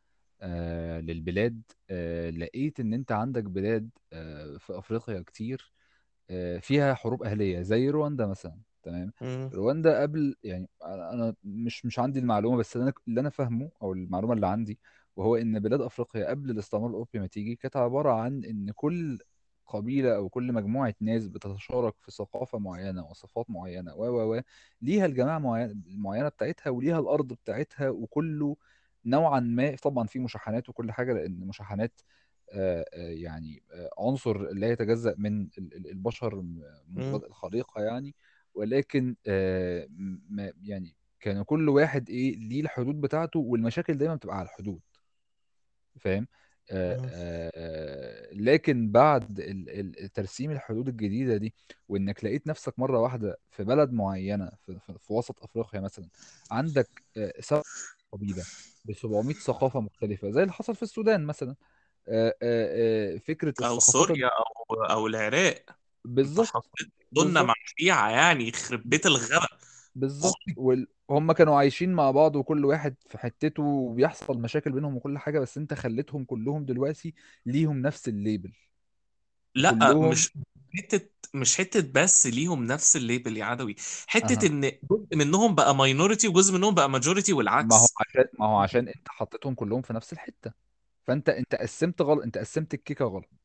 آه 0.42 1.00
للبلاد 1.02 1.62
آه 1.90 2.30
لقيت 2.30 2.80
إن 2.80 2.94
أنت 2.94 3.12
عندك 3.12 3.44
بلاد 3.44 3.90
آه 4.14 4.58
في 4.58 4.78
أفريقيا 4.80 5.22
كتير 5.28 5.74
آه 6.30 6.58
فيها 6.60 6.94
حروب 6.94 7.24
أهلية 7.24 7.62
زي 7.62 7.90
رواندا 7.90 8.26
مثلا 8.28 8.60
تمام؟ 8.84 9.14
مم. 9.22 9.50
رواندا 9.54 10.02
قبل 10.02 10.36
يعني 10.44 10.70
أنا 10.86 11.14
أنا 11.14 11.36
مش 11.44 11.86
مش 11.86 12.00
عندي 12.00 12.20
المعلومة 12.20 12.58
بس 12.58 12.76
اللي 12.76 12.84
أنا 12.86 12.94
اللي 13.08 13.22
أنا 13.22 13.30
فاهمه 13.30 13.72
أو 13.82 13.94
المعلومة 13.94 14.34
اللي 14.34 14.48
عندي 14.48 14.80
وهو 15.16 15.36
إن 15.36 15.60
بلاد 15.60 15.82
أفريقيا 15.82 16.30
قبل 16.30 16.50
الاستعمار 16.52 16.88
الاوروبي 16.88 17.20
ما 17.20 17.28
تيجي 17.28 17.56
كانت 17.56 17.78
عبارة 17.78 18.12
عن 18.12 18.44
إن 18.46 18.72
كل 18.72 19.20
قبيلة 19.68 20.16
أو 20.16 20.30
كل 20.30 20.54
مجموعة 20.54 20.96
ناس 21.02 21.28
بتتشارك 21.28 21.96
في 22.00 22.12
ثقافة 22.12 22.58
معينة 22.60 23.06
وصفات 23.10 23.50
معينة 23.50 23.96
و 23.96 24.06
و 24.06 24.36
و 24.38 24.42
ليها 24.82 25.06
الجماعة 25.06 25.40
معينه 25.40 25.72
المعينة 25.88 26.30
بتاعتها 26.30 26.70
وليها 26.70 27.00
الأرض 27.00 27.34
بتاعتها 27.34 27.90
وكله 27.90 28.56
نوعا 29.06 29.40
ما 29.40 29.76
طبعا 29.76 30.08
في 30.08 30.20
مشاحنات 30.20 30.70
وكل 30.70 30.92
حاجة 30.92 31.14
لأن 31.14 31.40
مشاحنات 31.48 32.02
يعني 32.96 33.64
عنصر 34.00 34.38
لا 34.54 34.68
يتجزأ 34.72 35.16
من 35.18 35.42
ال- 35.42 35.76
ال- 35.76 35.90
البشر 35.92 36.36
م- 36.42 36.62
منذ 36.90 37.10
مم. 37.12 37.18
بدء 37.18 37.28
الخليقة 37.28 37.82
يعني 37.82 38.16
ولكن 38.56 39.16
يعني 40.64 40.96
كان 41.20 41.44
كل 41.44 41.70
واحد 41.70 42.10
إيه 42.10 42.36
ليه 42.38 42.62
الحدود 42.62 43.02
بتاعته 43.02 43.40
والمشاكل 43.40 43.98
دايما 43.98 44.16
بتبقى 44.16 44.38
على 44.38 44.46
الحدود 44.46 44.82
فاهم؟ 46.00 46.28
آه،. 46.72 47.10
آه، 47.12 48.34
لكن 48.34 48.92
بعد 48.92 49.40
ال- 49.40 49.70
ال- 50.04 50.10
ترسيم 50.14 50.52
الحدود 50.52 50.88
الجديدة 50.88 51.38
دي 51.38 51.54
وإنك 51.90 52.24
لقيت 52.24 52.48
نفسك 52.48 52.80
مرة 52.80 53.00
واحدة 53.00 53.38
في 53.52 53.64
بلد 53.64 53.94
معينة 53.94 54.52
في, 54.66 54.80
في, 54.80 54.94
في 55.00 55.14
وسط 55.14 55.44
أفريقيا 55.44 55.80
مثلا 55.80 56.06
عندك 56.52 57.04
آه، 57.18 57.34
سبع 57.40 57.62
قبيلة 58.12 58.44
ب 58.86 58.94
700 58.94 59.34
ثقافة 59.34 59.80
مختلفة 59.82 60.32
زي 60.32 60.42
اللي 60.42 60.54
حصل 60.54 60.76
في 60.76 60.84
السودان 60.84 61.26
مثلا 61.26 61.56
آه، 62.08 62.36
آه، 62.42 63.16
آه، 63.16 63.18
فكرة 63.18 63.54
أو 63.60 63.76
الثقافات 63.78 63.96
ال- 63.96 64.08
سوريا 64.08 64.28
أو 64.28 64.84
أو 64.84 65.08
العراق. 65.08 65.66
بالظبط 66.06 66.66
دولنا 67.12 67.42
مع 67.44 67.54
شيعة 67.80 68.10
يعني 68.10 68.48
يخرب 68.48 68.82
بيت 68.86 69.06
الغبا 69.06 69.48
بالظبط. 69.96 70.38
وهم 71.10 71.32
كانوا 71.32 71.58
عايشين 71.58 71.94
مع 71.94 72.12
بعض 72.12 72.36
وكل 72.36 72.66
واحد 72.66 72.96
في 73.10 73.18
حتته 73.18 73.64
وبيحصل 73.64 74.40
مشاكل 74.42 74.72
بينهم 74.72 74.96
وكل 74.96 75.18
حاجة 75.18 75.40
بس 75.40 75.58
أنت 75.58 75.74
خليتهم 75.74 76.26
كلهم 76.26 76.66
دلوقتي 76.66 77.14
ليهم 77.46 77.82
نفس 77.82 78.08
ال 78.10 78.16
label. 78.16 78.54
لأ 79.56 79.94
وكلهم 79.94 79.98
مش 80.02 80.34
حتة 80.78 81.10
مش 81.34 81.58
حتة 81.58 81.82
بس 82.02 82.28
ليهم 82.28 82.66
نفس 82.66 82.96
ال 82.96 83.03
label 83.03 83.38
يا 83.38 83.46
عدوي. 83.46 83.76
حتة 84.08 84.46
أها. 84.46 84.48
إن 84.48 84.62
جزء 84.92 85.16
منهم 85.16 85.56
بقى 85.56 85.76
minority 85.76 86.28
وجزء 86.28 86.54
منهم 86.54 86.76
بقى 86.76 86.90
majority 86.90 87.34
ما 87.60 87.76
هو 87.78 87.88
والعكس 87.88 87.94
عشان 88.00 88.26
ما 88.40 88.46
هو 88.46 88.58
عشان 88.58 88.88
أنت 88.88 89.10
حطيتهم 89.10 89.56
كلهم 89.56 89.82
في 89.82 89.94
نفس 89.94 90.14
الحتة. 90.14 90.54
فأنت 91.08 91.30
أنت 91.30 91.56
قسمت 91.56 92.02
غلط 92.02 92.24
أنت 92.24 92.38
قسمت 92.38 92.74
الكيكة 92.74 93.06
غلط. 93.06 93.43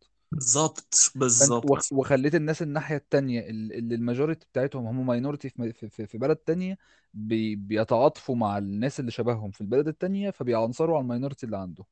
بالظبط 1.15 1.15
بالظبط 1.15 1.93
وخليت 1.93 2.35
الناس 2.35 2.63
الناحية 2.63 2.97
التانية 2.97 3.41
ال- 3.51 3.73
اللي 3.73 3.95
ال 3.95 4.00
majority 4.00 4.47
بتاعتهم 4.53 4.87
هم 4.87 5.07
minority 5.07 5.49
في 5.51 5.73
في 5.73 5.89
في 5.89 6.07
في 6.07 6.19
بلد 6.19 6.37
تانية 6.37 6.79
بي 7.15 7.57
بيتعاطفوا 7.57 8.37
مع 8.37 8.59
الناس 8.59 9.01
اللي 9.01 9.11
شبههم 9.11 9.51
في 9.51 9.61
البلد 9.61 9.89
التانية 9.89 10.31
فبيعنصروا 10.31 10.97
على 10.97 11.03
ال 11.03 11.07
minority 11.07 11.47
اللي 11.47 11.57
عندهم 11.59 11.87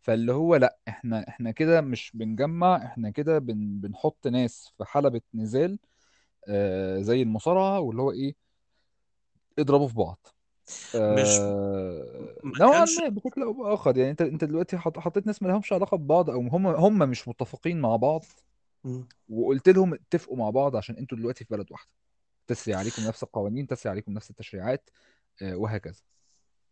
فاللي 0.00 0.32
هو 0.32 0.56
لأ 0.56 0.78
إحنا 0.88 1.28
إحنا 1.28 1.50
كده 1.52 1.80
مش 1.80 2.12
بنجمع 2.14 2.76
إحنا 2.86 3.10
كده 3.10 3.38
بن 3.38 3.80
بنحط 3.80 4.26
ناس 4.28 4.74
في 4.78 4.84
حلبة 4.84 5.22
نزال 5.34 5.78
آه 6.48 7.00
زي 7.02 7.22
المصارعة 7.22 7.80
واللي 7.80 8.02
هو 8.02 8.12
إيه 8.12 8.36
اضربوا 9.58 9.88
في 9.88 9.94
بعض. 9.94 10.26
مش 10.94 11.26
آه 11.40 12.34
ما 12.44 12.58
نوعا 12.60 12.78
كانش 12.78 12.98
ما 12.98 13.08
بشكل 13.08 13.42
أو 13.42 13.52
بآخر 13.52 13.96
يعني 13.96 14.10
أنت 14.10 14.22
أنت 14.22 14.44
دلوقتي 14.44 14.78
حط 14.78 14.98
حطيت 14.98 15.26
ناس 15.26 15.42
ما 15.42 15.48
لهمش 15.48 15.72
علاقة 15.72 15.96
ببعض 15.96 16.30
أو 16.30 16.40
هم 16.40 16.66
هم 16.66 16.98
مش 16.98 17.28
متفقين 17.28 17.80
مع 17.80 17.96
بعض 17.96 18.24
مم. 18.84 19.08
وقلت 19.28 19.68
لهم 19.68 19.94
اتفقوا 19.94 20.36
مع 20.36 20.50
بعض 20.50 20.76
عشان 20.76 20.96
أنتوا 20.96 21.18
دلوقتي 21.18 21.44
في 21.44 21.54
بلد 21.54 21.72
واحدة 21.72 21.90
تسري 22.46 22.74
عليكم 22.74 23.02
نفس 23.06 23.22
القوانين 23.22 23.66
تسري 23.66 23.90
عليكم 23.90 24.12
نفس 24.12 24.30
التشريعات 24.30 24.90
آه 25.42 25.56
وهكذا 25.56 26.00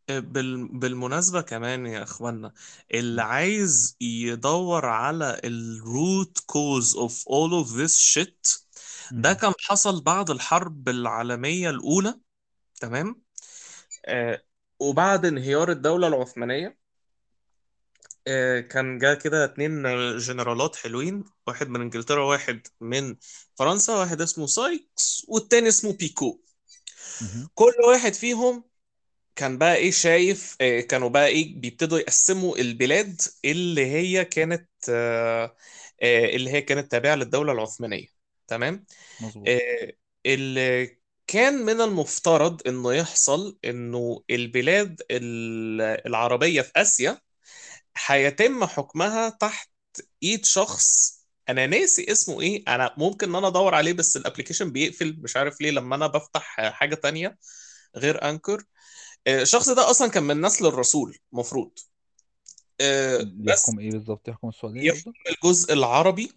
بال... 0.09 0.69
بالمناسبة 0.69 1.41
كمان 1.41 1.87
يا 1.87 2.03
اخوانا 2.03 2.53
اللي. 2.95 3.23
عايز 3.23 3.97
يدور 4.01 4.87
على 4.87 5.41
ال 5.45 5.81
root 5.85 6.41
cause 6.41 6.95
of 6.97 7.13
all 7.13 7.65
of 7.65 7.69
this 7.77 8.15
shit 8.15 8.63
ده. 9.13 9.33
كان 9.33 9.53
حصل 9.61 10.03
بعد 10.03 10.31
الحرب 10.31 10.89
العالمية 10.89 11.71
الأولى 11.71 12.15
تمام 12.81 13.09
آه 13.09 13.28
وبعد 14.81 15.27
انهيار 15.27 15.71
الدولة 15.71 16.09
العثمانية 16.09 16.79
آه 18.27 18.61
كان 18.61 18.99
جا 18.99 19.15
كده 19.15 19.45
اتنين 19.45 19.83
جنرالات 20.19 20.77
حلوين 20.77 21.25
واحد 21.47 21.69
من 21.69 21.81
انجلترا 21.81 22.25
واحد 22.25 22.67
من 22.81 23.17
فرنسا 23.55 23.95
واحد 23.97 24.21
اسمه 24.21 24.47
سايكس 24.47 25.27
والتاني 25.29 25.69
اسمه 25.69 25.93
بيكو. 25.93 26.41
كل 27.55 27.73
واحد 27.89 28.15
فيهم 28.15 28.65
كان 29.37 29.59
بقى 29.59 29.77
إيه 29.77 29.91
شايف 29.91 30.57
آه، 30.61 30.81
كانوا 30.81 31.09
بقى 31.09 31.27
إيه 31.27 31.61
بيبتدوا 31.61 31.99
يقسموا 31.99 32.57
البلاد 32.59 33.21
اللي 33.45 33.87
هي 33.87 34.25
كانت 34.25 34.69
آه، 34.91 35.57
آه، 36.03 36.25
اللي 36.37 36.51
هي 36.51 36.63
كانت 36.63 36.93
تابعة 36.93 37.15
للدولة 37.15 37.53
العثمانية. 37.53 38.07
تمام؟ 38.49 38.87
مظبوط. 39.21 39.49
آه، 39.49 39.93
اللي 40.27 40.98
كان 41.29 41.55
من 41.55 41.81
المفترض 41.81 42.69
إنه 42.69 42.93
يحصل 42.95 43.59
إنه 43.65 44.23
البلاد 44.31 45.03
ال- 45.11 46.07
العربية 46.07 46.63
في 46.63 46.73
آسيا 46.77 47.21
هيتم 48.07 48.65
حكمها 48.65 49.29
تحت 49.29 49.71
إيد 50.23 50.45
شخص 50.45 51.19
أنا 51.49 51.67
ناسي 51.67 52.13
اسمه 52.13 52.41
إيه. 52.41 52.65
أنا 52.69 52.95
ممكن 52.99 53.29
إن 53.29 53.35
أنا 53.35 53.47
أدور 53.49 53.75
عليه 53.75 53.93
بس 53.93 54.17
الابليكيشن 54.17 54.73
بيقفل. 54.73 55.17
مش 55.21 55.37
عارف 55.37 55.61
ليه 55.61 55.71
لما 55.71 55.97
أنا 55.97 56.07
بفتح 56.07 56.43
حاجة 56.71 56.95
تانية 56.95 57.39
غير 57.97 58.29
انكر 58.29 58.65
آه، 59.27 59.43
الشخص 59.43 59.69
ده 59.69 59.91
أصلا 59.91 60.09
كان 60.11 60.23
من 60.23 60.41
نسل 60.41 60.67
الرسول 60.67 61.19
مفروض. 61.33 61.71
آه، 62.81 63.19
بس 63.37 63.69
يحكم 63.69 63.79
إيه 63.79 63.91
بالظبط؟ 63.91 64.29
يحكم 64.29 64.49
السعودية 64.49 64.83
يحكم 64.93 65.13
الجزء 65.31 65.73
العربي 65.73 66.33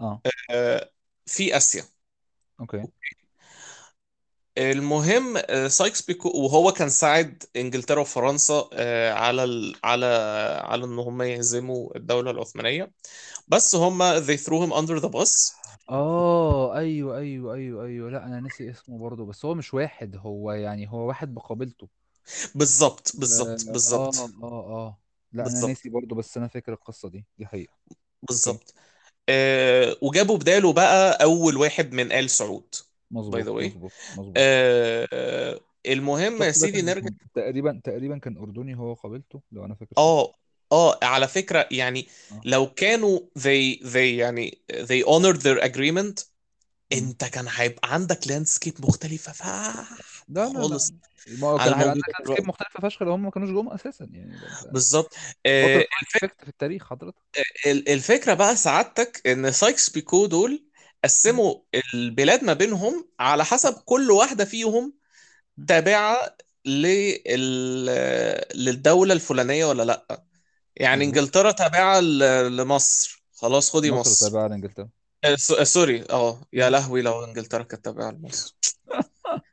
آه. 0.00 0.22
آه، 0.50 0.90
في 1.26 1.56
آسيا. 1.56 1.84
okay. 2.60 2.84
المهم 4.60 5.34
آه، 5.36 5.68
سايكس 5.68 6.02
بيكو 6.02 6.28
وهو 6.34 6.72
كان 6.72 6.88
ساعد 6.88 7.42
إنجلترا 7.56 8.00
وفرنسا 8.00 8.68
آه، 8.72 9.12
على 9.12 9.44
ال... 9.44 9.76
على 9.84 10.06
على 10.64 10.84
إن 10.84 10.98
هم 10.98 11.22
يهزموا 11.22 11.96
الدولة 11.96 12.30
العثمانية. 12.30 12.92
بس 13.48 13.74
هم 13.74 14.20
they 14.26 14.38
threw 14.38 14.66
him 14.66 14.72
under 14.74 15.00
the 15.02 15.08
bus. 15.10 15.52
آه 15.90 16.76
أيوه 16.78 17.18
أيوه 17.18 17.54
أيوه 17.54 17.84
أيوه. 17.84 18.10
لا 18.10 18.26
أنا 18.26 18.40
ناسي 18.40 18.70
اسمه 18.70 18.98
برضه 18.98 19.26
بس 19.26 19.44
هو 19.44 19.54
مش 19.54 19.74
واحد 19.74 20.16
هو 20.16 20.52
يعني 20.52 20.88
هو 20.92 21.08
واحد 21.08 21.34
بقابلته. 21.34 21.88
بالظبط 22.54 23.12
آه 23.16 23.16
بالظبط 23.16 23.64
آه 23.68 23.72
بالظبط. 23.72 24.30
آه 24.42 24.42
آه 24.42 24.98
لا 25.32 25.46
أنا 25.48 25.60
بالظبط. 25.60 25.60
ناسي 25.62 25.88
برضه 25.88 26.16
بس 26.16 26.36
أنا 26.36 26.48
فاكر 26.48 26.72
القصة 26.72 27.08
دي 27.08 27.26
دي 27.38 27.46
حقيقة. 27.46 27.72
okay 28.30 28.60
بالظبط. 28.62 28.74
آه، 29.28 29.96
وجابوا 30.02 30.38
بداله 30.38 30.72
بقى 30.72 31.24
أول 31.24 31.56
واحد 31.56 31.92
من 31.92 32.12
آل 32.12 32.30
سعود. 32.30 32.74
by 33.10 33.42
the 33.42 33.50
مظبوط 33.50 33.54
way 33.56 33.66
مظبوط 33.66 33.92
مظبوط. 34.18 34.34
آه، 34.36 35.60
المهم 35.86 36.42
يا 36.42 36.52
سيدي 36.52 36.82
نرجع 36.82 37.08
تقريبا 37.34 37.80
تقريبا 37.84 38.18
كان 38.18 38.36
أردني 38.36 38.76
هو 38.76 38.94
قابلته 38.94 39.40
لو 39.52 39.64
أنا 39.64 39.74
فاكر 39.74 39.92
آه 39.98 40.34
آه 40.72 40.98
على 41.02 41.28
فكرة 41.28 41.68
يعني 41.70 42.08
آه. 42.32 42.40
لو 42.44 42.66
كانوا 42.74 43.18
they 43.38 43.78
they 43.92 43.96
يعني 43.96 44.58
they 44.72 45.04
honored 45.06 45.40
their 45.40 45.64
agreement. 45.64 46.30
أنت 46.92 47.24
كان 47.24 47.46
هيبقى 47.48 47.94
عندك 47.94 48.28
landscape 48.28 48.74
مختلفة 48.80 49.32
فاح 49.32 49.88
لا 50.28 50.48
لا 50.48 50.60
خالص. 50.60 50.92
ما 51.40 51.48
على 51.48 51.74
عندك 51.74 52.02
landscape 52.20 52.48
مختلفة 52.48 52.80
فشخ 52.88 53.02
لو 53.02 53.12
هم 53.12 53.22
ما 53.22 53.30
كانوش 53.30 53.50
جم 53.50 53.68
أساسا 53.68 54.04
يعني. 54.04 54.32
بالظبط. 54.72 55.14
آه، 55.46 55.66
fly 55.66 55.86
الفك... 56.02 56.24
effect 56.24 56.42
في 56.44 56.48
التاريخ 56.48 56.90
حضرتك. 56.90 57.14
ال- 57.66 57.88
الفكرة 57.88 58.34
بقى 58.34 58.56
سعادتك 58.56 59.26
إن 59.26 59.52
سايكس 59.52 59.90
بيكو 59.90 60.26
دول. 60.26 60.62
قسموا 61.04 61.54
البلاد 61.94 62.44
ما 62.44 62.52
بينهم 62.52 63.08
على 63.20 63.44
حسب 63.44 63.74
كل 63.74 64.10
واحدة 64.10 64.44
فيهم. 64.44 64.92
تابعة 65.68 66.36
لل... 66.64 67.86
للدولة 68.54 69.14
الفلانية 69.14 69.64
ولا 69.64 69.82
لأ. 69.82 70.24
يعني 70.76 71.06
مظبوط 71.06 71.18
إنجلترا 71.18 71.50
تابعة 71.50 72.00
ل- 72.00 72.56
لمصر. 72.56 73.24
خلاص 73.34 73.70
خدي 73.70 73.90
مصر 73.90 74.10
مصر. 74.10 74.28
تابعة 74.28 74.48
لإنجلترا. 74.48 74.88
آه، 75.24 75.36
س- 75.36 75.50
آه، 75.50 75.64
sorry. 75.64 76.04
آه 76.10 76.40
يا. 76.52 76.70
لهوي 76.70 77.02
لو 77.02 77.24
إنجلترا 77.24 77.62
كانت 77.62 77.84
تابعة 77.84 78.10
لمصر. 78.10 78.56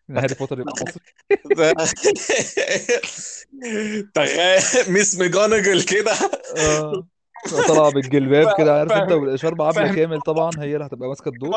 هاري 0.09 0.35
بوتر 0.35 0.59
يبقى 0.59 0.73
مصري. 0.81 1.03
تخيل. 4.15 4.93
Miss 4.93 5.15
ماجوناجل 5.15 5.83
كده. 5.83 6.13
طالعة 7.67 7.91
بالجلباب 7.91 8.53
كده 8.57 8.79
عارف 8.79 8.91
انت؟ 8.91 9.11
عبلة 9.11 9.71
فاهم. 9.71 9.95
كامل 9.95 10.21
طبعا 10.21 10.51
هي 10.57 10.73
اللي 10.73 10.85
هتبقى 10.85 11.09
ماسكة 11.09 11.29
الدور. 11.29 11.49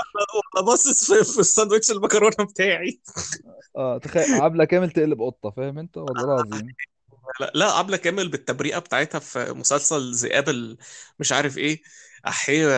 أنا 0.56 0.64
باصص 0.66 1.12
في, 1.12 1.24
في 1.24 1.40
الساندوتش 1.40 1.90
المكرونة 1.90 2.36
بتاعي. 2.50 3.00
آه 3.76 3.98
تخيل 3.98 4.34
عبلة 4.34 4.64
كامل 4.64 4.90
تقلب 4.90 5.22
قطة 5.22 5.50
فاهم 5.50 5.78
انت؟ 5.78 5.96
والله 5.96 6.24
العظيم. 6.24 6.66
لا 7.40 7.52
لا 7.54 7.72
عبلة 7.72 7.96
كامل 7.96 8.28
بالتبريئه 8.28 8.78
بتاعتها 8.78 9.18
في 9.18 9.52
مسلسل 9.52 10.12
ذئاب 10.14 10.76
مش 11.18 11.32
عارف 11.32 11.58
إيه. 11.58 11.82
احيه 12.26 12.68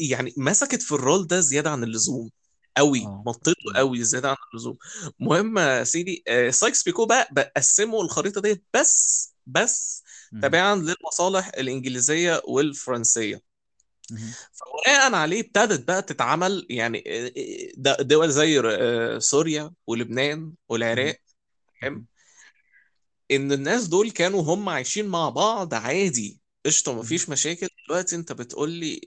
يعني 0.00 0.34
مسكت 0.36 0.82
في 0.82 0.92
ال 0.92 0.99
role 0.99 1.26
ده 1.26 1.40
زيادة 1.40 1.70
عن 1.70 1.84
اللزوم 1.84 2.30
قوي 2.76 3.06
مطيته. 3.06 3.72
قوي 3.76 4.04
زيادة 4.04 4.28
عن 4.30 4.36
اللزوم. 4.54 4.76
المهم 5.20 5.58
يا 5.58 5.84
سيدي 5.84 6.22
آه، 6.28 6.50
سايكس 6.50 6.82
بيكو 6.82 7.06
بقى 7.06 7.28
بقسموا 7.32 8.04
الخريطة 8.04 8.40
دي 8.40 8.62
بس 8.74 9.28
بس. 9.48 10.04
تبعا 10.42 10.74
للمصالح 10.76 11.50
الإنجليزية 11.58 12.42
والفرنسية. 12.48 13.40
فبناء 14.52 15.14
عليه 15.14 15.40
ابتدت 15.40 15.88
بقى 15.88 16.02
تتعمل 16.02 16.66
يعني 16.70 17.04
آه، 17.06 17.32
آه، 17.86 18.02
دول 18.02 18.30
زي 18.30 18.60
آه، 18.60 19.18
سوريا 19.18 19.72
ولبنان. 19.86 20.52
والعراق 20.68 21.16
فاهم. 21.82 22.06
إن 23.30 23.52
الناس 23.52 23.86
دول 23.88 24.10
كانوا 24.10 24.42
هم 24.42 24.68
عايشين 24.68 25.08
مع 25.08 25.28
بعض 25.28 25.74
عادي 25.74 26.40
قشطة. 26.66 26.94
مفيش 26.94 27.28
مشاكل 27.28 27.68
دلوقتي 27.88 28.16
أنت 28.16 28.32
بتقول 28.32 28.70
لي 28.70 29.00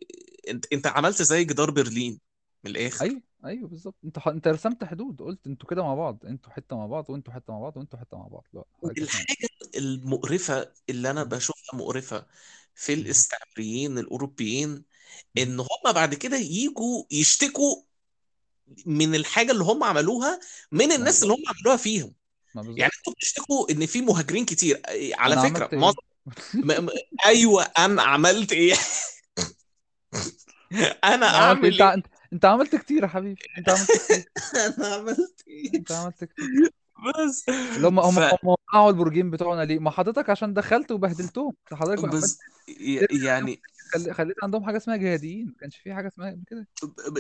انت 0.50 0.66
أنت 0.74 0.88
عملت 0.88 1.22
زي 1.22 1.44
جدار 1.44 1.72
برلين 1.72 2.20
من 2.64 2.72
الآخر 2.72 3.06
أيوه 3.06 3.22
أيوه 3.46 3.68
بالظبط 3.70 3.96
أنت 4.04 4.20
ح... 4.20 4.28
أنت 4.28 4.48
رسمت 4.48 4.84
حدود 4.84 5.22
قلت 5.22 5.48
أنتوا 5.48 5.70
كده 5.70 5.84
مع 5.84 5.96
بعض 5.96 6.26
أنتوا 6.26 6.52
حتة 6.52 6.78
مع 6.78 6.86
بعض 6.86 7.10
وأنتوا 7.10 7.34
حتة 7.34 7.54
مع 7.54 7.60
بعض 7.60 7.78
وأنتوا 7.78 8.00
حتة 8.00 8.18
مع 8.18 8.28
بعض 8.28 8.46
لا 8.54 8.64
الحاجة 8.84 9.48
المقرفة 9.76 10.74
اللي 10.90 11.14
مهم. 11.14 11.24
بشوفها 11.30 11.80
مقرفة 11.80 12.28
في. 12.76 12.94
الاستعماريين 12.94 13.98
الأوروبيين 13.98 14.70
مهم. 14.70 14.84
إن 15.38 15.60
هم 15.60 15.94
بعد 15.94 16.14
كده 16.16 16.38
يجوا 16.38 17.04
يشتكوا 17.12 17.84
من 18.86 19.16
الحاجة 19.16 19.52
اللي 19.52 19.64
هم 19.64 19.84
عملوها 19.84 20.40
من 20.72 20.92
الناس 20.92 21.24
اللي 21.24 21.34
هم 21.34 21.44
عملوها 21.48 21.78
فيهم. 21.78 22.14
يعني 22.56 22.92
أنتوا 22.98 23.14
بتشتكوا 23.14 23.72
إن 23.72 23.86
في 23.86 24.02
مهاجرين 24.02 24.46
كتير. 24.46 24.82
على 25.16 25.34
أنا 25.34 25.42
فكرة 25.44 25.64
عملت 25.64 25.74
معظم 25.76 25.98
م... 26.62 26.86
م... 26.86 26.90
أيوه 27.26 27.64
أنا 27.64 28.02
عملت 28.02 28.54
إيه؟ 28.54 28.76
أنا 31.04 31.26
إيه؟ 31.26 31.36
أعمل 31.36 31.66
أنت 31.66 31.82
انت 31.82 32.06
أنت 32.34 32.46
عملت 32.46 32.76
كتير 32.76 33.04
يا 33.04 33.08
حبيبي. 33.08 33.42
أنت 33.58 33.70
عملت 33.70 33.98
كتير. 33.98 34.32
أنا 34.78 34.88
عملت 34.96 35.44
إيه؟ 35.48 35.76
أنت 35.76 35.92
عملت 35.92 36.24
كتير. 36.24 36.72
بس. 37.02 37.46
اللي 37.76 37.88
هم 37.88 38.00
هم 38.00 38.20
ف 38.20 38.20
هم 38.20 38.38
وقعوا 38.44 38.90
البرجين 38.90 39.32
بتوعنا 39.32 39.66
ليه؟ 39.66 39.80
ما 39.80 39.92
حضرتك 39.92 40.30
عشان 40.30 40.54
دخلت 40.54 40.92
وبهدلتهم. 40.92 41.54
حضرتك 41.74 42.00
بس 42.10 42.38
يعني 43.12 43.64
خل- 43.94 44.14
خليت 44.14 44.36
عندهم 44.44 44.66
حاجة 44.66 44.78
اسمها 44.78 44.96
جهاديين 44.98 45.46
ما 45.46 45.54
كانش 45.60 45.78
في 45.78 45.94
حاجة 45.94 46.08
اسمها 46.08 46.38
كده. 46.48 46.68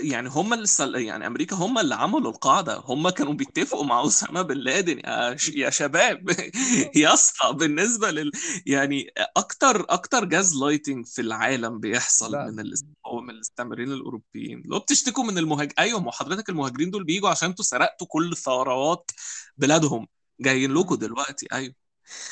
يعني 0.04 0.30
هم 0.30 0.54
اللي 0.54 0.66
سل... 0.68 0.96
يعني 0.96 1.28
أمريكا 1.28 1.56
هم 1.56 1.78
اللي 1.80 1.96
عملوا 1.96 2.32
القاعدة. 2.32 2.78
هم 2.86 3.10
كانوا 3.10 3.34
بيتفقوا 3.34 3.86
مع 3.86 4.06
أسامة 4.08 4.42
بن 4.42 4.58
لادن. 4.58 5.00
يا 5.00 5.36
ش... 5.38 5.50
يا 5.50 5.70
شباب. 5.70 6.30
يا 6.96 7.14
اسطى 7.14 7.54
بالنسبة 7.54 8.12
لل 8.12 8.32
يعني 8.66 9.08
أكتر 9.38 9.86
أكتر 9.90 10.26
gaslighting 10.26 11.06
في 11.06 11.22
العالم 11.22 11.80
بيحصل 11.80 12.32
لا. 12.32 12.46
من 12.52 12.60
الاست... 12.60 12.86
من 13.24 13.30
الاستعماريين 13.30 13.92
الأوروبيين. 13.92 14.64
لو 14.66 14.80
بتشتكوا 14.80 15.24
من 15.24 15.38
المهاج 15.38 15.72
أيوه 15.80 16.00
ما 16.00 16.12
حضرتك 16.12 16.50
المهاجرين 16.50 16.90
دول 16.92 17.04
بيجوا 17.04 17.30
عشان 17.30 17.50
أنتوا 17.50 17.66
سرقتوا 17.66 18.08
كل 18.10 18.38
ثروات 18.38 19.12
بلادهم. 19.58 20.08
جايين 20.40 20.74
لكم 20.74 20.96
دلوقتي. 20.96 21.48
أيوه. 21.54 21.81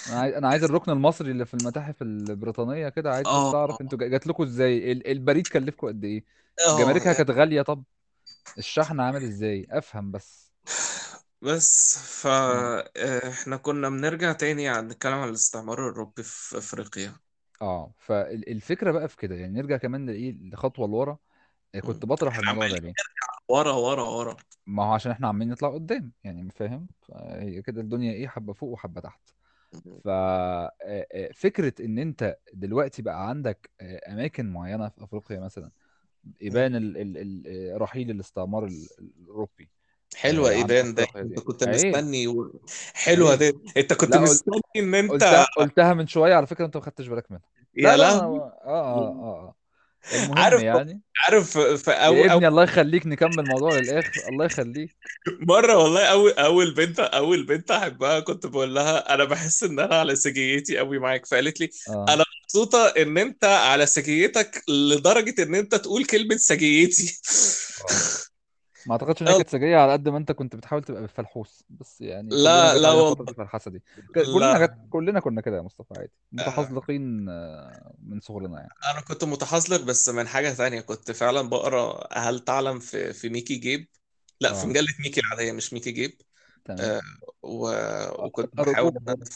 أنا 0.09 0.19
عايز 0.19 0.35
أنا 0.35 0.47
عايز 0.47 0.63
الركن 0.63 0.91
المصري 0.91 1.31
اللي 1.31 1.45
في 1.45 1.53
المتاحف 1.53 2.01
البريطانية 2.01 2.89
كده 2.89 3.11
عايز 3.13 3.27
بس 3.27 3.33
آه. 3.33 3.55
اعرف 3.55 3.81
أنتوا 3.81 3.97
جا- 3.97 4.07
جات 4.07 4.27
لكم 4.27 4.43
إزاي؟ 4.43 4.91
ال- 4.91 5.07
البريد 5.07 5.47
كلفكم 5.47 5.87
قد 5.87 6.03
إيه؟ 6.03 6.23
آه. 6.67 6.79
جماركها 6.79 7.05
يعني 7.05 7.17
كانت 7.17 7.31
غالية؟ 7.31 7.61
طب 7.61 7.83
الشحن 8.57 8.99
عامل 8.99 9.23
إزاي؟ 9.23 9.67
أفهم 9.71 10.11
بس. 10.11 10.51
بس 11.41 11.97
فاحنا 12.23 13.57
كنا 13.57 13.89
بنرجع 13.89 14.31
تاني 14.33 14.69
عن 14.69 14.87
نتكلم 14.87 15.13
عن 15.13 15.29
الاستعمار 15.29 15.79
الأوروبي 15.79 16.23
في 16.23 16.57
أفريقيا. 16.57 17.13
آه 17.61 17.91
فالفكرة 17.97 18.91
بقى 18.91 19.07
في 19.07 19.17
كده 19.17 19.35
يعني 19.35 19.53
نرجع 19.53 19.77
كمان 19.77 20.05
لإيه؟ 20.05 20.37
لخطوة 20.41 20.87
لورا. 20.87 21.17
مم. 21.75 21.81
كنت 21.81 22.05
بطرح 22.05 22.33
إحنا 22.37 22.51
الموضوع 22.51 22.67
ده 22.67 22.73
عمالين 22.75 22.87
ليه 22.87 22.93
ورا 23.47 23.71
ورا 23.71 24.03
ورا. 24.03 24.37
ما 24.67 24.83
هو 24.83 24.93
عشان 24.93 25.11
إحنا 25.11 25.27
عمالين 25.27 25.49
نطلع 25.53 25.69
قدام 25.73 26.11
يعني 26.23 26.49
فاهم؟ 26.51 26.87
هي 27.13 27.61
كده 27.61 27.81
الدنيا 27.81 28.13
إيه؟ 28.13 28.27
حبة 28.27 28.53
فوق 28.53 28.69
وحبة 28.69 29.01
تحت. 29.01 29.19
ففكره 30.03 31.73
إن 31.79 31.99
أنت 31.99 32.37
دلوقتي 32.53 33.01
بقى 33.01 33.29
عندك 33.29 33.69
آه، 33.81 34.13
أماكن 34.13 34.49
معينة 34.53 34.89
في 34.89 35.03
أفريقيا 35.03 35.39
مثلا 35.39 35.71
مم. 36.23 36.33
يبان 36.41 36.75
ال 36.75 36.97
ال 36.97 37.17
ال 37.47 37.81
رحيل 37.81 38.11
الاستعمار 38.11 38.65
ال- 38.65 38.87
الأوروبي 38.99 39.69
حلوة 40.15 40.49
آه، 40.49 40.53
عن 40.53 40.57
إيبان 40.57 40.93
ده؟ 40.93 41.07
أنت 41.15 41.39
كنت 41.39 41.63
مستني 41.63 42.27
و... 42.27 42.59
عيب 43.07 43.19
دي. 43.39 43.53
أنت 43.77 43.93
كنت 43.93 44.11
لا 44.11 44.19
قلت 44.19 44.31
مستني 44.31 44.61
إن 44.75 44.95
أنت 44.95 45.11
قلتها 45.11 45.45
قلتها 45.57 45.93
من 45.93 46.07
شوية 46.07 46.35
على 46.35 46.47
فكرة 46.47 46.65
أنت 46.65 46.77
ما 46.77 46.83
خدتش 46.83 47.07
بالك 47.07 47.31
منها. 47.31 47.43
لا 47.75 47.91
يا 47.91 47.97
لا 47.97 48.13
ما 48.13 48.19
لهوي. 48.19 48.39
آه 48.39 48.53
آه 48.65 49.07
آه, 49.09 49.47
آه. 49.47 49.55
المهم 50.13 50.37
عارف 50.37 50.61
يعني. 50.61 51.01
عارف 51.23 51.57
في 51.57 51.91
أو... 51.91 52.13
يا 52.13 52.31
أو... 52.31 52.37
ابني 52.37 52.47
الله 52.47 52.63
يخليك 52.63 53.07
نكمل 53.07 53.39
الموضوع 53.39 53.79
للاخر 53.79 54.11
الله 54.29 54.45
يخليك. 54.45 54.97
مرة 55.41 55.77
والله 55.77 56.05
أول 56.05 56.31
أول 56.31 56.73
بنت 56.73 56.99
أول 56.99 57.45
بنت 57.45 57.71
أحبها 57.71 58.19
كنت 58.19 58.45
بقول 58.45 58.75
لها 58.75 59.13
أنا 59.13 59.23
بحس 59.23 59.63
إن 59.63 59.79
أنا 59.79 59.95
على 59.95 60.15
سجيتي 60.15 60.77
قوي 60.77 60.99
معاك 60.99 61.25
فقالت 61.25 61.59
لي 61.59 61.69
آه. 61.89 62.05
أنا 62.09 62.23
مبسوطة 62.43 62.87
إن 62.87 63.17
أنت 63.17 63.43
على 63.45 63.85
سجيتك 63.85 64.63
لدرجة 64.69 65.43
إن 65.43 65.55
أنت 65.55 65.75
تقول 65.75 66.05
كلمة 66.05 66.37
سجيتي. 66.37 67.19
آه. 67.81 68.28
ما 68.85 68.91
أعتقدش 68.93 69.21
إن 69.21 69.27
هي 69.27 69.33
كانت 69.33 69.49
سجيه 69.49 69.77
على 69.77 69.91
قد 69.91 70.09
ما 70.09 70.17
أنت 70.17 70.31
كنت 70.31 70.55
بتحاول 70.55 70.83
تبقى 70.83 71.07
فلحوس 71.07 71.63
بس 71.69 72.01
يعني 72.01 72.29
لا 72.29 72.77
لا 72.77 72.91
والله. 72.91 73.25
الفلحسه 73.29 73.71
دي. 73.71 73.81
كلنا 74.15 74.57
لا. 74.57 74.87
كلنا 74.89 75.19
كنا 75.19 75.41
كده 75.41 75.57
يا 75.57 75.61
مصطفى 75.61 75.93
عادي. 75.97 76.11
آه، 76.11 76.33
متحذلقين 76.33 77.29
آه، 77.29 77.93
من 78.03 78.19
صغرنا 78.19 78.57
يعني. 78.57 78.69
أنا 78.91 79.01
كنت 79.01 79.23
متحذلق 79.23 79.81
بس 79.81 80.09
من 80.09 80.27
حاجة 80.27 80.49
ثانية 80.49 80.81
كنت 80.81 81.11
فعلا 81.11 81.49
بقرأ 81.49 82.07
هل 82.13 82.39
تعلم 82.39 82.79
في 82.79 83.13
في 83.13 83.29
ميكي 83.29 83.55
جيب؟ 83.55 83.87
لا 84.41 84.53
في 84.53 84.63
آه. 84.63 84.65
مجلة 84.65 84.87
ميكي 84.99 85.21
العادية 85.21 85.51
مش 85.51 85.73
ميكي 85.73 85.91
جيب. 85.91 86.21
تمام. 86.65 86.79
آه، 86.81 87.01
و... 87.43 87.69
وكنت 88.25 88.55
بحاول 88.55 88.91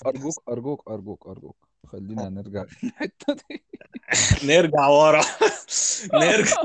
أرجوك 0.06 0.44
أرجوك 0.50 0.84
أرجوك 0.88 1.28
أرجوك. 1.28 1.68
خلينا 1.88 2.30
نرجع 2.30 2.66
للحتة 2.84 3.34
دي. 3.50 3.64
نرجع 4.44 4.88
ورا. 4.88 5.24
نرجع. 6.14 6.56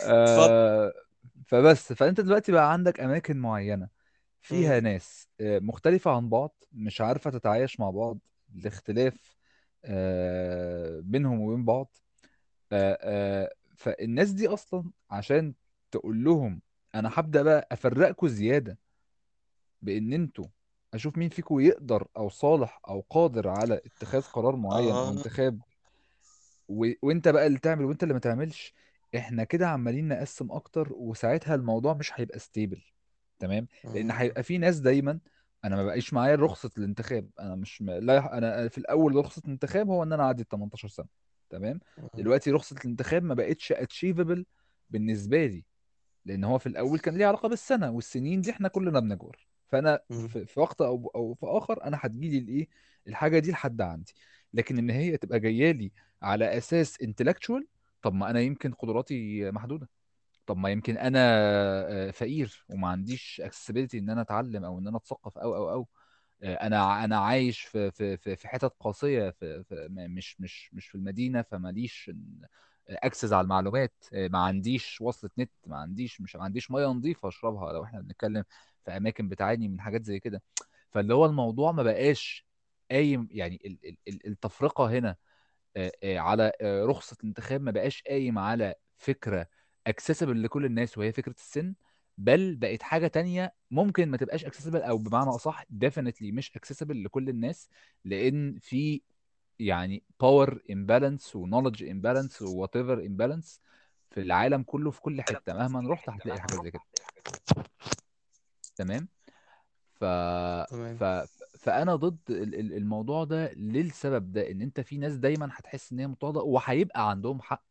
آه، 0.00 0.92
فبس 1.46 1.92
فأنت 1.92 2.20
دلوقتي 2.20 2.52
بقى 2.52 2.72
عندك 2.72 3.00
أماكن 3.00 3.36
معينة 3.36 3.88
فيها 4.42 4.80
ناس 4.80 5.28
آه، 5.40 5.58
مختلفة 5.58 6.10
عن 6.16 6.28
بعض 6.28 6.64
مش 6.72 7.00
عارفة 7.00 7.30
تتعايش 7.30 7.80
مع 7.80 7.90
بعض 7.90 8.18
لاختلاف 8.54 9.36
آه، 9.84 11.00
بينهم 11.00 11.40
وبين 11.40 11.64
بعض 11.64 11.96
آه، 12.72 12.98
آه، 13.02 13.52
فالناس 13.76 14.30
دي 14.30 14.48
أصلا 14.48 14.90
عشان 15.10 15.54
تقول 15.90 16.24
لهم 16.24 16.60
أنا 16.94 17.10
هبدأ 17.14 17.42
بقى 17.42 17.68
أفرقكم 17.72 18.28
زيادة 18.28 18.78
بإن 19.82 20.12
أنتوا 20.12 20.44
أشوف 20.94 21.18
مين 21.18 21.28
فيكم 21.28 21.60
يقدر 21.60 22.08
أو 22.16 22.28
صالح 22.28 22.80
أو 22.88 23.00
قادر 23.10 23.48
على 23.48 23.74
اتخاذ 23.86 24.22
قرار 24.22 24.56
معين 24.56 24.90
أو 24.90 25.10
انتخاب 25.10 25.60
و... 26.68 26.86
وأنت 27.02 27.28
بقى 27.28 27.46
اللي 27.46 27.58
تعمل 27.58 27.84
وأنت 27.84 28.02
اللي 28.02 28.14
ما 28.14 28.20
تعملش. 28.20 28.74
إحنا 29.16 29.44
كده 29.44 29.68
عمالين 29.68 30.08
نقسم 30.08 30.52
أكتر 30.52 30.92
وساعتها 30.92 31.54
الموضوع 31.54 31.94
مش 31.94 32.10
هيبقى 32.14 32.38
stable 32.38 32.82
تمام 33.38 33.68
لأن 33.84 34.04
مم. 34.04 34.12
هيبقى 34.12 34.42
في 34.42 34.58
ناس 34.58 34.78
دايما 34.78 35.20
أنا 35.64 35.76
ما 35.76 35.84
بقاش 35.84 36.12
معايا 36.12 36.34
رخصة 36.36 36.70
الانتخاب 36.78 37.30
أنا 37.40 37.54
مش 37.54 37.82
م... 37.82 37.90
لا 37.90 38.38
أنا 38.38 38.68
في 38.68 38.78
الأول 38.78 39.14
رخصة 39.16 39.42
الانتخاب 39.44 39.88
هو 39.90 40.02
إن 40.02 40.12
أنا 40.12 40.22
أعدي 40.22 40.42
ال 40.42 40.48
18 40.48 40.88
سنة 40.88 41.06
تمام 41.50 41.80
مم. 41.98 42.08
دلوقتي 42.14 42.50
رخصة 42.50 42.76
الانتخاب 42.84 43.22
ما 43.24 43.34
بقتش 43.34 43.72
achievable 43.72 44.46
بالنسبة 44.90 45.46
لي 45.46 45.64
لأن 46.24 46.44
هو 46.44 46.58
في 46.58 46.66
الأول 46.66 46.98
كان 46.98 47.14
ليه 47.16 47.26
علاقة 47.26 47.48
بالسنة 47.48 47.90
والسنين 47.90 48.40
دي 48.40 48.50
إحنا 48.50 48.68
كلنا 48.68 49.00
بنكبر 49.00 49.48
فأنا 49.68 50.00
مم. 50.10 50.28
في, 50.28 50.46
في 50.46 50.60
وقت 50.60 50.80
أو 50.80 51.10
أو 51.14 51.34
في 51.34 51.46
آخر 51.46 51.84
أنا 51.84 51.98
هتجيلي 52.00 52.38
الإيه 52.38 52.68
الحاجة 53.08 53.38
دي 53.38 53.50
لحد 53.50 53.80
عندي 53.80 54.14
لكن 54.54 54.78
إن 54.78 54.90
هي 54.90 55.16
تبقى 55.16 55.40
جاية 55.40 55.70
لي 55.72 55.92
على 56.22 56.58
أساس 56.58 57.00
انتلكتشوال 57.02 57.66
طب 58.02 58.14
ما 58.14 58.30
أنا 58.30 58.40
يمكن 58.40 58.72
قدراتي 58.74 59.50
محدودة. 59.50 59.88
طب 60.46 60.56
ما 60.56 60.70
يمكن 60.70 60.98
أنا 60.98 61.20
آه، 62.08 62.10
فقير 62.10 62.66
وما 62.70 62.88
عنديش 62.88 63.42
accessibility 63.46 63.94
إن 63.94 64.10
أنا 64.10 64.20
أتعلم 64.22 64.64
أو 64.64 64.78
إن 64.78 64.88
أنا 64.88 64.96
أتثقف 64.96 65.38
أو 65.38 65.56
أو 65.56 65.70
أو. 65.72 65.88
آه، 66.42 66.54
أنا 66.56 67.04
أنا 67.04 67.18
عايش 67.20 67.60
في 67.62 67.90
في 67.90 68.16
في 68.18 68.36
في 68.36 68.48
حتت 68.48 68.72
قاسية 68.80 69.30
في 69.30 69.64
في 69.64 69.88
مش 69.90 70.40
مش 70.40 70.70
مش 70.74 70.88
في 70.88 70.94
المدينة 70.94 71.42
فماليش 71.42 72.10
access 72.88 73.32
على 73.32 73.44
المعلومات. 73.44 73.92
آه، 74.12 74.28
ما 74.28 74.38
عنديش 74.38 75.00
وصلة 75.00 75.30
نت 75.38 75.50
ما 75.66 75.76
عنديش 75.76 76.20
مش 76.20 76.36
ما 76.36 76.44
عنديش 76.44 76.70
ميه 76.70 76.86
نظيفة 76.86 77.28
أشربها 77.28 77.72
لو 77.72 77.84
إحنا 77.84 78.00
بنتكلم 78.00 78.44
في 78.84 78.96
أماكن 78.96 79.28
بتعاني 79.28 79.68
من 79.68 79.80
حاجات 79.80 80.04
زي 80.04 80.20
كده. 80.20 80.42
فاللي 80.90 81.14
هو 81.14 81.26
الموضوع 81.26 81.72
ما 81.72 81.82
بقاش 81.82 82.46
قايم 82.90 83.28
يعني 83.30 83.60
ال- 83.66 83.78
ال- 83.88 83.96
ال- 84.08 84.26
التفرقة 84.26 84.86
هنا 84.90 85.08
آه، 85.10 85.14
آه، 85.14 85.16
على 86.04 86.52
آه، 86.60 86.84
رخصة 86.84 87.16
الانتخاب 87.20 87.62
ما 87.62 87.70
بقاش 87.70 88.02
قايم 88.02 88.38
على 88.38 88.74
فكرة 88.96 89.46
accessible 89.86 90.42
لكل 90.42 90.64
الناس 90.64 90.98
وهي 90.98 91.12
فكرة 91.12 91.34
السن 91.38 91.74
بل 92.18 92.56
بقت 92.56 92.82
حاجة 92.82 93.06
تانية 93.06 93.54
ممكن 93.70 94.10
ما 94.10 94.16
تبقاش 94.16 94.44
accessible 94.44 94.82
أو 94.82 94.98
بمعنى 94.98 95.30
أصح 95.30 95.64
definitely 95.64 96.22
مش 96.32 96.56
accessible 96.56 97.04
لكل 97.04 97.28
الناس 97.28 97.68
لأن 98.04 98.58
في 98.60 99.02
يعني 99.58 100.02
power 100.20 100.62
imbalance 100.70 101.36
و 101.36 101.41
knowledge 101.41 101.84
imbalance 101.84 102.36
و 102.36 102.42
whatever 102.42 103.06
imbalance 103.06 103.60
في 104.10 104.20
العالم 104.20 104.62
كله 104.62 104.90
في 104.90 105.00
كل 105.00 105.22
حتة. 105.22 105.54
مهما 105.54 105.90
رحت 105.90 106.08
هتلاقي 106.08 106.40
حاجة 106.40 106.62
زي 106.62 106.70
كده. 106.70 106.82
تمام؟ 108.76 109.08
ف... 110.00 110.04
ف... 111.00 111.04
فأنا 111.68 111.96
ضد 111.96 112.18
ال- 112.30 112.54
ال- 112.54 112.72
الموضوع 112.74 113.24
ده 113.24 113.52
للسبب 113.52 114.32
ده 114.32 114.50
إن 114.50 114.62
أنت 114.62 114.80
في 114.80 114.98
ناس 114.98 115.14
دايما 115.16 115.48
هتحس 115.52 115.92
إن 115.92 115.98
هي 116.00 116.06
مضطهده 116.06 116.40
وهيبقى 116.40 117.10
عندهم 117.10 117.40
حق 117.42 117.64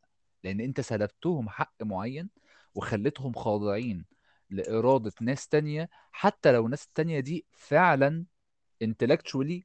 لأن 0.43 0.59
أنت 0.61 0.81
سلبتهم 0.81 1.49
حق 1.49 1.83
معين 1.83 2.29
وخليتهم 2.75 3.33
خاضعين 3.33 4.05
لإرادة 4.49 5.11
ناس 5.21 5.47
تانية 5.47 5.89
حتى 6.11 6.51
لو 6.51 6.65
الناس 6.65 6.85
التانية 6.85 7.19
دي 7.19 7.45
فعلا 7.51 8.25
intellectually 8.83 9.61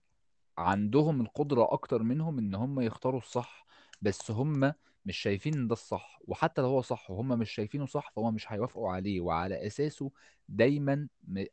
عندهم 0.59 1.21
القدرة 1.21 1.73
أكتر 1.73 2.03
منهم 2.03 2.39
إن 2.39 2.55
هم 2.55 2.81
يختاروا 2.81 3.21
الصح 3.21 3.67
بس 4.03 4.31
هم 4.31 4.75
مش 5.05 5.17
شايفين 5.19 5.55
إن 5.55 5.69
ده 5.69 5.73
الصح 5.73 6.19
وحتى 6.29 6.63
لو 6.63 6.69
هو 6.69 6.83
صح 6.83 7.11
وهم 7.11 7.29
مش 7.39 7.51
شايفينه 7.51 7.87
صح 7.87 8.13
فهم 8.17 8.35
مش 8.35 8.53
هيوافقوا 8.53 8.91
عليه 8.93 9.21
وعلى 9.21 9.67
أساسه 9.67 10.11
دايما 10.49 11.09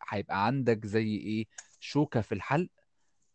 هيبقى 0.09 0.45
عندك 0.45 0.85
زي 0.85 1.15
إيه 1.15 1.47
شوكة 1.79 2.21
في 2.21 2.31
الحلق 2.31 2.69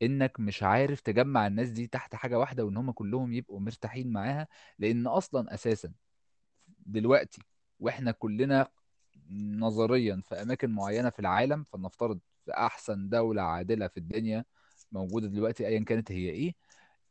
إنك 0.03 0.41
مش 0.41 0.63
عارف 0.63 1.01
تجمع 1.01 1.47
الناس 1.47 1.71
دي 1.71 1.87
تحت 1.87 2.15
حاجة 2.15 2.39
واحدة 2.39 2.65
وإن 2.65 2.77
هم 2.77 2.91
كلهم 2.93 3.33
يبقوا 3.33 3.61
مرتاحين 3.61 4.13
معاها 4.13 4.49
لأن 4.79 5.07
أصلا 5.07 5.55
أساسا 5.55 5.93
دلوقتي 6.87 7.43
وإحنا 7.81 8.11
كلنا 8.13 8.69
نظريا 9.31 10.21
في 10.29 10.35
أماكن 10.43 10.71
معينة 10.71 11.11
في 11.11 11.19
العالم 11.19 11.65
فلنفترض 11.65 12.21
في 12.45 12.53
أحسن 12.53 13.09
دولة 13.09 13.43
عادلة 13.43 13.89
في 13.89 13.97
الدنيا 13.97 14.45
موجودة 14.93 15.29
دلوقتي 15.29 15.67
ايا 15.67 15.85
كانت 15.85 16.13
هي 16.13 16.31
إيه 16.31 16.55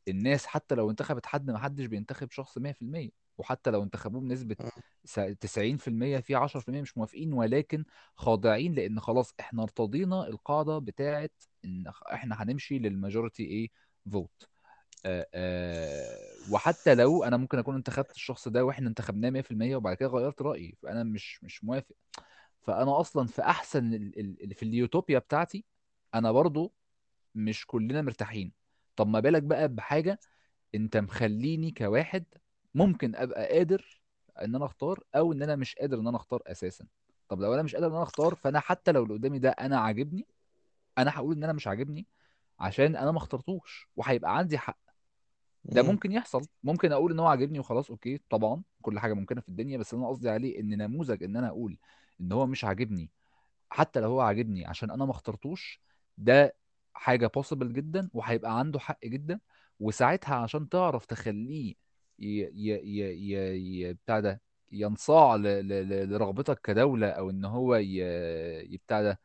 الناس 0.07 0.45
حتى 0.45 0.75
لو 0.75 0.89
انتخبت 0.89 1.25
حد 1.25 1.51
ما 1.51 1.57
حدش 1.59 1.85
بينتخب 1.85 2.31
شخص 2.31 2.57
100% 2.57 3.09
وحتى 3.37 3.71
لو 3.71 3.83
انتخبوه 3.83 4.21
بنسبة 4.21 4.55
س- 5.05 5.19
90% 5.19 6.17
في 6.19 6.35
10% 6.35 6.81
مش 6.81 6.97
موافقين 6.97 7.33
ولكن 7.33 7.85
خاضعين 8.15 8.73
لأن 8.73 8.99
خلاص 8.99 9.33
إحنا 9.39 9.63
ارتضينا 9.63 10.27
القاعدة 10.27 10.79
بتاعت 10.79 11.31
إن 11.65 11.83
إحنا 12.13 12.43
هنمشي 12.43 12.79
لل 12.79 12.92
majority 12.92 13.43
إيه 13.43 13.69
vote 14.11 14.49
آه 15.05 16.17
وحتى 16.51 16.95
لو 16.95 17.23
أنا 17.23 17.37
ممكن 17.37 17.59
أكون 17.59 17.75
انتخبت 17.75 18.11
الشخص 18.15 18.47
ده 18.47 18.65
وإحنا 18.65 18.89
انتخبناه 18.89 19.29
100% 19.29 19.75
وبعد 19.75 19.95
كده 19.97 20.09
غيرت 20.09 20.41
رأيي 20.41 20.75
فأنا 20.83 21.03
مش 21.03 21.43
مش 21.43 21.63
موافق. 21.63 21.95
فأنا 22.61 22.99
أصلا 22.99 23.27
في 23.27 23.41
أحسن 23.41 23.93
ال- 23.93 24.19
ال- 24.19 24.43
ال- 24.43 24.55
في 24.55 24.63
اليوتوبيا 24.63 25.19
بتاعتي 25.19 25.65
أنا 26.15 26.31
برضو 26.31 26.73
مش 27.35 27.65
كلنا 27.67 28.01
مرتاحين. 28.01 28.53
طب 28.95 29.07
ما 29.07 29.19
بالك 29.19 29.43
بقى 29.43 29.67
بحاجة 29.67 30.19
انت 30.75 30.97
مخليني 30.97 31.71
كواحد 31.71 32.25
ممكن 32.75 33.15
أبقى 33.15 33.47
قادر 33.57 34.01
إن 34.41 34.55
أنا 34.55 34.65
أختار 34.65 35.03
أو 35.15 35.33
إن 35.33 35.41
أنا 35.43 35.55
مش 35.55 35.75
قادر 35.75 35.99
إن 35.99 36.07
أنا 36.07 36.17
أختار 36.17 36.41
أساسا. 36.47 36.85
طب 37.29 37.41
لو 37.41 37.53
أنا 37.53 37.61
مش 37.63 37.75
قادر 37.75 37.87
إن 37.87 37.93
أنا 37.93 38.03
أختار 38.03 38.35
فأنا 38.35 38.59
حتى 38.59 38.91
لو 38.91 39.03
اللي 39.03 39.13
قدامي 39.13 39.39
ده 39.39 39.49
أنا 39.49 39.79
عاجبني 39.79 40.27
أنا 40.97 41.11
هقول 41.17 41.37
إن 41.37 41.43
أنا 41.43 41.53
مش 41.53 41.67
عاجبني 41.67 42.07
عشان 42.59 42.95
أنا 42.95 43.11
ما 43.11 43.17
اخترتوش 43.17 43.89
وهيبقى 43.95 44.37
عندي 44.37 44.57
حق. 44.57 44.77
ده 45.65 45.81
مم. 45.81 45.87
ممكن 45.87 46.11
يحصل. 46.11 46.47
ممكن 46.63 46.91
أقول 46.91 47.11
إن 47.11 47.19
هو 47.19 47.27
عاجبني 47.27 47.59
وخلاص 47.59 47.89
أوكي 47.91 48.21
طبعا 48.29 48.63
كل 48.81 48.99
حاجة 48.99 49.13
ممكنة 49.13 49.41
في 49.41 49.49
الدنيا 49.49 49.77
بس 49.77 49.93
أنا 49.93 50.07
قصدي 50.09 50.29
عليه 50.29 50.59
إن 50.59 50.77
نموذج 50.77 51.23
إن 51.23 51.37
أنا 51.37 51.47
أقول 51.49 51.77
إن 52.21 52.31
هو 52.31 52.45
مش 52.47 52.63
عاجبني 52.65 53.09
حتى 53.69 53.99
لو 53.99 54.09
هو 54.09 54.21
عاجبني 54.21 54.65
عشان 54.65 54.91
أنا 54.91 55.05
ما 55.05 55.11
اخترتوش 55.11 55.81
ده 56.17 56.55
حاجة 56.93 57.31
possible 57.39 57.63
جدا 57.65 58.09
وهيبقى 58.13 58.59
عنده 58.59 58.79
حق 58.79 58.99
جدا 59.05 59.39
وساعتها 59.79 60.35
عشان 60.35 60.69
تعرف 60.69 61.05
تخليه 61.05 61.75
ي... 62.19 62.25
ي... 62.41 62.49
ي... 62.53 63.33
ي... 63.33 63.89
ي... 63.89 63.93
بتاع 63.93 64.19
ده 64.19 64.41
ينصاع 64.71 65.35
ل... 65.35 65.41
ل... 65.43 66.09
لرغبتك 66.09 66.59
كدولة 66.61 67.09
أو 67.09 67.29
إن 67.29 67.45
هو 67.45 67.75
ي... 67.75 67.99
ي... 68.73 68.77
بتاع 68.77 69.01
ده 69.01 69.19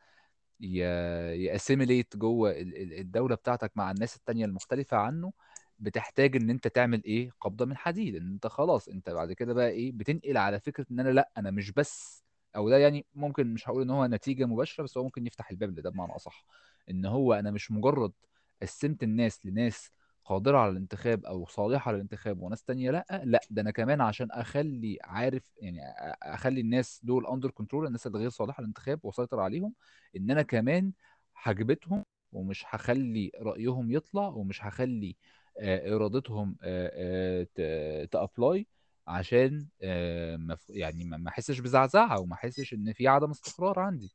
ياسيميليت 1.35 2.17
جوه 2.17 2.51
ال- 2.51 2.77
ال- 2.83 2.93
الدولة 2.99 3.35
بتاعتك 3.35 3.73
مع 3.77 3.91
الناس 3.91 4.17
التانية 4.17 4.45
المختلفة 4.45 4.97
عنه 4.97 5.33
بتحتاج 5.79 6.37
إن 6.37 6.51
أنت 6.51 6.69
تعمل 6.69 7.05
إيه؟ 7.05 7.31
قبضة 7.41 7.65
من 7.65 7.77
حديد 7.77 8.15
إن 8.17 8.33
أنت 8.33 8.47
خلاص 8.47 8.89
أنت 8.89 9.11
بعد 9.11 9.33
كده 9.33 9.53
بقى 9.55 9.69
إيه؟ 9.71 9.93
بتنقل 9.93 10.37
على 10.37 10.61
فكرة 10.61 10.87
إن 10.91 11.01
أنا 11.01 11.09
لأ 11.09 11.31
أنا 11.37 11.51
مش 11.51 11.71
بس 11.73 12.25
أو 12.57 12.69
ده 12.71 12.77
يعني 12.79 13.07
ممكن 13.15 13.55
مش 13.55 13.69
هقول 13.69 13.83
إن 13.83 13.91
هو 13.91 14.07
نتيجة 14.07 14.45
مباشرة 14.47 14.85
بس 14.85 14.97
هو 14.99 15.05
ممكن 15.05 15.27
يفتح 15.27 15.51
الباب 15.51 15.79
لده 15.79 15.91
بمعنى 15.91 16.13
أصح. 16.17 16.45
إن 16.91 17.07
هو 17.07 17.35
أنا 17.35 17.51
مش 17.51 17.71
مجرد 17.71 18.13
قسمت 18.63 19.03
الناس 19.03 19.47
لناس 19.47 19.91
قادرة 20.25 20.59
على 20.59 20.71
الانتخاب 20.73 21.27
أو 21.27 21.47
صالحة 21.47 21.93
للانتخاب 21.93 22.43
وناس 22.43 22.65
تانية 22.65 22.91
لأ 22.91 23.23
لأ 23.25 23.41
ده 23.51 23.63
أنا 23.63 23.71
كمان 23.71 24.01
عشان 24.01 24.29
أخلي 24.31 24.99
عارف 25.05 25.43
يعني 25.59 25.81
أ- 25.81 26.17
أخلي 26.23 26.61
الناس 26.61 27.01
دول 27.05 27.27
under 27.27 27.51
control 27.51 27.87
الناس 27.87 28.07
اللي 28.07 28.19
غير 28.19 28.29
صالحة 28.31 28.61
للانتخاب 28.61 29.01
واسيطر 29.05 29.41
عليهم 29.41 29.75
إن 30.17 30.31
أنا 30.31 30.43
كمان 30.43 30.93
هكبتهم 31.37 32.05
ومش 32.33 32.65
هخلي 32.69 33.31
رأيهم 33.41 33.93
يطلع 33.93 34.29
ومش 34.29 34.65
هخلي 34.65 35.17
آه، 35.61 35.95
إرادتهم 35.95 36.57
ت 38.13 38.22
apply 38.22 38.67
عشان 39.07 39.67
آه، 39.83 40.57
يعني 40.69 41.05
ما 41.05 41.29
أحسش 41.29 41.59
بزعزعة 41.59 42.21
وما 42.21 42.35
أحسش 42.35 42.75
إن 42.75 42.93
في 42.93 43.09
عدم 43.09 43.31
استقرار 43.31 43.79
عندي. 43.79 44.13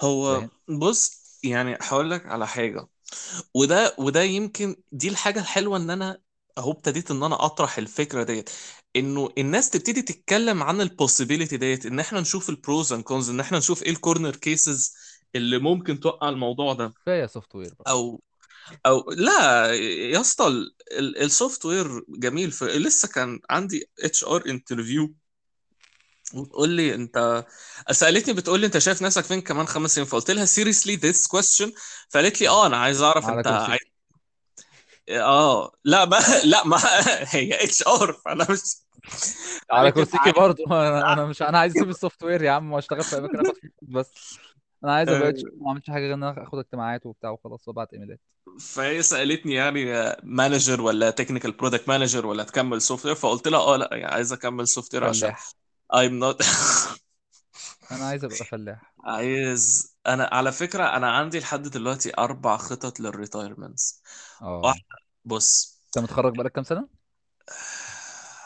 هو 0.00 0.44
بص 0.68 1.25
يعني 1.50 1.78
هقول 1.80 2.10
لك 2.10 2.26
على 2.26 2.46
حاجة. 2.46 2.86
وده 3.54 3.94
وده 3.98 4.22
يمكن 4.22 4.76
دي 4.92 5.08
الحاجة 5.08 5.40
الحلوة 5.40 5.76
إن 5.76 5.90
أنا 5.90 6.18
أهو 6.58 6.70
ابتديت 6.72 7.10
إن 7.10 7.22
أنا 7.22 7.44
أطرح 7.44 7.78
الفكرة 7.78 8.22
ديت. 8.22 8.50
إنه 8.96 9.28
الناس 9.38 9.70
تبتدي 9.70 10.02
تتكلم 10.02 10.62
عن 10.62 10.80
ال 10.80 10.86
possibility 10.86 11.56
ديت 11.56 11.86
إن 11.86 12.00
إحنا 12.00 12.20
نشوف 12.20 12.48
ال 12.48 12.57
pros 12.57 12.92
and 12.92 13.02
cons 13.02 13.30
إن 13.30 13.40
إحنا 13.40 13.58
نشوف 13.58 13.82
إيه 13.82 13.90
ال 13.90 13.97
corner 13.97 14.36
cases 14.36 14.94
اللي 15.34 15.58
ممكن 15.58 16.00
توقع 16.00 16.28
الموضوع 16.28 16.72
ده. 16.72 16.92
كفاية 17.02 17.26
software 17.26 17.74
بقى. 17.78 17.92
أو 17.92 18.22
أو 18.86 19.10
لا 19.10 19.72
يا 19.74 20.20
اسطى 20.20 20.52
ال 20.98 21.66
software 21.66 22.04
جميل. 22.08 22.48
لسه 22.62 23.08
كان 23.08 23.40
عندي 23.50 23.90
HR 24.04 24.42
interview 24.46 25.14
وتقول 26.34 26.68
لي 26.68 26.94
انت 26.94 27.44
سألتني 27.90 28.34
بتقول 28.34 28.60
لي 28.60 28.66
انت 28.66 28.78
شايف 28.78 29.02
نفسك 29.02 29.24
فين 29.24 29.40
كمان 29.40 29.66
خمس 29.66 29.94
سنين؟ 29.94 30.06
فقلت 30.06 30.30
لها 30.30 30.46
seriously 30.46 30.98
this 31.00 31.26
question. 31.26 31.70
فقالت 32.10 32.40
لي. 32.40 32.48
آه 32.48 32.66
أنا 32.66 32.76
عايز 32.76 33.02
أعرف 33.02 33.28
أنت 33.28 33.46
عايز 33.46 33.80
آه 35.10 35.72
لا 35.84 36.04
ما 36.04 36.18
لا 36.44 36.66
ما 36.66 36.76
هي 37.34 37.64
HR 37.64 38.12
فأنا 38.12 38.46
مش 38.50 38.60
على 39.70 39.92
كرسيكي 39.92 40.32
برضه. 40.32 40.64
أنا 40.66 41.12
أنا 41.12 41.26
مش 41.26 41.42
أنا 41.42 41.58
عايز 41.58 41.76
أسيب 41.76 41.88
ال 41.88 42.22
software 42.22 42.42
يا 42.42 42.50
عم 42.50 42.72
وأشتغل 42.72 43.02
في 43.02 43.18
أماكن 43.18 43.40
أخد 43.40 43.54
بس. 43.82 44.38
أنا 44.84 44.94
عايز 44.94 45.08
أبقى 45.08 45.28
HR 45.28 45.42
ما 45.60 45.68
اعملش 45.68 45.90
حاجة 45.90 46.02
غير 46.02 46.14
إن 46.14 46.22
أنا 46.22 46.42
أخد 46.42 46.58
اجتماعات 46.58 47.06
وبتاع 47.06 47.30
وخلاص 47.30 47.68
وأبعت 47.68 47.92
إيميلات. 47.92 48.20
فهي 48.60 49.02
سألتني 49.02 49.54
يعني 49.54 50.12
manager 50.22 50.80
ولا 50.80 51.10
technical 51.10 51.52
product 51.52 51.88
manager 51.88 52.26
ولا 52.26 52.42
تكمل 52.42 52.82
software 52.82 53.14
فقلت 53.14 53.48
لها 53.48 53.60
آه 53.60 53.76
لا 53.76 53.88
يعني 53.92 54.14
عايز 54.14 54.32
أكمل 54.32 54.68
software 54.68 55.04
عشان 55.04 55.34
I'm 55.92 56.18
not 56.18 56.40
أنا 57.90 58.04
عايز 58.08 58.24
أبقى 58.24 58.44
فلاح. 58.44 58.94
عايز 59.04 59.94
أنا 60.06 60.28
على 60.32 60.52
فكرة 60.52 60.84
أنا 60.96 61.10
عندي 61.10 61.38
لحد 61.38 61.62
دلوقتي 61.62 62.12
أربع 62.18 62.56
خطط 62.56 63.00
لل 63.00 63.16
retirements 63.16 64.02
آه. 64.42 64.62
واحدة 64.64 64.84
بص. 65.24 65.80
أنت 65.86 65.98
متخرج 66.04 66.34
بقالك 66.34 66.52
كام 66.52 66.64
سنة؟ 66.64 66.88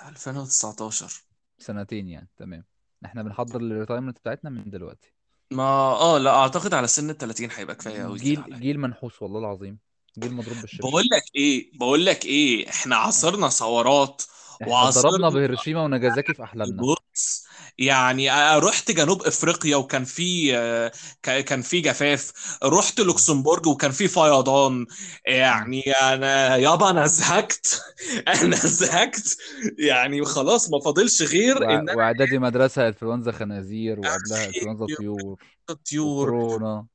2019 0.09 1.23
سنتين 1.59 2.09
يعني 2.09 2.29
تمام. 2.37 2.65
إحنا 3.05 3.23
بنحضر 3.23 3.61
لل 3.63 3.72
retirement 3.72 4.19
بتاعتنا 4.19 4.51
من 4.51 4.71
دلوقتي. 4.71 5.13
ما 5.51 5.63
آه 5.93 6.19
لا 6.19 6.31
أعتقد 6.31 6.75
على 6.75 6.87
سن 6.87 7.11
ال 7.11 7.19
30 7.19 7.51
هيبقى 7.51 7.75
كفاية 7.75 8.03
قوي 8.03 8.19
كده 8.19 8.25
جيل 8.25 8.41
عليا. 8.41 8.59
جيل 8.59 8.79
منحوس 8.81 9.23
والله 9.23 9.39
العظيم. 9.39 9.79
جيل 10.19 10.33
مضروب 10.33 10.61
بالشبشب 10.61 10.89
بقول 10.89 11.05
لك 11.13 11.23
إيه 11.37 11.71
بقول 11.79 12.07
لك 12.07 12.25
إيه 12.25 12.69
إحنا 12.69 12.97
عصرنا 12.97 13.49
ثورات. 13.49 14.23
وعصرنا 14.67 15.29
بهيروشيما 15.29 15.83
وناجازاكي 15.85 16.35
في 16.35 16.43
أحلامنا. 16.43 16.83
بص 16.83 17.45
يعني 17.79 18.31
آه، 18.33 18.59
رحت 18.59 18.91
جنوب 18.91 19.23
إفريقيا 19.23 19.77
وكان 19.77 20.05
في 20.05 20.57
آه، 20.57 20.93
كان 21.23 21.63
في 21.63 21.81
جفاف. 21.81 22.33
رحت. 22.65 23.01
لوكسمبورج 23.01 23.67
وكان 23.67 23.91
في 23.91 24.09
فيضان. 24.09 24.87
يعني 25.27 25.91
أنا 25.91 26.57
يابا 26.57 26.91
أنا 26.91 27.07
زهقت. 27.07 27.83
أنا 28.43 28.57
زهقت. 28.57 29.37
يعني 29.79 30.25
خلاص 30.25 30.71
ما 30.71 30.81
فاضلش 30.81 31.23
غير 31.23 31.57
إن 31.59 31.63
وع- 31.71 31.79
أنا 31.79 31.95
وإعدادي 31.95 32.39
مدرسة 32.39 32.89
إنفلونزا 32.89 33.33
خنازير 33.33 33.99
وقبلها 34.01 34.47
إنفلونزا 34.47 34.87
طيور 34.99 35.37
طيور. 35.85 36.29
كورونا. 36.31 36.87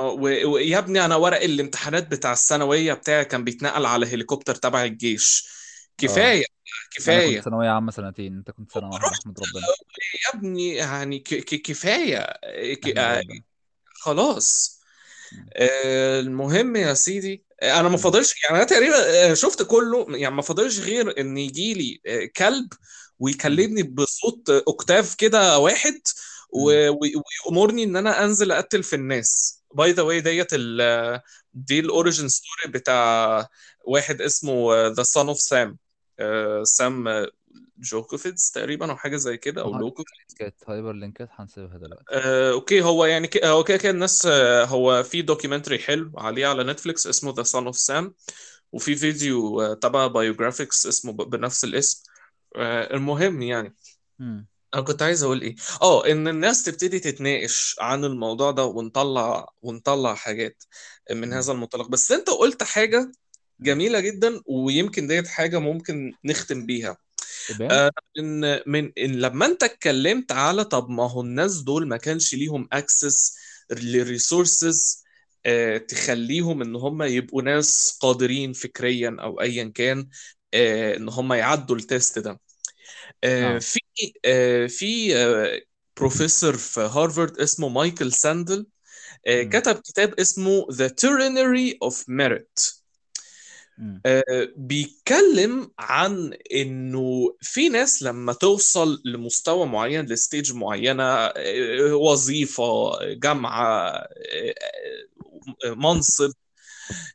و- 0.00 0.48
ويا 0.52 0.78
ابني 0.78 1.04
أنا 1.04 1.16
ورق 1.16 1.40
الامتحانات 1.42 2.08
بتاع 2.08 2.32
الثانوية 2.32 2.94
بتاعي 2.94 3.24
كان 3.24 3.44
بيتنقل 3.44 3.86
على 3.86 4.06
هليكوبتر 4.06 4.54
تبع 4.54 4.84
الجيش. 4.84 5.46
آه 6.02 6.06
كفاية 6.06 6.36
أنا 6.38 6.44
كنت 6.92 7.02
كفايه 7.02 7.40
ثانوية 7.40 7.68
عامة 7.70 7.92
سنتين 7.92 8.36
أنت 8.36 8.50
كنت 8.50 8.72
سنة 8.72 8.88
واحدة 8.88 9.08
احمد 9.08 9.38
ربنا 9.38 9.66
يا 10.24 10.38
ابني 10.38 10.74
يعني 10.74 11.18
ك- 11.18 11.34
ك- 11.34 11.62
كفاية 11.62 12.18
آه، 12.98 13.22
خلاص. 13.94 14.80
آه، 15.56 16.20
المهم 16.20 16.76
يا 16.76 16.94
سيدي 16.94 17.44
آه، 17.62 17.80
أنا 17.80 17.88
ما. 17.88 17.96
فاضلش 17.96 18.34
يعني 18.44 18.56
أنا 18.56 18.64
تقريبا 18.64 19.30
آه، 19.30 19.34
شفت 19.34 19.62
كله 19.62 20.06
يعني 20.10 20.34
ما 20.34 20.42
فاضلش 20.42 20.78
غير 20.80 21.20
إن 21.20 21.38
يجي 21.38 21.74
لي 21.74 22.00
آه، 22.06 22.24
كلب. 22.36 22.68
ويكلمني 23.18 23.82
بصوت 23.82 24.50
آه، 24.50 24.62
octave 24.68 25.14
كده 25.14 25.58
واحد 25.58 25.92
مم. 25.94 26.62
و- 26.62 26.88
و- 26.90 27.22
ويأمرني 27.46 27.84
إن 27.84 27.96
أنا 27.96 28.24
أنزل 28.24 28.52
أقتل 28.52 28.82
في 28.82 28.96
الناس 28.96 29.60
by 29.74 29.92
the 29.92 30.02
way 30.02 30.20
ديت 30.20 30.48
ال- 30.52 31.20
دي 31.54 31.80
ال 31.80 31.87
origin 31.87 32.28
story 32.28 32.72
بتاع 32.72 33.48
واحد 33.84 34.20
اسمه 34.22 34.86
the 34.88 35.02
Son 35.02 35.28
of 35.28 35.40
Sam 35.40 35.78
سام 36.62 37.26
جوكوفيتس 37.78 38.50
تقريبا 38.50 38.90
أو 38.90 38.96
حاجة 38.96 39.16
زي 39.16 39.36
كده 39.36 39.62
أو 39.62 39.78
لوكوفيتس 39.78 40.34
link 40.40 40.62
ات 40.68 40.92
hyperlink 40.92 41.24
ات 41.24 41.28
هنسيبها 41.32 41.78
دلوقتي. 41.78 42.04
آه، 42.10 42.52
okay 42.52 42.82
هو 42.82 43.04
يعني 43.04 43.26
ك... 43.26 43.44
هو 43.44 43.64
كده 43.64 43.76
كده 43.76 43.90
الناس 43.90 44.26
آه، 44.26 44.64
هو 44.64 45.02
في 45.02 45.22
documentary 45.22 45.78
حلو 45.78 46.12
عليه 46.16 46.46
على 46.46 46.64
نتفليكس 46.64 47.06
اسمه 47.06 47.34
the 47.36 47.42
Son 47.42 47.66
of 47.66 47.78
Sam 47.78 48.14
وفي 48.72 48.96
فيديو 48.96 49.60
آه، 49.60 49.74
تبع 49.74 50.06
Biographics 50.06 50.86
اسمه 50.86 51.12
ب... 51.12 51.16
بنفس 51.16 51.64
الاسم. 51.64 52.02
آه، 52.56 52.94
المهم 52.94 53.42
يعني 53.42 53.74
مم. 54.18 54.46
أنا 54.74 54.82
كنت 54.82 55.02
عايز 55.02 55.22
أقول 55.22 55.40
إيه. 55.40 55.54
آه 55.82 56.06
إن 56.06 56.28
الناس 56.28 56.62
تبتدي 56.62 56.98
تتناقش 56.98 57.76
عن 57.80 58.04
الموضوع 58.04 58.50
ده 58.50 58.64
ونطلع 58.64 59.48
ونطلع 59.62 60.14
حاجات 60.14 60.64
من. 61.10 61.32
هذا 61.32 61.52
المنطلق 61.52 61.88
بس 61.88 62.12
أنت 62.12 62.30
قلت 62.30 62.62
حاجة 62.62 63.12
مم. 63.58 63.66
جميلة 63.66 64.00
جدا 64.00 64.40
ويمكن 64.46 65.06
ديت 65.06 65.28
حاجة 65.28 65.58
ممكن 65.58 66.12
نختم 66.24 66.66
بيها 66.66 66.96
آه، 67.70 67.90
إن 68.18 68.60
من 68.66 68.92
إن 68.98 69.12
لما 69.12 69.46
أنت 69.46 69.62
اتكلمت 69.62 70.32
على 70.32 70.64
طب 70.64 70.90
ما 70.90 71.10
هو 71.10 71.20
الناس 71.20 71.60
دول 71.60 71.88
ما 71.88 71.96
كانش 71.96 72.34
ليهم 72.34 72.68
access 72.72 73.36
ل 73.70 73.83
resources 73.83 75.04
تخليهم 75.88 76.62
إن 76.62 76.76
هم 76.76 77.02
يبقوا 77.02 77.42
ناس 77.42 77.98
قادرين 78.00 78.52
فكريا 78.52 79.16
أو 79.20 79.40
ايا 79.40 79.72
كان 79.74 80.08
آه، 80.54 80.96
إن 80.96 81.08
هم 81.08 81.32
يعدوا 81.32 81.76
ال 81.76 81.84
test 81.84 82.18
ده 82.18 82.40
آه، 83.24 83.56
آه 83.56 83.58
في 83.58 83.80
آه، 84.24 84.66
في 84.66 85.16
آه، 85.16 85.60
بروفيسور 85.96 86.56
في 86.56 86.80
هارفارد 86.80 87.38
اسمه 87.40 87.68
مايكل 87.68 88.12
ساندل 88.12 88.66
آه،. 89.26 89.42
كتب 89.42 89.74
كتاب 89.74 90.14
اسمه 90.20 90.66
The 90.72 90.88
Tyranny 90.88 91.88
of 91.88 91.94
Merit. 91.94 92.54
آه، 92.58 92.83
بيتكلم 94.56 95.70
عن 95.78 96.34
إنه 96.54 97.36
في 97.40 97.68
ناس 97.68 98.02
لما 98.02 98.32
توصل 98.32 99.02
لمستوى 99.04 99.66
معين 99.66 100.06
ل 100.06 100.14
stage 100.14 100.52
معينة 100.52 101.04
آه، 101.04 101.94
وظيفة 101.94 102.92
جامعة 103.12 103.88
آه، 103.88 104.54
آه، 105.64 105.74
منصب 105.74 106.32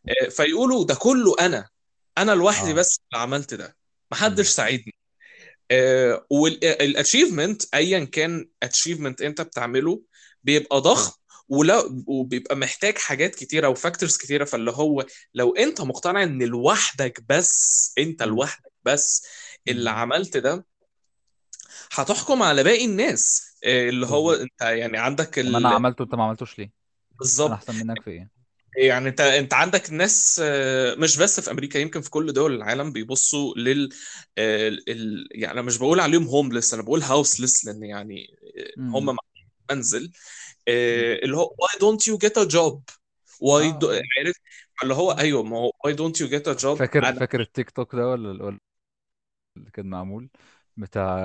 آه، 0.09 0.29
فيقولوا 0.29 0.85
ده 0.85 0.95
كله 0.95 1.35
أنا. 1.39 1.69
أنا 2.17 2.31
لوحدي 2.31 2.71
آه. 2.71 2.73
بس 2.73 2.99
اللي 3.13 3.21
عملت 3.23 3.53
ده. 3.53 3.75
محدش. 4.11 4.47
ساعدني. 4.47 4.93
وال 6.29 6.50
achievement 6.50 7.63
ايا 7.73 8.05
كان 8.05 8.49
achievement 8.63 9.21
أنت 9.21 9.41
بتعمله 9.41 10.01
بيبقى 10.43 10.81
ضخم 10.81 11.18
ولا 11.49 12.03
وبيبقى 12.07 12.55
محتاج 12.55 12.97
حاجات 12.97 13.35
كتيرة 13.35 13.67
و 13.69 13.75
factors 13.75 14.17
كتيرة 14.17 14.43
فاللي 14.45 14.71
هو 14.71 15.05
لو 15.33 15.55
أنت 15.55 15.81
مقتنع 15.81 16.23
إن 16.23 16.43
لوحدك 16.43 17.23
بس 17.29 17.93
أنت. 17.97 18.23
لوحدك 18.23 18.71
بس 18.83 19.27
اللي. 19.67 19.89
عملت 19.89 20.37
ده 20.37 20.65
هتحكم 21.91 22.43
على 22.43 22.63
باقي 22.63 22.85
الناس. 22.85 23.49
آه، 23.63 23.89
اللي 23.89 24.07
هو 24.07 24.33
أنت 24.33 24.61
يعني 24.61 24.97
عندك 24.97 25.39
ما 25.39 25.57
أنا 25.57 25.69
ال... 25.69 25.73
عملته 25.73 26.03
أنت 26.03 26.15
ما 26.15 26.23
عملتوش 26.23 26.59
ليه؟ 26.59 26.65
أنا 26.65 26.73
بالظبط 27.19 27.51
أحسن 27.51 27.75
منك 27.75 28.01
في 28.03 28.09
إيه؟ 28.11 28.29
يعني 28.77 29.09
أنت 29.09 29.21
أنت 29.21 29.53
عندك 29.53 29.91
ناس 29.91 30.41
آه، 30.43 30.95
مش 30.95 31.17
بس 31.17 31.39
في 31.39 31.51
أمريكا 31.51 31.77
يمكن 31.77 32.01
في 32.01 32.09
كل 32.09 32.33
دول 32.33 32.55
العالم 32.55 32.91
بيبصوا 32.91 33.55
لل 33.55 33.89
آه، 34.37 34.67
ال... 34.67 35.27
يعني 35.31 35.53
أنا 35.53 35.61
مش 35.61 35.77
بقول 35.77 35.99
عليهم 35.99 36.23
هوملس 36.23 36.73
أنا 36.73 36.83
بقول 36.83 37.01
هاوسلس 37.01 37.65
لأن 37.65 37.83
يعني 37.83 38.35
هم 38.79 39.17
منزل. 39.71 40.11
اللي 41.23 41.37
هو 41.37 41.55
why 41.61 41.79
don't 41.79 42.11
you 42.11 42.17
get 42.17 42.43
a 42.43 42.45
job 42.45 42.81
why 43.43 43.63
آه. 43.63 43.79
do... 43.79 43.85
آه 43.85 44.01
عارف؟ 44.17 44.35
اللي 44.83 44.93
هو 44.93 45.11
أيوه 45.11 45.43
ما 45.43 45.57
هو 45.57 45.71
why 45.87 45.91
don't 45.91 46.21
you 46.21 46.29
get 46.29 46.55
a 46.55 46.61
job 46.61 46.73
فاكر 46.79 47.07
أنا 47.09 47.19
فاكر 47.19 47.41
التيك 47.41 47.69
توك 47.69 47.95
ده 47.95 48.07
ولا 48.07 48.43
ولا 48.43 48.59
اللي 49.57 49.71
كان 49.71 49.85
معمول؟ 49.85 50.29
بتاع 50.77 51.19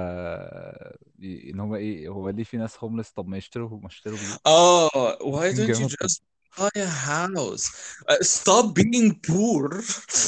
إن 1.22 1.60
هو 1.60 1.76
إيه 1.76 2.08
هو 2.08 2.28
ليه 2.28 2.44
في 2.44 2.56
ناس 2.56 2.76
هوملس 2.78 3.10
طب 3.10 3.28
ما 3.28 3.36
يشتروا 3.36 3.80
ما 3.80 3.86
يشتروا 3.86 4.18
بيوت. 4.18 4.40
آه 4.46 5.18
why 5.18 5.54
don't 5.56 5.78
you 5.80 5.88
just 5.88 6.20
buy 6.56 6.70
a 6.76 6.86
house 6.86 7.94
Uh, 8.08 8.22
stop 8.22 8.74
being 8.74 9.14
poor. 9.26 9.82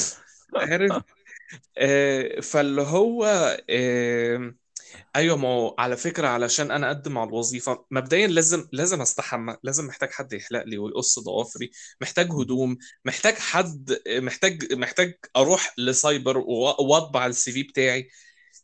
عارف؟ 0.55 1.03
آه، 1.77 2.39
فاللي 2.39 2.81
هو 2.81 3.25
آه، 3.69 4.53
أيوه 5.15 5.37
ما 5.37 5.47
هو 5.47 5.75
على 5.79 5.97
فكرة 5.97 6.27
علشان 6.27 6.71
أنا 6.71 6.87
أقدم 6.87 7.17
على 7.17 7.27
الوظيفة 7.27 7.85
مبدئيا 7.91 8.27
لازم 8.27 8.67
لازم 8.71 9.01
أستحمى 9.01 9.57
لازم 9.63 9.85
محتاج 9.87 10.11
حد 10.11 10.33
يحلق 10.33 10.63
لي 10.63 10.77
ويقص 10.77 11.19
ضوافري 11.19 11.71
محتاج. 12.01 12.31
هدوم 12.31 12.77
محتاج 13.05 13.33
حد 13.33 13.97
محتاج 14.09 14.73
محتاج 14.73 15.17
أروح 15.35 15.73
لسايبر 15.77 16.37
وأطبع 16.37 17.25
السي 17.25 17.51
في 17.51 17.63
بتاعي 17.63 18.09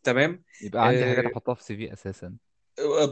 تمام؟ 0.03 0.43
يبقى 0.61 0.87
عندي 0.87 1.05
حاجات 1.05 1.25
آه 1.25 1.31
أحطها 1.33 1.53
في 1.53 1.63
CV 1.63 1.93
أساسا. 1.93 2.35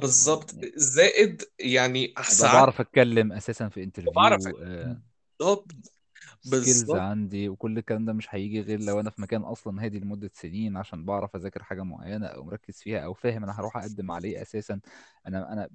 بالظبط. 0.02 0.54
يعني 0.54 0.72
زائد 0.76 1.44
يعني 1.60 2.14
ساعات 2.30 2.56
بعرف 2.56 2.82
أتكلم 2.82 3.32
أساسا 3.32 3.70
في 3.70 3.92
بعرف 4.16 4.48
interview 4.48 4.98
بالظبط 5.40 5.72
سكيلز 6.42 6.96
بالظبط 6.96 6.96
عندي 6.96 7.50
وكل 7.50 7.78
الكلام 7.78 8.06
ده 8.06 8.14
مش 8.14 8.28
هيجي 8.36 8.62
غير 8.62 8.80
لو 8.80 9.00
أنا 9.00 9.10
في 9.10 9.22
مكان 9.22 9.42
أصلا 9.42 9.86
هادي 9.86 10.00
لمدة 10.00 10.32
سنين 10.34 10.78
عشان 10.78 11.06
بعرف 11.06 11.36
أذاكر 11.36 11.64
حاجة 11.64 11.84
معينة 11.84 12.28
أو 12.28 12.44
مركز 12.44 12.82
فيها 12.82 13.00
أو 13.00 13.14
فاهم 13.14 13.44
أنا 13.44 13.60
هروح 13.60 13.78
أقدم 13.78 14.12
عليه 14.12 14.42
أساسا. 14.42 14.80
أنا 15.28 15.54
أنا 15.54 15.70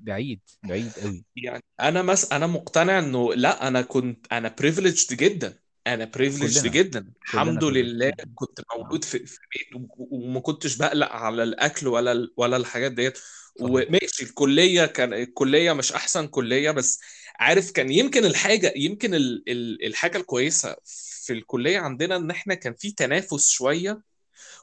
بعيد 0.00 0.40
بعيد 0.62 0.98
قوي 0.98 1.24
يعني 1.36 1.64
أنا 1.80 2.02
مس 2.02 2.32
أنا 2.32 2.46
مقتنع 2.46 2.98
إنه 2.98 3.34
لا 3.34 3.68
أنا 3.68 3.82
كنت 3.82 4.26
أنا 4.32 4.48
privileged 4.58 5.16
جدا. 5.16 5.58
أنا 5.86 6.04
بريفليجد 6.04 6.66
كلنا 6.66 6.72
جدا. 6.72 7.12
كلنا 7.32 7.60
الحمد 7.60 7.64
لله 7.64 8.12
privileged 8.12 8.28
كنت 8.34 8.60
آه. 8.74 8.74
مولود 8.78 9.04
في 9.04 9.26
في 9.26 9.38
بيت 9.54 9.74
و- 9.76 10.08
وما 10.26 10.40
كنتش 10.40 10.76
بقلق 10.76 11.08
على 11.12 11.42
الأكل 11.42 11.88
ولا 11.88 12.12
ال- 12.12 12.34
ولا 12.36 12.56
الحاجات 12.56 12.92
ديت. 12.92 13.18
صحيح. 13.56 13.88
وماشي 13.88 14.22
الكلية 14.24 14.86
كان 14.86 15.12
الكلية 15.14 15.72
مش 15.72 15.92
أحسن 15.92 16.26
كلية 16.28 16.70
بس 16.70 17.00
عارف 17.38 17.70
كان 17.70 17.92
يمكن 17.92 18.24
الحاجة 18.24 18.72
يمكن 18.76 19.14
ال 19.14 19.44
ال 19.48 19.86
الحاجة 19.86 20.18
الكويسة 20.18 20.76
في 21.24 21.32
الكلية 21.32 21.78
عندنا 21.78 22.16
إن 22.16 22.30
إحنا 22.30 22.54
كان 22.54 22.74
في 22.74 22.90
تنافس 22.90 23.50
شوية 23.50 24.02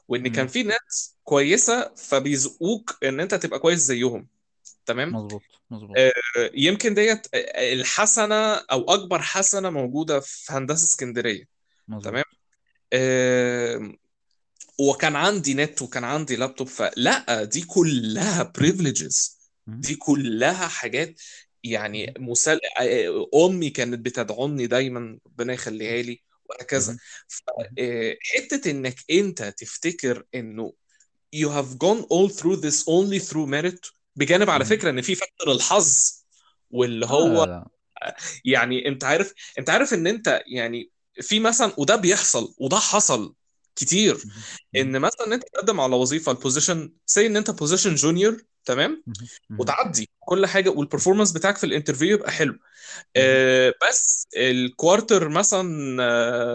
وإن 0.08 0.28
كان 0.28 0.46
في 0.46 0.62
ناس 0.62 1.16
كويسة 1.24 1.94
فبيزقوك 1.94 2.98
إن 3.04 3.20
أنت 3.20 3.34
تبقى 3.34 3.58
كويس 3.58 3.78
زيهم. 3.78 4.28
تمام؟ 4.86 5.14
مظبوط 5.14 5.42
مظبوط. 5.70 5.96
آه، 5.98 6.12
يمكن 6.54 6.94
ديت 6.94 7.26
الحسنة 7.34 8.54
أو 8.54 8.84
أكبر 8.94 9.22
حسنة 9.22 9.70
موجودة 9.70 10.20
في 10.20 10.52
هندسة 10.52 10.84
اسكندرية. 10.84 11.44
مظبوط. 11.88 12.04
تمام؟ 12.04 12.24
آه، 12.92 13.92
وكان 14.78 15.16
عندي 15.16 15.54
نت 15.54 15.82
وكان 15.82 16.04
عندي 16.04 16.36
لابتوب 16.36 16.68
فلأ 16.68 17.44
دي 17.44 17.62
كلها 17.62 18.42
privileges. 18.42 19.40
دي 19.66 19.94
كلها 19.94 20.68
حاجات 20.68 21.20
يعني. 21.64 22.14
مسل... 22.18 22.58
آه، 22.80 23.26
أمي 23.46 23.70
كانت 23.70 23.98
بتدعمني 23.98 24.66
دايما 24.66 25.18
ربنا 25.26 25.52
يخليها 25.52 26.02
لي 26.02 26.22
وهكذا. 26.44 26.98
فحتة 27.28 28.70
إنك 28.70 28.96
أنت 29.10 29.42
تفتكر 29.42 30.24
إنه 30.34 30.72
you 31.36 31.48
have 31.48 31.78
gone 31.78 32.02
all 32.02 32.28
through 32.28 32.60
this 32.60 32.84
only 32.84 33.20
through 33.30 33.46
merit 33.46 33.92
بجانب 34.16 34.50
على. 34.50 34.64
فكرة 34.64 34.90
إن 34.90 35.00
في 35.00 35.14
factor 35.14 35.52
الحظ 35.52 36.12
واللي 36.70 37.06
هو 37.06 37.44
لا 37.44 37.70
يعني 38.44 38.88
أنت 38.88 39.04
عارف 39.04 39.34
أنت 39.58 39.70
عارف 39.70 39.94
إن 39.94 40.06
أنت 40.06 40.42
يعني 40.46 40.90
في 41.20 41.40
مثلا 41.40 41.72
وده 41.78 41.96
بيحصل 41.96 42.54
وده 42.58 42.76
حصل 42.76 43.34
كتير. 43.76 44.22
إن 44.76 44.98
مثلا 44.98 45.34
أنت 45.34 45.42
تقدم 45.52 45.80
على 45.80 45.96
وظيفة 45.96 46.32
ال 46.32 46.39
position 46.39 46.92
say 47.06 47.26
إن 47.26 47.36
أنت 47.36 47.50
position 47.50 47.94
junior 47.94 48.42
تمام. 48.64 49.02
وتعدي 49.58 50.08
كل 50.18 50.46
حاجة 50.46 50.70
وال 50.70 50.80
performance 50.80 51.32
بتاعك 51.32 51.56
في 51.56 51.64
ال 51.64 51.68
interview 51.68 52.08
يبقى 52.08 52.30
حلو. 52.30 52.58
آه، 53.16 53.74
بس 53.88 54.28
ال 54.36 54.47
quarter 54.47 55.28
مثلا 55.28 55.62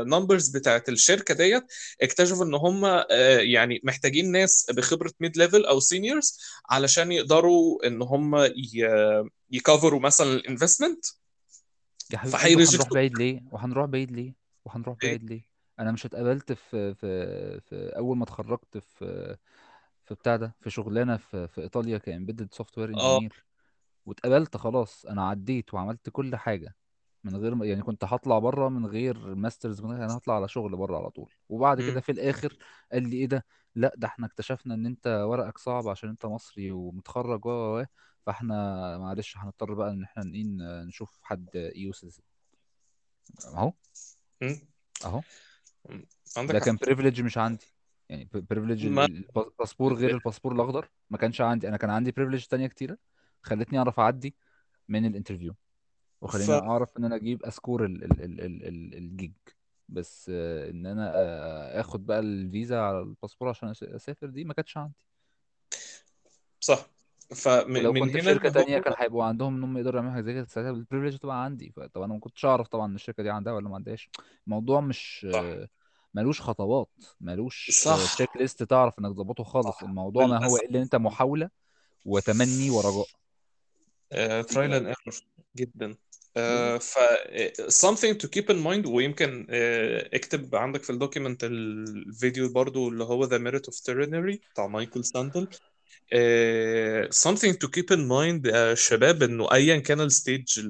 numbers 0.04 0.50
بتاعت 0.50 0.90
الشركة 0.90 1.34
ديت 1.34 1.64
اكتشفوا 2.02 2.46
إن 2.46 2.54
هم 2.54 2.86
آه، 2.86 3.06
يعني 3.40 3.82
محتاجين 3.84 4.32
ناس 4.32 4.68
بخبرة 4.72 5.12
mid 5.20 5.38
level 5.38 5.66
أو 5.66 5.80
seniors 5.80 6.40
علشان 6.70 7.12
يقدروا 7.12 7.88
إن 7.88 8.02
هم 8.02 8.50
ي 9.52 9.59
cover 9.59 9.93
وا 9.93 10.00
مثلا 10.00 10.34
ال 10.34 10.40
investment 10.40 11.06
يا 12.14 12.18
حبيب 12.18 12.34
قلبي 12.34 12.36
وهنروح 12.36 12.42
فهي 12.44 12.59
reject 12.59 12.91
وا 12.91 12.96
بعيد 12.96 13.18
ليه؟ 13.18 13.42
وهنروح 13.52 13.86
بعيد 13.86 14.12
ليه؟ 14.12 14.34
وهنروح 14.66 14.98
إيه؟ 15.04 15.10
بعيد 15.10 15.30
ليه؟ 15.30 15.42
أنا 15.80 15.92
مش 15.92 16.06
اتقبلت 16.06 16.54
في 16.54 16.94
في 16.96 17.60
في 17.70 17.94
أول 17.98 18.18
ما 18.18 18.24
اتخرجت 18.24 18.78
في 18.78 19.36
في 20.06 20.14
بتاع 20.16 20.36
ده 20.36 20.56
في 20.62 20.70
شغلانة 20.70 21.18
في 21.18 21.48
في 21.48 21.62
إيطاليا 21.62 21.98
ك 21.98 22.54
embedded 22.54 22.78
software 22.78 22.90
آه 22.90 22.92
engineer 23.18 23.46
واتقبلت 24.06 24.58
خلاص 24.58 25.06
أنا 25.06 25.30
عديت 25.30 25.74
وعملت 25.74 26.10
كل 26.10 26.36
حاجة 26.36 26.76
من 27.24 27.36
غير 27.36 27.64
يعني 27.64 27.82
كنت 27.82 28.04
هطلع 28.04 28.40
بره 28.40 28.70
من 28.70 28.86
غير 28.86 29.36
masters 29.36 29.82
من 29.82 29.92
غير 29.92 30.06
أنا 30.06 30.18
هطلع 30.18 30.36
على 30.36 30.48
شغل 30.48 30.76
بره 30.76 30.98
على 30.98 31.10
طول 31.10 31.32
وبعد 31.50 31.82
كده. 31.82 32.02
في 32.02 32.12
الآخر 32.12 32.58
قال 32.92 33.10
لي 33.10 33.16
إيه 33.18 33.26
ده 33.26 33.46
لأ 33.76 33.94
ده 33.98 34.08
إحنا 34.08 34.26
اكتشفنا 34.28 34.74
إن 34.74 34.86
أنت 34.86 35.08
ورقك 35.08 35.58
صعب 35.58 35.88
عشان 35.88 36.10
أنت 36.10 36.26
مصري 36.26 36.72
ومتخرج 36.72 37.46
و 37.46 37.50
و. 37.80 37.86
فإحنا 38.26 38.98
معلش 38.98 39.38
هنضطر 39.38 39.74
بقى 39.74 39.90
إن 39.90 40.04
إحنا 40.04 40.24
ن- 40.24 40.88
نشوف 40.88 41.20
حد 41.24 41.72
EU 41.76 41.94
citizen 41.94 42.24
أهو. 43.46 43.74
أهو. 45.06 45.22
ده 46.48 46.60
كان 46.60 46.76
privilege 46.76 47.22
مش 47.22 47.38
عندي 47.38 47.66
يعني 48.10 48.30
privilege 48.34 48.88
ما 48.88 49.06
الباسبور 49.06 49.94
غير 49.94 50.10
الباسبور 50.10 50.56
الأخضر. 50.56 50.90
ما 51.10 51.18
كانش 51.18 51.42
عندي 51.42 51.70
أنا 51.70 51.78
كان 51.78 51.90
عندي 51.90 52.12
privilege 52.12 52.46
تانية 52.46 52.68
كتيرة. 52.68 52.98
خلتني 53.42 53.78
أعرف 53.78 54.00
أعدي 54.00 54.36
من 54.90 55.06
ال 55.06 55.11
interview 55.11 55.54
ف 55.54 55.58
وخليني 56.22 56.54
أعرف 56.54 56.98
إن 56.98 57.04
أنا 57.06 57.16
أجيب 57.16 57.44
score 57.44 57.86
ال 57.86 58.04
ال 58.04 58.22
ال 58.22 58.42
ال 58.42 58.68
ال 58.68 58.98
الجيج 58.98 59.34
بس 59.90 60.32
آه، 60.34 60.70
إن 60.70 60.86
أنا 60.86 61.12
آه، 61.16 61.80
آخد 61.82 62.06
بقى 62.06 62.20
الفيزا 62.20 62.80
على 62.80 63.00
الباسبور 63.00 63.50
عشان 63.50 63.74
أسافر 63.84 64.28
دي 64.28 64.44
ما 64.44 64.54
كانتش 64.54 64.78
عندي. 64.78 64.94
صح. 66.60 66.88
فمن 67.36 68.00
كنت 68.00 68.12
في 68.12 68.22
هنا 68.22 68.34
شركة 68.34 68.50
تانية 68.50 68.80
كان 68.80 68.94
هيبقوا 68.98 69.24
عندهم 69.24 69.56
إن 69.56 69.64
هم 69.64 69.78
يقدروا 69.78 69.96
يعملوا 69.96 70.14
حاجة 70.14 70.24
زي 70.24 70.34
كده 70.34 70.46
ساعتها 70.46 70.72
ال 70.72 70.76
privilege 70.76 71.18
تبقى 71.18 71.44
عندي. 71.44 71.74
طب 71.94 72.02
أنا 72.02 72.14
ما 72.14 72.20
كنتش 72.20 72.46
أعرف 72.46 72.68
طبعا 72.68 72.86
إن 72.86 72.96
الشركة 72.96 73.24
دي 73.24 73.30
عندها 73.30 73.54
ولا 73.54 73.70
ما 73.70 73.76
عندهاش. 73.76 74.10
الموضوع 74.48 74.82
مش 74.82 75.28
صح. 75.34 75.40
آه، 75.40 75.68
ملوش 76.16 76.42
خطوات 76.42 76.90
ملوش 77.22 77.72
صح. 77.72 78.14
checklist 78.16 78.64
تعرف 78.64 79.00
إنك 79.00 79.14
تظبطه 79.16 79.44
خالص. 79.44 79.68
صح. 79.68 79.84
الموضوع 79.84 80.26
ما 80.26 80.48
هو 80.48 80.58
إلا 80.58 80.82
أنت 80.82 80.96
محاولة 80.96 81.50
وتمني 82.06 82.70
ورجاء. 82.70 83.08
trial 84.42 84.74
and 84.74 84.86
error 84.86 85.22
جدا. 85.56 85.96
آه، 86.38 86.78
ف 86.78 86.98
آه، 86.98 87.54
something 87.70 88.16
to 88.24 88.28
keep 88.28 88.46
in 88.50 88.64
mind 88.66 88.88
ويمكن 88.88 89.48
آه، 89.50 90.10
اكتب 90.14 90.56
عندك 90.56 90.84
في 90.84 90.90
ال 90.90 90.96
document 90.96 91.44
الفيديو 91.44 92.54
برضو 92.54 92.90
اللي 92.90 93.04
هو 93.04 93.28
The 93.28 93.42
Merit 93.42 93.62
of 93.62 93.76
Tyranny 93.76 94.38
بتاع 94.52 94.68
مايكل 94.68 95.06
ساندل 95.06 95.48
آه، 96.14 97.10
something 97.10 97.54
to 97.64 97.68
keep 97.78 97.96
in 97.96 98.00
mind 98.10 98.48
يا 98.48 98.76
شباب 98.76 99.24
إنه 99.24 99.52
ايا 99.52 99.80
كان 99.80 100.02
ال 100.02 100.13
stage 100.13 100.70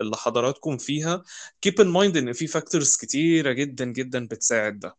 اللي 0.00 0.16
حضراتكم 0.16 0.76
فيها 0.76 1.22
keep 1.66 1.72
in 1.82 1.86
mind 1.86 2.16
إن 2.16 2.32
في 2.32 2.46
factors 2.46 2.96
كتيرة 2.96 3.52
جدا 3.52 3.84
جدا 3.84 4.26
بتساعد 4.26 4.78
ده. 4.78 4.96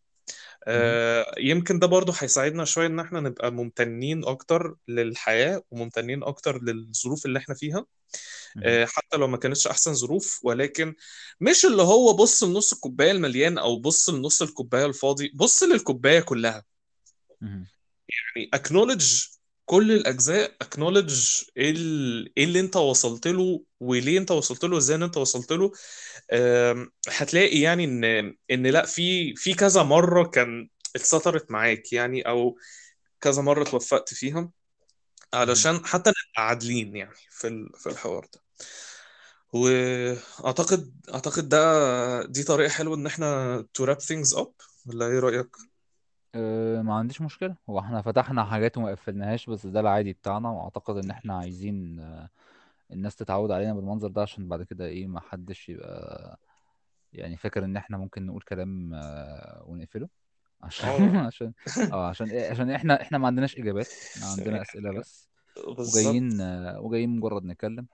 آه، 0.68 1.36
يمكن 1.38 1.80
ده 1.80 1.88
برضو 1.88 2.12
هيساعدنا 2.20 2.66
شوية 2.66 2.88
إن 2.88 3.00
إحنا 3.00 3.20
نبقى 3.20 3.52
ممتنين 3.52 4.26
أكتر 4.26 4.76
للحياة 4.88 5.64
وممتنين 5.72 6.24
أكتر 6.24 6.64
للظروف 6.64 7.26
اللي 7.26 7.40
إحنا 7.40 7.56
فيها. 7.56 7.86
آه، 8.64 8.86
حتى 8.86 9.18
لو 9.18 9.28
ما 9.28 9.38
كانتش 9.38 9.68
أحسن 9.68 9.94
ظروف 9.94 10.40
ولكن 10.44 10.96
مش 11.40 11.66
اللي 11.66 11.82
هو 11.82 12.14
بص 12.14 12.44
لنص 12.44 12.74
الكوباية 12.74 13.12
المليان 13.12 13.58
أو 13.58 13.80
بص 13.80 14.10
لنص 14.10 14.42
الكوباية 14.42 14.86
الفاضي 14.86 15.32
بص 15.36 15.64
للكوباية 15.64 16.20
كلها. 16.20 16.66
يعني 18.36 18.50
acknowledge 18.56 19.35
كل 19.66 19.92
الأجزاء 19.92 20.56
إيه 21.58 21.72
ال- 21.72 22.34
إيه 22.38 22.44
اللي 22.44 22.60
أنت 22.60 22.76
وصلت 22.78 23.28
له 23.28 23.64
وليه 23.80 24.18
أنت 24.20 24.32
وصلت 24.32 24.66
له 24.66 24.78
إزاي 24.78 24.96
ان 24.98 25.04
أنت 25.04 25.18
وصلت 25.18 25.52
له. 25.52 25.72
هتلاقي 27.10 27.60
يعني 27.62 27.84
إن 27.84 28.04
إن 28.52 28.68
لأ 28.68 28.86
في 28.86 29.36
في 29.36 29.54
كذا 29.54 29.84
مرة 29.84 30.24
كان 30.24 30.70
اتسطرت 30.96 31.52
معاك 31.52 31.94
يعني 31.94 32.22
أو 32.22 32.58
كذا 33.22 33.42
مرة 33.42 33.64
اتوفقت 33.64 34.14
فيها. 34.14 34.52
علشان 35.34 35.86
حتى 35.86 36.10
نبقى 36.10 36.48
عادلين 36.50 36.96
يعني 36.96 37.16
في 37.32 37.70
في 37.80 37.90
الحوار 37.90 38.26
ده. 38.34 38.42
وأعتقد 39.54 40.94
أعتقد 41.14 41.50
ده 41.50 42.26
دي 42.26 42.44
طريقة 42.44 42.70
حلوة 42.70 42.96
إن 42.96 43.06
إحنا 43.08 43.60
to 43.82 43.86
wrap 43.86 44.00
things 44.00 44.38
up. 44.38 44.52
ولا 44.86 45.08
إيه 45.08 45.20
رأيك؟ 45.20 45.75
أه 46.36 46.82
ما 46.82 46.94
عنديش 46.94 47.22
مشكلة. 47.22 47.56
هو 47.70 47.80
إحنا 47.80 48.02
فتحنا 48.02 48.46
حاجات 48.46 48.78
وما 48.78 48.92
قفلناهاش 48.92 49.50
بس 49.50 49.66
ده 49.68 49.80
العادي 49.80 50.14
بتاعنا 50.14 50.50
واعتقد 50.50 50.98
ان 50.98 51.12
إحنا 51.12 51.38
عايزين 51.38 52.00
آه، 52.00 52.30
الناس 52.92 53.16
تتعود 53.16 53.52
علينا 53.52 53.74
بالمنظر 53.74 54.08
ده 54.08 54.22
عشان 54.22 54.48
بعد 54.48 54.64
كده 54.64 54.86
إيه 54.86 55.08
ما 55.08 55.20
حدش 55.20 55.70
يبقى 55.70 56.40
يعني 57.14 57.38
فاكر 57.38 57.66
ان 57.66 57.78
إحنا 57.78 57.98
ممكن 57.98 58.26
نقول 58.26 58.42
كلام 58.42 58.94
آه، 58.94 59.64
ونقفله. 59.68 60.10
عشان 60.64 60.90
آه 60.90 61.26
عشان 61.28 61.54
آه 61.94 62.08
عشان 62.10 62.30
إيه 62.32 62.52
عشان 62.52 62.70
إحنا 62.72 63.02
إحنا 63.02 63.18
ما 63.18 63.28
عندناش 63.28 63.56
اجابات 63.58 63.88
إحنا 64.16 64.28
عندنا 64.32 64.62
أسئلة 64.62 64.92
بس 65.00 65.30
وجايين 65.68 66.30
بالظبط. 66.30 66.42
آه، 66.42 66.80
وجايين 66.80 67.10
مجرد 67.20 67.46
نتكلم. 67.46 67.88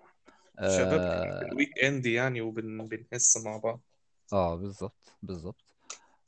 شباب 0.67 1.01
إحنا 1.01 1.31
في 1.39 1.45
آه, 1.45 1.49
الويك 1.51 1.79
إند 1.83 2.05
يعني 2.05 2.41
وبنحس 2.41 3.37
مع 3.45 3.57
بعض. 3.57 3.81
آه 4.33 4.55
بالظبط 4.55 5.13
بالظبط. 5.23 5.63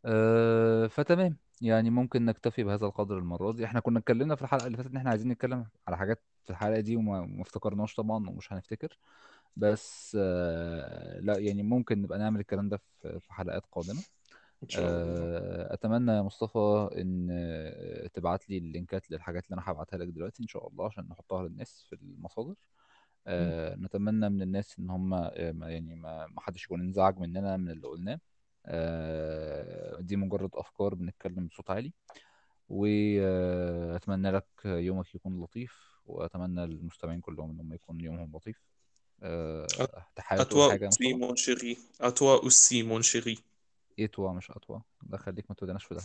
أه 0.05 0.87
فتمام. 0.87 1.37
يعني 1.63 1.89
ممكن 1.89 2.25
نكتفي 2.25 2.63
بهذا 2.63 2.85
القدر 2.85 3.17
المرة 3.17 3.51
دي. 3.51 3.65
إحنا 3.65 3.79
كنا 3.79 3.99
اتكلمنا 3.99 4.35
في 4.35 4.41
الحلقة 4.41 4.67
اللي 4.67 4.77
فاتت 4.77 4.89
إن 4.91 4.97
إحنا 4.97 5.09
عايزين 5.09 5.31
نتكلم 5.31 5.65
على 5.87 5.97
حاجات 5.97 6.23
في 6.43 6.49
الحلقة 6.49 6.79
دي 6.79 6.95
وما 6.95 7.21
ما 7.25 7.41
افتكرناش 7.41 7.95
طبعا 7.95 8.29
ومش 8.29 8.53
هنفتكر. 8.53 8.97
بس 9.57 10.17
أه 10.21 11.19
لا 11.19 11.37
يعني 11.39 11.63
ممكن 11.63 12.01
نبقى 12.01 12.19
نعمل 12.19 12.39
الكلام 12.39 12.69
ده 12.69 12.77
في 12.77 13.19
في 13.19 13.33
حلقات 13.33 13.63
قادمة. 13.71 14.01
إن 14.63 14.69
شاء 14.69 14.85
الله 14.85 15.21
أه 15.21 15.73
أتمنى 15.73 16.11
يا 16.11 16.21
مصطفى 16.21 16.89
إن 17.01 17.27
آه، 17.31 18.07
تبعت 18.07 18.49
لي 18.49 18.57
اللينكات 18.57 19.11
للحاجات 19.11 19.45
اللي 19.45 19.53
أنا 19.55 19.71
هبعتها 19.71 19.97
لك 19.97 20.07
دلوقتي 20.07 20.43
إن 20.43 20.47
شاء 20.47 20.67
الله 20.67 20.85
عشان 20.85 21.07
نحطها 21.09 21.43
للناس 21.47 21.85
في 21.89 21.95
المصادر. 21.95 22.55
أه 23.27 23.75
نتمنى 23.75 24.29
من 24.29 24.41
الناس 24.41 24.79
إن 24.79 24.89
هم 24.89 25.13
آه، 25.13 25.31
يعني 25.61 25.95
ما 25.95 26.27
حدش 26.37 26.65
يكون 26.65 26.81
انزعج 26.81 27.19
مننا 27.19 27.57
من 27.57 27.69
اللي 27.69 27.87
قلناه. 27.87 28.13
آه، 28.13 28.32
دي 29.99 30.15
مجرد 30.15 30.49
أفكار 30.53 30.95
بنتكلم 30.95 31.47
بصوت 31.47 31.69
عالي. 31.69 31.93
وأتمنى 32.69 34.31
لك 34.31 34.47
يومك 34.65 35.15
يكون 35.15 35.41
لطيف 35.43 35.99
وأتمنى 36.05 36.67
للمستمعين 36.67 37.21
كلهم 37.21 37.49
إنهم 37.49 37.73
يكون 37.73 38.01
يومهم 38.01 38.31
لطيف. 38.35 38.57
حابب 40.19 40.41
À 40.41 40.45
تقول 40.45 40.71
aussi, 40.71 40.83
مصطفى؟ 40.83 41.13
mon 41.13 41.35
chéri. 41.35 41.77
À 42.01 42.11
toi 42.11 42.43
aussi, 42.43 42.83
mon 42.83 43.01
chéri. 43.01 43.39
توا 44.11 44.31
مش 44.33 44.51
أطوى 44.51 44.81
ده 45.01 45.17
خليك 45.17 45.45
ما 45.49 45.55
توديناش 45.55 45.85
في 45.85 45.95
ده. 45.95 46.01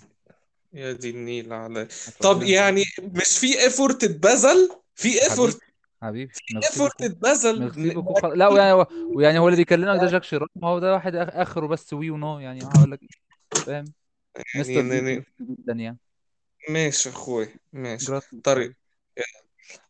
يا 0.73 0.93
دي 0.93 1.11
النيل 1.11 1.53
على 1.53 1.89
طب 2.21 2.43
يعني 2.43 2.85
مش 3.03 3.39
في 3.39 3.63
ايفورت 3.63 4.05
اتبذل؟ 4.05 4.71
في 4.95 5.23
ايفورت 5.23 5.59
حبيبي. 6.03 6.33
ايفورت 6.57 7.03
اتبذل 7.03 8.39
لا 8.39 8.49
ويعني 8.49 8.87
ويعني 9.15 9.39
هو 9.39 9.49
اللي 9.49 9.57
بيكلمك 9.57 10.01
ده 10.01 10.07
جاك 10.07 10.25
شيراك 10.25 10.51
ما 10.57 10.69
هو 10.69 10.79
ده 10.79 10.93
واحد 10.93 11.15
آخره 11.15 11.67
بس 11.67 11.93
وي 11.93 12.11
ونو 12.11 12.39
يعني 12.39 12.65
هقول 12.65 12.91
لك 12.93 13.01
فاهم؟ 13.67 13.93
يعني 14.37 14.61
مستر 14.61 15.25
جدا 15.41 15.73
يعني. 15.73 15.99
ماشي 16.69 17.09
أخوي 17.11 17.49
ماشي. 17.73 18.13
طريق. 18.45 18.75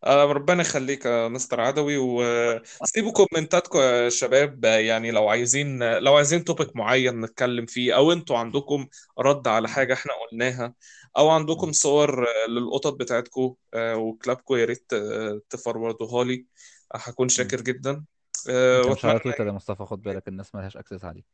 آه، 0.04 0.24
ربنا 0.24 0.62
يخليك 0.62 1.04
يا 1.06 1.28
مستر 1.28 1.60
عدوي 1.60 1.96
وسيبوا 1.96 3.12
comment 3.12 3.58
اتكم 3.58 3.78
يا 3.78 4.08
شباب. 4.08 4.64
يعني 4.64 5.10
لو 5.10 5.28
عايزين 5.28 5.98
لو 5.98 6.16
عايزين 6.16 6.44
topic 6.44 6.76
معين 6.76 7.20
نتكلم 7.20 7.66
فيه 7.66 7.96
أو 7.96 8.12
أنتوا 8.12 8.38
عندكم 8.38 8.88
رد 9.18 9.48
على 9.48 9.68
حاجة 9.68 9.94
إحنا 9.94 10.12
قلناها 10.30 10.74
أو 11.16 11.28
عندكم 11.28 11.72
صور 11.72 12.26
للقطط 12.48 12.94
بتاعتكم 12.94 13.54
آه، 13.74 13.96
وكلابكم 13.96 14.56
يا 14.56 14.64
ريت 14.64 14.92
آه، 14.92 15.40
ت 15.50 15.57
forward 15.57 16.09
وها 16.09 16.24
لي. 16.24 16.46
هكون. 16.94 17.28
شاكر 17.28 17.60
جدا. 17.60 18.04
آه، 18.48 18.82
انت 18.82 18.86
مش 18.88 19.04
على 19.04 19.18
تويتر 19.18 19.46
يا 19.46 19.52
مصطفى 19.52 19.84
خد 19.84 20.02
بالك 20.02 20.28
الناس 20.28 20.54
ملهاش 20.54 20.76
access 20.76 21.04
عليك. 21.04 21.26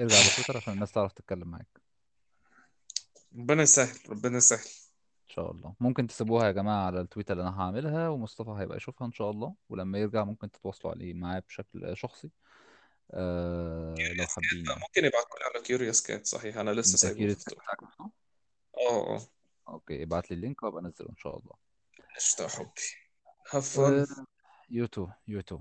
ارجع 0.00 0.16
على 0.16 0.28
تويتر 0.36 0.56
عشان 0.56 0.72
الناس 0.72 0.92
تعرف 0.92 1.12
تتكلم 1.12 1.48
معاك. 1.48 1.80
ربنا 3.36 3.62
يسهل 3.62 3.96
ربنا 4.10 4.36
يسهل. 4.36 4.79
شاء 5.40 5.50
الله. 5.50 5.74
ممكن 5.80 6.06
تسيبوها 6.06 6.46
يا 6.46 6.52
جماعة 6.52 6.86
على 6.86 7.00
ال 7.00 7.05
tweet 7.05 7.32
اللي 7.32 7.48
أنا 7.48 7.60
هعملها 7.60 8.08
ومصطفى 8.08 8.50
هيبقى 8.50 8.76
يشوفها 8.76 9.06
إن 9.06 9.12
شاء 9.12 9.30
الله. 9.30 9.54
ولما 9.68 9.98
يرجع 9.98 10.24
ممكن 10.24 10.50
تتواصلوا 10.50 10.94
عليه 10.94 11.14
معاه 11.14 11.38
بشكل 11.38 11.96
شخصي. 11.96 12.30
آه 13.10 13.94
لو 13.94 14.24
حابين 14.26 14.66
يعني. 14.66 14.80
ممكن 14.80 15.04
يبعتوا 15.04 15.38
لي 15.38 15.44
على 15.44 15.64
Curious 15.64 16.02
Cat 16.02 16.26
صحيح 16.26 16.56
أنا 16.56 16.70
لسه 16.70 16.90
أنت 17.08 17.16
سايبه 17.16 17.34
Cat 17.34 17.36
مفتوح 17.36 17.64
بتاعك 17.64 17.82
مفتوح 17.82 18.08
آه 18.76 19.16
آه. 19.16 19.20
okay 19.68 20.02
ابعت 20.02 20.30
لي 20.30 20.34
ال 20.34 20.40
link 20.40 20.62
وأبقى 20.62 20.82
أنزله 20.82 21.08
إن 21.08 21.16
شاء 21.16 21.38
الله. 21.38 21.52
قشطة 22.16 22.42
يا 22.42 22.48
حبي. 22.48 22.70
آه 23.54 23.60
fun. 23.60 24.24
you 24.70 24.89
too 24.89 25.08
you 25.28 25.44
too 25.44 25.60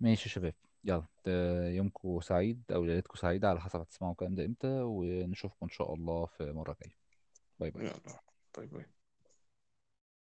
ماشي 0.00 0.28
يا 0.28 0.34
شباب. 0.34 0.54
يلا 0.84 1.06
آه، 1.26 1.68
يومكم 1.68 2.20
سعيد 2.20 2.62
أو 2.70 2.84
ليلتكم 2.84 3.16
سعيدة 3.16 3.48
على 3.48 3.60
حسب 3.60 3.80
هتسمعوا 3.80 4.12
الكلام 4.12 4.34
ده 4.34 4.44
إمتى 4.44 4.80
ونشوفكم 4.82 5.66
إن 5.66 5.70
شاء 5.70 5.94
الله 5.94 6.26
في 6.26 6.52
مرة 6.52 6.76
جاية. 6.82 6.96
باي 7.60 7.70
باي. 7.70 7.84
يلا. 7.84 8.31
باي 8.54 8.66
باي. 8.66 8.84